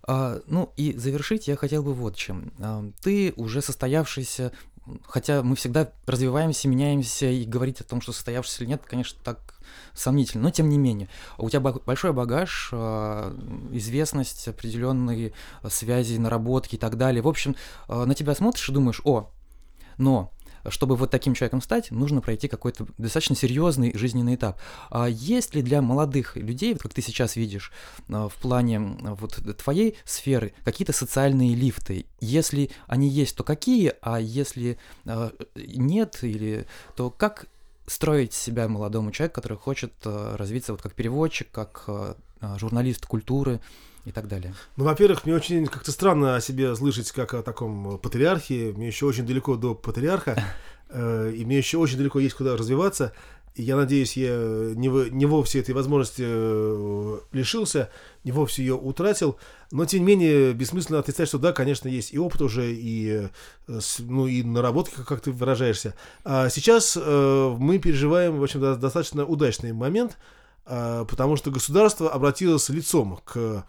А, 0.03 0.39
ну 0.47 0.73
и 0.77 0.93
завершить 0.93 1.47
я 1.47 1.55
хотел 1.55 1.83
бы 1.83 1.93
вот 1.93 2.15
чем. 2.15 2.51
А, 2.59 2.89
ты 3.01 3.33
уже 3.35 3.61
состоявшийся, 3.61 4.51
хотя 5.03 5.43
мы 5.43 5.55
всегда 5.55 5.91
развиваемся, 6.05 6.67
меняемся, 6.67 7.27
и 7.27 7.45
говорить 7.45 7.81
о 7.81 7.83
том, 7.83 8.01
что 8.01 8.11
состоявшийся 8.11 8.63
или 8.63 8.71
нет, 8.71 8.81
конечно, 8.85 9.19
так 9.23 9.55
сомнительно, 9.93 10.43
но 10.43 10.51
тем 10.51 10.69
не 10.69 10.77
менее. 10.77 11.07
У 11.37 11.49
тебя 11.49 11.59
большой 11.59 12.13
багаж, 12.13 12.69
а, 12.73 13.35
известность, 13.71 14.47
определенные 14.47 15.33
связи, 15.69 16.17
наработки 16.17 16.75
и 16.75 16.79
так 16.79 16.97
далее. 16.97 17.21
В 17.21 17.27
общем, 17.27 17.55
а, 17.87 18.05
на 18.05 18.15
тебя 18.15 18.35
смотришь 18.35 18.69
и 18.69 18.73
думаешь, 18.73 19.01
о, 19.03 19.29
но 19.97 20.31
чтобы 20.69 20.95
вот 20.95 21.11
таким 21.11 21.33
человеком 21.33 21.61
стать, 21.61 21.91
нужно 21.91 22.21
пройти 22.21 22.47
какой-то 22.47 22.87
достаточно 22.97 23.35
серьезный 23.35 23.97
жизненный 23.97 24.35
этап. 24.35 24.59
А 24.89 25.07
есть 25.07 25.55
ли 25.55 25.61
для 25.61 25.81
молодых 25.81 26.35
людей, 26.35 26.73
вот 26.73 26.81
как 26.81 26.93
ты 26.93 27.01
сейчас 27.01 27.35
видишь, 27.35 27.71
а, 28.09 28.29
в 28.29 28.35
плане 28.35 28.79
вот 28.79 29.39
твоей 29.57 29.97
сферы, 30.05 30.53
какие-то 30.63 30.93
социальные 30.93 31.55
лифты? 31.55 32.05
Если 32.19 32.71
они 32.87 33.07
есть, 33.07 33.35
то 33.35 33.43
какие? 33.43 33.93
А 34.01 34.19
если 34.19 34.77
а, 35.05 35.31
нет, 35.55 36.19
или 36.23 36.65
то 36.95 37.09
как 37.09 37.47
строить 37.87 38.33
себя 38.33 38.67
молодому 38.67 39.11
человеку, 39.11 39.35
который 39.35 39.57
хочет 39.57 39.93
развиться 40.03 40.71
вот 40.71 40.81
как 40.81 40.93
переводчик, 40.93 41.49
как 41.51 41.89
журналист 42.57 43.05
культуры, 43.05 43.59
и 44.05 44.11
так 44.11 44.27
далее. 44.27 44.53
Ну, 44.77 44.85
во-первых, 44.85 45.25
мне 45.25 45.35
очень 45.35 45.67
как-то 45.67 45.91
странно 45.91 46.35
о 46.35 46.41
себе 46.41 46.75
слышать 46.75 47.11
как 47.11 47.33
о 47.33 47.43
таком 47.43 47.99
патриархе. 47.99 48.73
Мне 48.75 48.87
еще 48.87 49.05
очень 49.05 49.25
далеко 49.25 49.55
до 49.55 49.75
патриарха, 49.75 50.43
э, 50.89 51.33
и 51.35 51.45
мне 51.45 51.57
еще 51.57 51.77
очень 51.77 51.97
далеко 51.97 52.19
есть 52.19 52.35
куда 52.35 52.57
развиваться. 52.57 53.13
И 53.53 53.63
я 53.63 53.75
надеюсь, 53.75 54.15
я 54.15 54.29
не, 54.29 55.09
не 55.09 55.25
вовсе 55.25 55.59
этой 55.59 55.75
возможности 55.75 56.23
э, 56.25 57.19
лишился, 57.33 57.89
не 58.23 58.31
вовсе 58.31 58.63
ее 58.63 58.75
утратил. 58.75 59.37
Но, 59.71 59.85
тем 59.85 59.99
не 59.99 60.05
менее, 60.05 60.53
бессмысленно 60.53 60.99
отрицать, 60.99 61.27
что 61.27 61.37
да, 61.37 61.51
конечно, 61.51 61.89
есть 61.89 62.13
и 62.13 62.17
опыт 62.17 62.41
уже, 62.41 62.73
и, 62.73 63.27
э, 63.67 63.79
ну, 63.99 64.25
и 64.25 64.41
наработки, 64.41 64.95
как 65.05 65.19
ты 65.19 65.31
выражаешься. 65.31 65.95
А 66.23 66.49
сейчас 66.49 66.97
э, 66.99 67.55
мы 67.59 67.77
переживаем, 67.77 68.39
в 68.39 68.43
общем, 68.43 68.61
достаточно 68.61 69.25
удачный 69.25 69.73
момент– 69.73 70.17
потому 70.65 71.35
что 71.35 71.51
государство 71.51 72.11
обратилось 72.11 72.69
лицом 72.69 73.19
к 73.25 73.65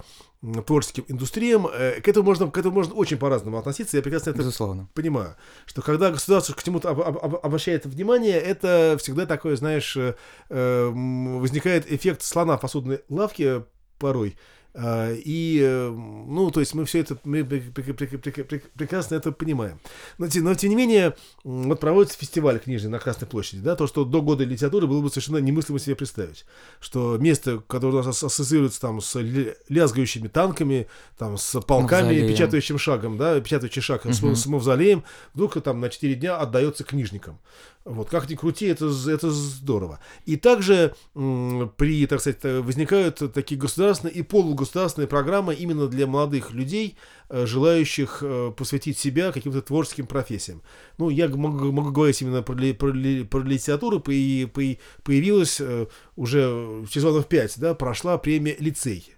творческим 0.66 1.04
индустриям. 1.08 1.68
Э, 1.72 2.00
к 2.00 2.08
этому 2.08 2.26
можно, 2.26 2.50
к 2.50 2.58
этому 2.58 2.74
можно 2.74 2.94
очень 2.94 3.16
по-разному 3.16 3.58
относиться. 3.58 3.96
Я 3.96 4.02
прекрасно 4.02 4.30
это 4.30 4.40
Безусловно. 4.40 4.88
понимаю. 4.94 5.36
Что 5.66 5.82
когда 5.82 6.10
государство 6.10 6.54
к 6.54 6.62
чему-то 6.62 6.90
об, 6.90 7.00
об, 7.00 7.36
обращает 7.36 7.86
внимание, 7.86 8.38
это 8.38 8.96
всегда 8.98 9.26
такое, 9.26 9.56
знаешь, 9.56 9.96
э, 9.96 10.14
возникает 10.48 11.90
эффект 11.90 12.22
слона 12.22 12.56
в 12.56 12.60
посудной 12.60 13.00
лавке 13.08 13.64
порой. 13.98 14.36
А, 14.74 15.12
и, 15.12 15.60
э, 15.62 15.90
ну, 15.90 16.50
то 16.50 16.60
есть 16.60 16.74
мы 16.74 16.86
все 16.86 17.00
это, 17.00 17.18
мы 17.24 17.44
прекрасно 17.44 19.16
это 19.16 19.30
понимаем. 19.30 19.78
Но, 20.16 20.26
но 20.34 20.54
тем 20.54 20.70
не 20.70 20.76
менее, 20.76 21.14
вот 21.44 21.78
проводится 21.78 22.18
фестиваль 22.18 22.58
книжный 22.58 22.90
на 22.90 22.98
Красной 22.98 23.28
площади, 23.28 23.60
да, 23.60 23.76
то, 23.76 23.86
что 23.86 24.04
до 24.04 24.22
года 24.22 24.44
литературы 24.44 24.86
было 24.86 25.02
бы 25.02 25.10
совершенно 25.10 25.38
немыслимо 25.38 25.78
себе 25.78 25.94
представить. 25.94 26.46
Что 26.80 27.18
место, 27.18 27.62
которое 27.66 27.98
у 27.98 28.02
нас 28.02 28.22
ассоциируется 28.22 28.80
там 28.80 29.02
с 29.02 29.20
лязгающими 29.68 30.28
танками, 30.28 30.86
там 31.18 31.36
с 31.36 31.60
полками, 31.60 32.04
Мавзолеем. 32.04 32.28
печатающим 32.28 32.78
шагом, 32.78 33.18
да, 33.18 33.38
печатающий 33.40 33.82
шаг 33.82 34.06
угу. 34.06 34.14
с, 34.14 34.20
с 34.20 34.46
мавзолеем, 34.46 35.04
вдруг 35.34 35.60
там 35.62 35.80
на 35.80 35.90
4 35.90 36.14
дня 36.14 36.38
отдается 36.38 36.82
книжникам. 36.82 37.38
Вот, 37.84 38.08
как 38.08 38.30
ни 38.30 38.36
крути, 38.36 38.66
это, 38.66 38.92
это 39.08 39.30
здорово. 39.30 39.98
И 40.24 40.36
также 40.36 40.94
при, 41.14 42.06
так 42.06 42.20
сказать, 42.20 42.44
возникают 42.44 43.20
такие 43.34 43.60
государственные 43.60 44.14
и 44.14 44.22
полугосударственные 44.22 45.08
программы 45.08 45.54
именно 45.54 45.88
для 45.88 46.06
молодых 46.06 46.52
людей, 46.52 46.96
э, 47.28 47.44
желающих 47.44 48.18
э, 48.22 48.52
посвятить 48.56 48.98
себя 48.98 49.32
каким-то 49.32 49.62
творческим 49.62 50.06
профессиям. 50.06 50.62
Ну, 50.98 51.10
я 51.10 51.28
могу, 51.28 51.72
могу 51.72 51.90
говорить 51.90 52.22
именно 52.22 52.42
про, 52.42 52.54
про, 52.54 52.92
про 53.24 53.40
литературу, 53.40 54.00
и 54.06 54.78
появилась 55.02 55.60
э, 55.60 55.86
уже 56.14 56.84
сезонов 56.88 57.26
5, 57.26 57.58
да, 57.58 57.74
прошла 57.74 58.16
премия 58.16 58.54
«Лицей». 58.60 59.12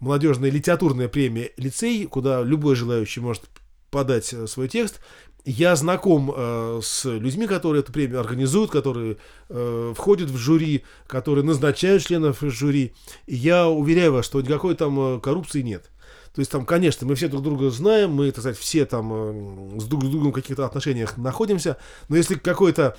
Молодежная 0.00 0.50
литературная 0.50 1.08
премия 1.08 1.52
«Лицей», 1.58 2.06
куда 2.06 2.42
любой 2.42 2.76
желающий 2.76 3.20
может 3.20 3.44
подать 3.90 4.34
свой 4.46 4.68
текст 4.68 5.00
я 5.46 5.76
знаком 5.76 6.32
э, 6.36 6.80
с 6.82 7.04
людьми, 7.04 7.46
которые 7.46 7.80
эту 7.80 7.92
премию 7.92 8.18
организуют, 8.18 8.72
которые 8.72 9.16
э, 9.48 9.94
входят 9.96 10.28
в 10.28 10.36
жюри, 10.36 10.84
которые 11.06 11.44
назначают 11.44 12.04
членов 12.04 12.38
жюри. 12.40 12.92
И 13.26 13.36
я 13.36 13.68
уверяю 13.68 14.12
вас, 14.12 14.26
что 14.26 14.42
никакой 14.42 14.74
там 14.74 14.98
э, 14.98 15.20
коррупции 15.20 15.62
нет. 15.62 15.88
То 16.34 16.40
есть 16.40 16.50
там, 16.50 16.66
конечно, 16.66 17.06
мы 17.06 17.14
все 17.14 17.28
друг 17.28 17.44
друга 17.44 17.70
знаем, 17.70 18.10
мы, 18.10 18.30
так 18.32 18.40
сказать, 18.40 18.58
все 18.58 18.86
там 18.86 19.76
э, 19.76 19.80
с 19.80 19.84
друг 19.84 20.04
с 20.04 20.08
другом 20.08 20.32
в 20.32 20.34
каких-то 20.34 20.66
отношениях 20.66 21.16
находимся, 21.16 21.76
но 22.08 22.16
если 22.16 22.34
какой-то 22.34 22.96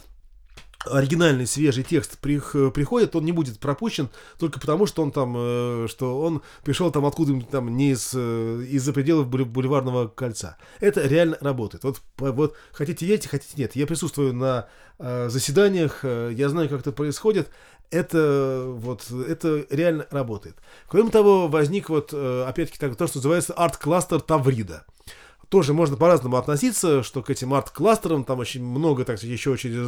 оригинальный 0.86 1.48
свежий 1.48 1.84
текст 1.84 2.18
приходит, 2.20 3.16
он 3.16 3.26
не 3.26 3.32
будет 3.32 3.60
пропущен 3.60 4.10
только 4.40 4.60
потому, 4.60 4.86
что 4.86 5.02
он 5.02 5.12
там, 5.12 5.36
э, 5.38 5.88
что 5.90 6.20
он 6.22 6.42
пришел 6.64 6.92
там 6.92 7.06
откуда-нибудь 7.06 7.50
там 7.50 7.76
не 7.76 7.92
из, 7.92 8.12
э, 8.14 8.64
из-за 8.70 8.94
пределов 8.94 9.28
бульварного 9.28 10.08
кольца. 10.08 10.58
Это 10.80 11.06
реально 11.08 11.38
работает. 11.42 11.84
Вот, 11.84 12.02
вот 12.18 12.56
хотите 12.72 13.06
верьте, 13.06 13.28
хотите 13.30 13.54
нет. 13.58 13.76
Я 13.76 13.88
присутствую 13.88 14.34
на 14.34 14.68
э, 15.00 15.30
заседаниях, 15.30 16.04
я 16.04 16.50
знаю, 16.50 16.70
как 16.70 16.82
это 16.82 16.92
происходит. 16.92 17.50
Это 17.90 18.66
вот 18.68 19.10
это 19.12 19.66
реально 19.70 20.08
работает. 20.12 20.58
Кроме 20.90 21.10
того, 21.10 21.48
возник 21.48 21.90
вот 21.90 22.14
опять-таки 22.14 22.78
так, 22.78 22.98
то, 22.98 23.08
что 23.08 23.20
называется 23.20 23.54
арт-кластер 23.54 24.20
Таврида 24.20 24.86
тоже 25.50 25.74
можно 25.74 25.96
по-разному 25.96 26.38
относиться, 26.38 27.04
что 27.04 27.22
к 27.22 27.30
этим 27.30 27.54
арт-кластерам 27.54 28.26
там 28.26 28.40
очень 28.40 28.64
много, 28.64 29.06
так 29.06 29.18
сказать, 29.18 29.34
еще 29.34 29.52
очень 29.52 29.88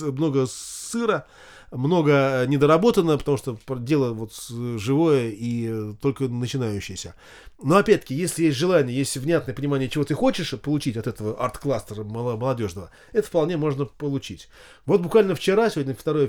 много 0.00 0.46
сыра, 0.46 1.26
много 1.70 2.12
э, 2.12 2.46
недоработано, 2.46 3.18
потому 3.18 3.36
что 3.36 3.58
дело 3.78 4.12
вот 4.12 4.32
живое 4.78 5.30
и 5.30 5.94
только 6.00 6.28
начинающееся. 6.28 7.14
Но 7.62 7.76
опять-таки, 7.76 8.14
если 8.14 8.44
есть 8.44 8.56
желание, 8.56 8.96
есть 8.96 9.16
внятное 9.16 9.54
понимание, 9.54 9.88
чего 9.88 10.04
ты 10.04 10.14
хочешь 10.14 10.50
получить 10.60 10.96
от 10.96 11.06
этого 11.06 11.42
арт-кластера 11.42 12.04
молодежного, 12.04 12.90
это 13.12 13.26
вполне 13.26 13.56
можно 13.56 13.86
получить. 13.86 14.48
Вот 14.86 15.00
буквально 15.00 15.34
вчера, 15.34 15.70
сегодня 15.70 15.94
2, 15.94 16.26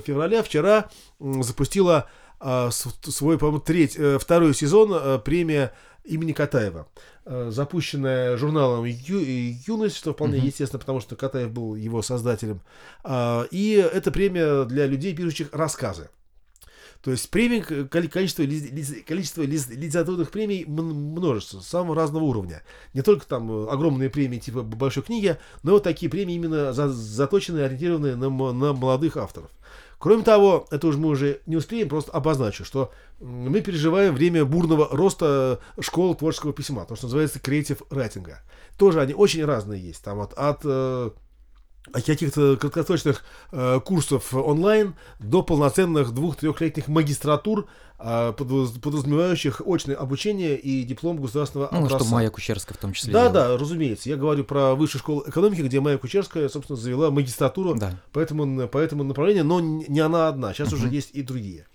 февраля, 0.00 0.42
вчера 0.42 0.90
запустила 1.18 2.08
свой, 2.40 3.38
по-моему, 3.38 3.60
треть, 3.60 3.96
э, 3.96 4.18
второй 4.18 4.54
сезон 4.54 4.92
э, 4.94 5.18
премия 5.18 5.72
имени 6.04 6.32
Катаева, 6.32 6.88
э, 7.26 7.50
запущенная 7.52 8.36
журналом 8.36 8.84
Ю, 8.84 9.20
«Юность», 9.66 9.96
что 9.96 10.14
вполне 10.14 10.38
uh-huh. 10.38 10.46
естественно, 10.46 10.80
потому 10.80 11.00
что 11.00 11.16
Катаев 11.16 11.50
был 11.50 11.74
его 11.74 12.02
создателем. 12.02 12.62
А, 13.04 13.46
и 13.50 13.72
это 13.72 14.10
премия 14.10 14.64
для 14.64 14.86
людей, 14.86 15.14
пишущих 15.14 15.52
рассказы. 15.52 16.08
То 17.02 17.10
есть 17.10 17.30
премий, 17.30 17.62
количество, 17.62 18.42
количество 19.06 19.42
литературных 19.42 20.30
премий 20.30 20.66
множество, 20.66 21.60
самого 21.60 21.96
разного 21.96 22.24
уровня. 22.24 22.62
Не 22.92 23.00
только 23.00 23.26
там 23.26 23.68
огромные 23.70 24.10
премии 24.10 24.38
типа 24.38 24.62
большой 24.62 25.02
книги, 25.02 25.38
но 25.62 25.72
вот 25.72 25.82
такие 25.82 26.10
премии 26.10 26.34
именно 26.34 26.74
заточенные, 26.74 27.64
ориентированные 27.64 28.16
на, 28.16 28.28
на 28.28 28.72
молодых 28.74 29.16
авторов. 29.16 29.50
Кроме 30.00 30.22
того, 30.22 30.66
это 30.70 30.86
уже 30.86 30.98
мы 30.98 31.10
уже 31.10 31.42
не 31.44 31.56
успеем, 31.56 31.90
просто 31.90 32.10
обозначу, 32.12 32.64
что 32.64 32.90
мы 33.20 33.60
переживаем 33.60 34.14
время 34.14 34.46
бурного 34.46 34.88
роста 34.90 35.60
школ 35.78 36.14
творческого 36.14 36.54
письма, 36.54 36.86
то, 36.86 36.96
что 36.96 37.04
называется 37.04 37.38
креатив 37.38 37.82
райтинга. 37.90 38.40
Тоже 38.78 39.02
они 39.02 39.12
очень 39.12 39.44
разные 39.44 39.78
есть. 39.78 40.02
Там 40.02 40.16
вот 40.16 40.32
от 40.32 40.62
э, 40.64 41.10
каких-то 41.92 42.56
краткосрочных 42.56 43.24
э, 43.52 43.80
курсов 43.84 44.34
онлайн 44.34 44.94
до 45.18 45.42
полноценных 45.42 46.12
двух-трехлетних 46.12 46.88
магистратур, 46.88 47.66
э, 47.98 48.32
подразумевающих 48.36 49.62
очное 49.66 49.96
обучение 49.96 50.58
и 50.58 50.82
диплом 50.84 51.20
государственного 51.20 51.68
ну, 51.72 51.78
образца. 51.78 51.98
что 51.98 52.08
Майя 52.12 52.30
Кучерская 52.30 52.76
в 52.76 52.80
том 52.80 52.92
числе. 52.92 53.12
Да, 53.12 53.28
делала. 53.28 53.48
да, 53.48 53.58
разумеется. 53.58 54.08
Я 54.08 54.16
говорю 54.16 54.44
про 54.44 54.74
высшую 54.74 55.00
школу 55.00 55.24
экономики, 55.26 55.62
где 55.62 55.80
Майя 55.80 55.98
Кучерская, 55.98 56.48
собственно, 56.48 56.78
завела 56.78 57.10
магистратуру 57.10 57.74
да. 57.74 57.98
по, 58.12 58.18
этому, 58.18 58.68
по 58.68 58.78
этому 58.78 59.04
направлению, 59.04 59.44
но 59.44 59.60
не 59.60 60.00
она 60.00 60.28
одна. 60.28 60.54
Сейчас 60.54 60.72
uh-huh. 60.72 60.76
уже 60.76 60.88
есть 60.88 61.10
и 61.12 61.22
другие. 61.22 61.66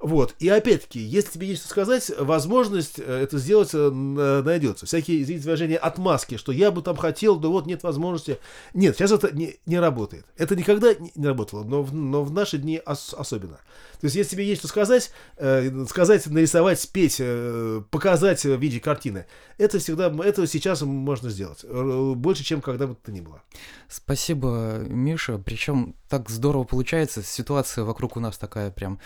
Вот. 0.00 0.34
И 0.38 0.48
опять-таки, 0.48 1.00
если 1.00 1.32
тебе 1.32 1.48
есть 1.48 1.62
что 1.62 1.70
сказать, 1.70 2.10
возможность 2.18 2.98
э, 2.98 3.22
это 3.22 3.38
сделать 3.38 3.70
э, 3.72 4.42
найдется. 4.44 4.86
Всякие, 4.86 5.22
извините 5.22 5.44
выражения, 5.46 5.76
отмазки, 5.76 6.36
что 6.36 6.52
я 6.52 6.70
бы 6.70 6.82
там 6.82 6.96
хотел, 6.96 7.36
да 7.36 7.48
вот 7.48 7.66
нет 7.66 7.82
возможности. 7.82 8.38
Нет, 8.74 8.96
сейчас 8.96 9.12
это 9.12 9.34
не, 9.34 9.56
не 9.66 9.78
работает. 9.78 10.26
Это 10.36 10.56
никогда 10.56 10.94
не, 10.94 11.12
не 11.14 11.26
работало, 11.26 11.64
но 11.64 11.82
в, 11.82 11.94
но 11.94 12.22
в 12.24 12.32
наши 12.32 12.58
дни 12.58 12.80
ос, 12.84 13.14
особенно. 13.16 13.58
То 14.00 14.06
есть, 14.06 14.16
если 14.16 14.32
тебе 14.32 14.46
есть 14.46 14.60
что 14.60 14.68
сказать, 14.68 15.10
э, 15.38 15.86
сказать, 15.88 16.26
нарисовать, 16.26 16.80
спеть, 16.80 17.16
э, 17.18 17.82
показать 17.90 18.44
в 18.44 18.56
виде 18.56 18.80
картины, 18.80 19.26
это 19.56 19.78
всегда, 19.78 20.12
это 20.24 20.46
сейчас 20.46 20.82
можно 20.82 21.30
сделать. 21.30 21.64
Больше, 21.64 22.44
чем 22.44 22.60
когда 22.60 22.86
бы 22.86 22.94
то 22.94 23.10
ни 23.10 23.20
было. 23.20 23.42
Спасибо, 23.88 24.78
Миша. 24.86 25.38
Причем 25.38 25.94
так 26.08 26.28
здорово 26.28 26.64
получается. 26.64 27.22
Ситуация 27.22 27.84
вокруг 27.84 28.16
у 28.16 28.20
нас 28.20 28.36
такая 28.36 28.70
прям 28.70 29.00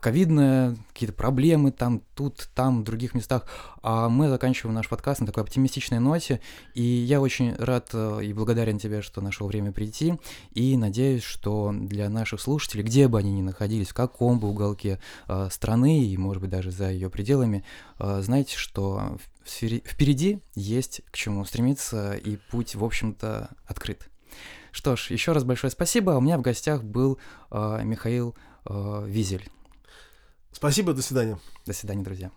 ковидная, 0.00 0.76
какие-то 0.92 1.14
проблемы 1.14 1.70
там, 1.70 2.02
тут, 2.14 2.48
там, 2.54 2.80
в 2.80 2.84
других 2.84 3.14
местах. 3.14 3.46
А 3.82 4.08
мы 4.08 4.28
заканчиваем 4.28 4.74
наш 4.74 4.88
подкаст 4.88 5.20
на 5.20 5.26
такой 5.26 5.44
оптимистичной 5.44 6.00
ноте. 6.00 6.40
И 6.74 6.82
я 6.82 7.20
очень 7.20 7.54
рад 7.54 7.90
э, 7.92 8.20
и 8.24 8.32
благодарен 8.32 8.78
тебе, 8.78 9.02
что 9.02 9.20
нашел 9.20 9.46
время 9.46 9.70
прийти. 9.70 10.14
И 10.52 10.76
надеюсь, 10.76 11.22
что 11.22 11.72
для 11.72 12.08
наших 12.08 12.40
слушателей, 12.40 12.82
где 12.82 13.06
бы 13.06 13.18
они 13.18 13.32
ни 13.32 13.42
находились, 13.42 13.88
в 13.88 13.94
каком 13.94 14.40
бы 14.40 14.48
уголке 14.48 15.00
э, 15.28 15.48
страны 15.52 16.04
и, 16.04 16.16
может 16.16 16.42
быть, 16.42 16.50
даже 16.50 16.70
за 16.70 16.90
ее 16.90 17.10
пределами, 17.10 17.64
э, 17.98 18.20
знаете, 18.22 18.56
что 18.56 19.18
впереди 19.44 20.40
есть 20.54 21.02
к 21.10 21.16
чему 21.16 21.44
стремиться, 21.44 22.14
и 22.14 22.36
путь, 22.50 22.74
в 22.74 22.84
общем-то, 22.84 23.50
открыт. 23.66 24.08
Что 24.78 24.94
ж, 24.94 25.10
еще 25.10 25.32
раз 25.32 25.42
большое 25.42 25.72
спасибо. 25.72 26.12
У 26.12 26.20
меня 26.20 26.38
в 26.38 26.40
гостях 26.40 26.84
был 26.84 27.18
э, 27.50 27.80
Михаил 27.82 28.36
э, 28.64 29.04
Визель. 29.08 29.50
Спасибо, 30.52 30.94
до 30.94 31.02
свидания. 31.02 31.36
До 31.66 31.72
свидания, 31.72 32.04
друзья. 32.04 32.30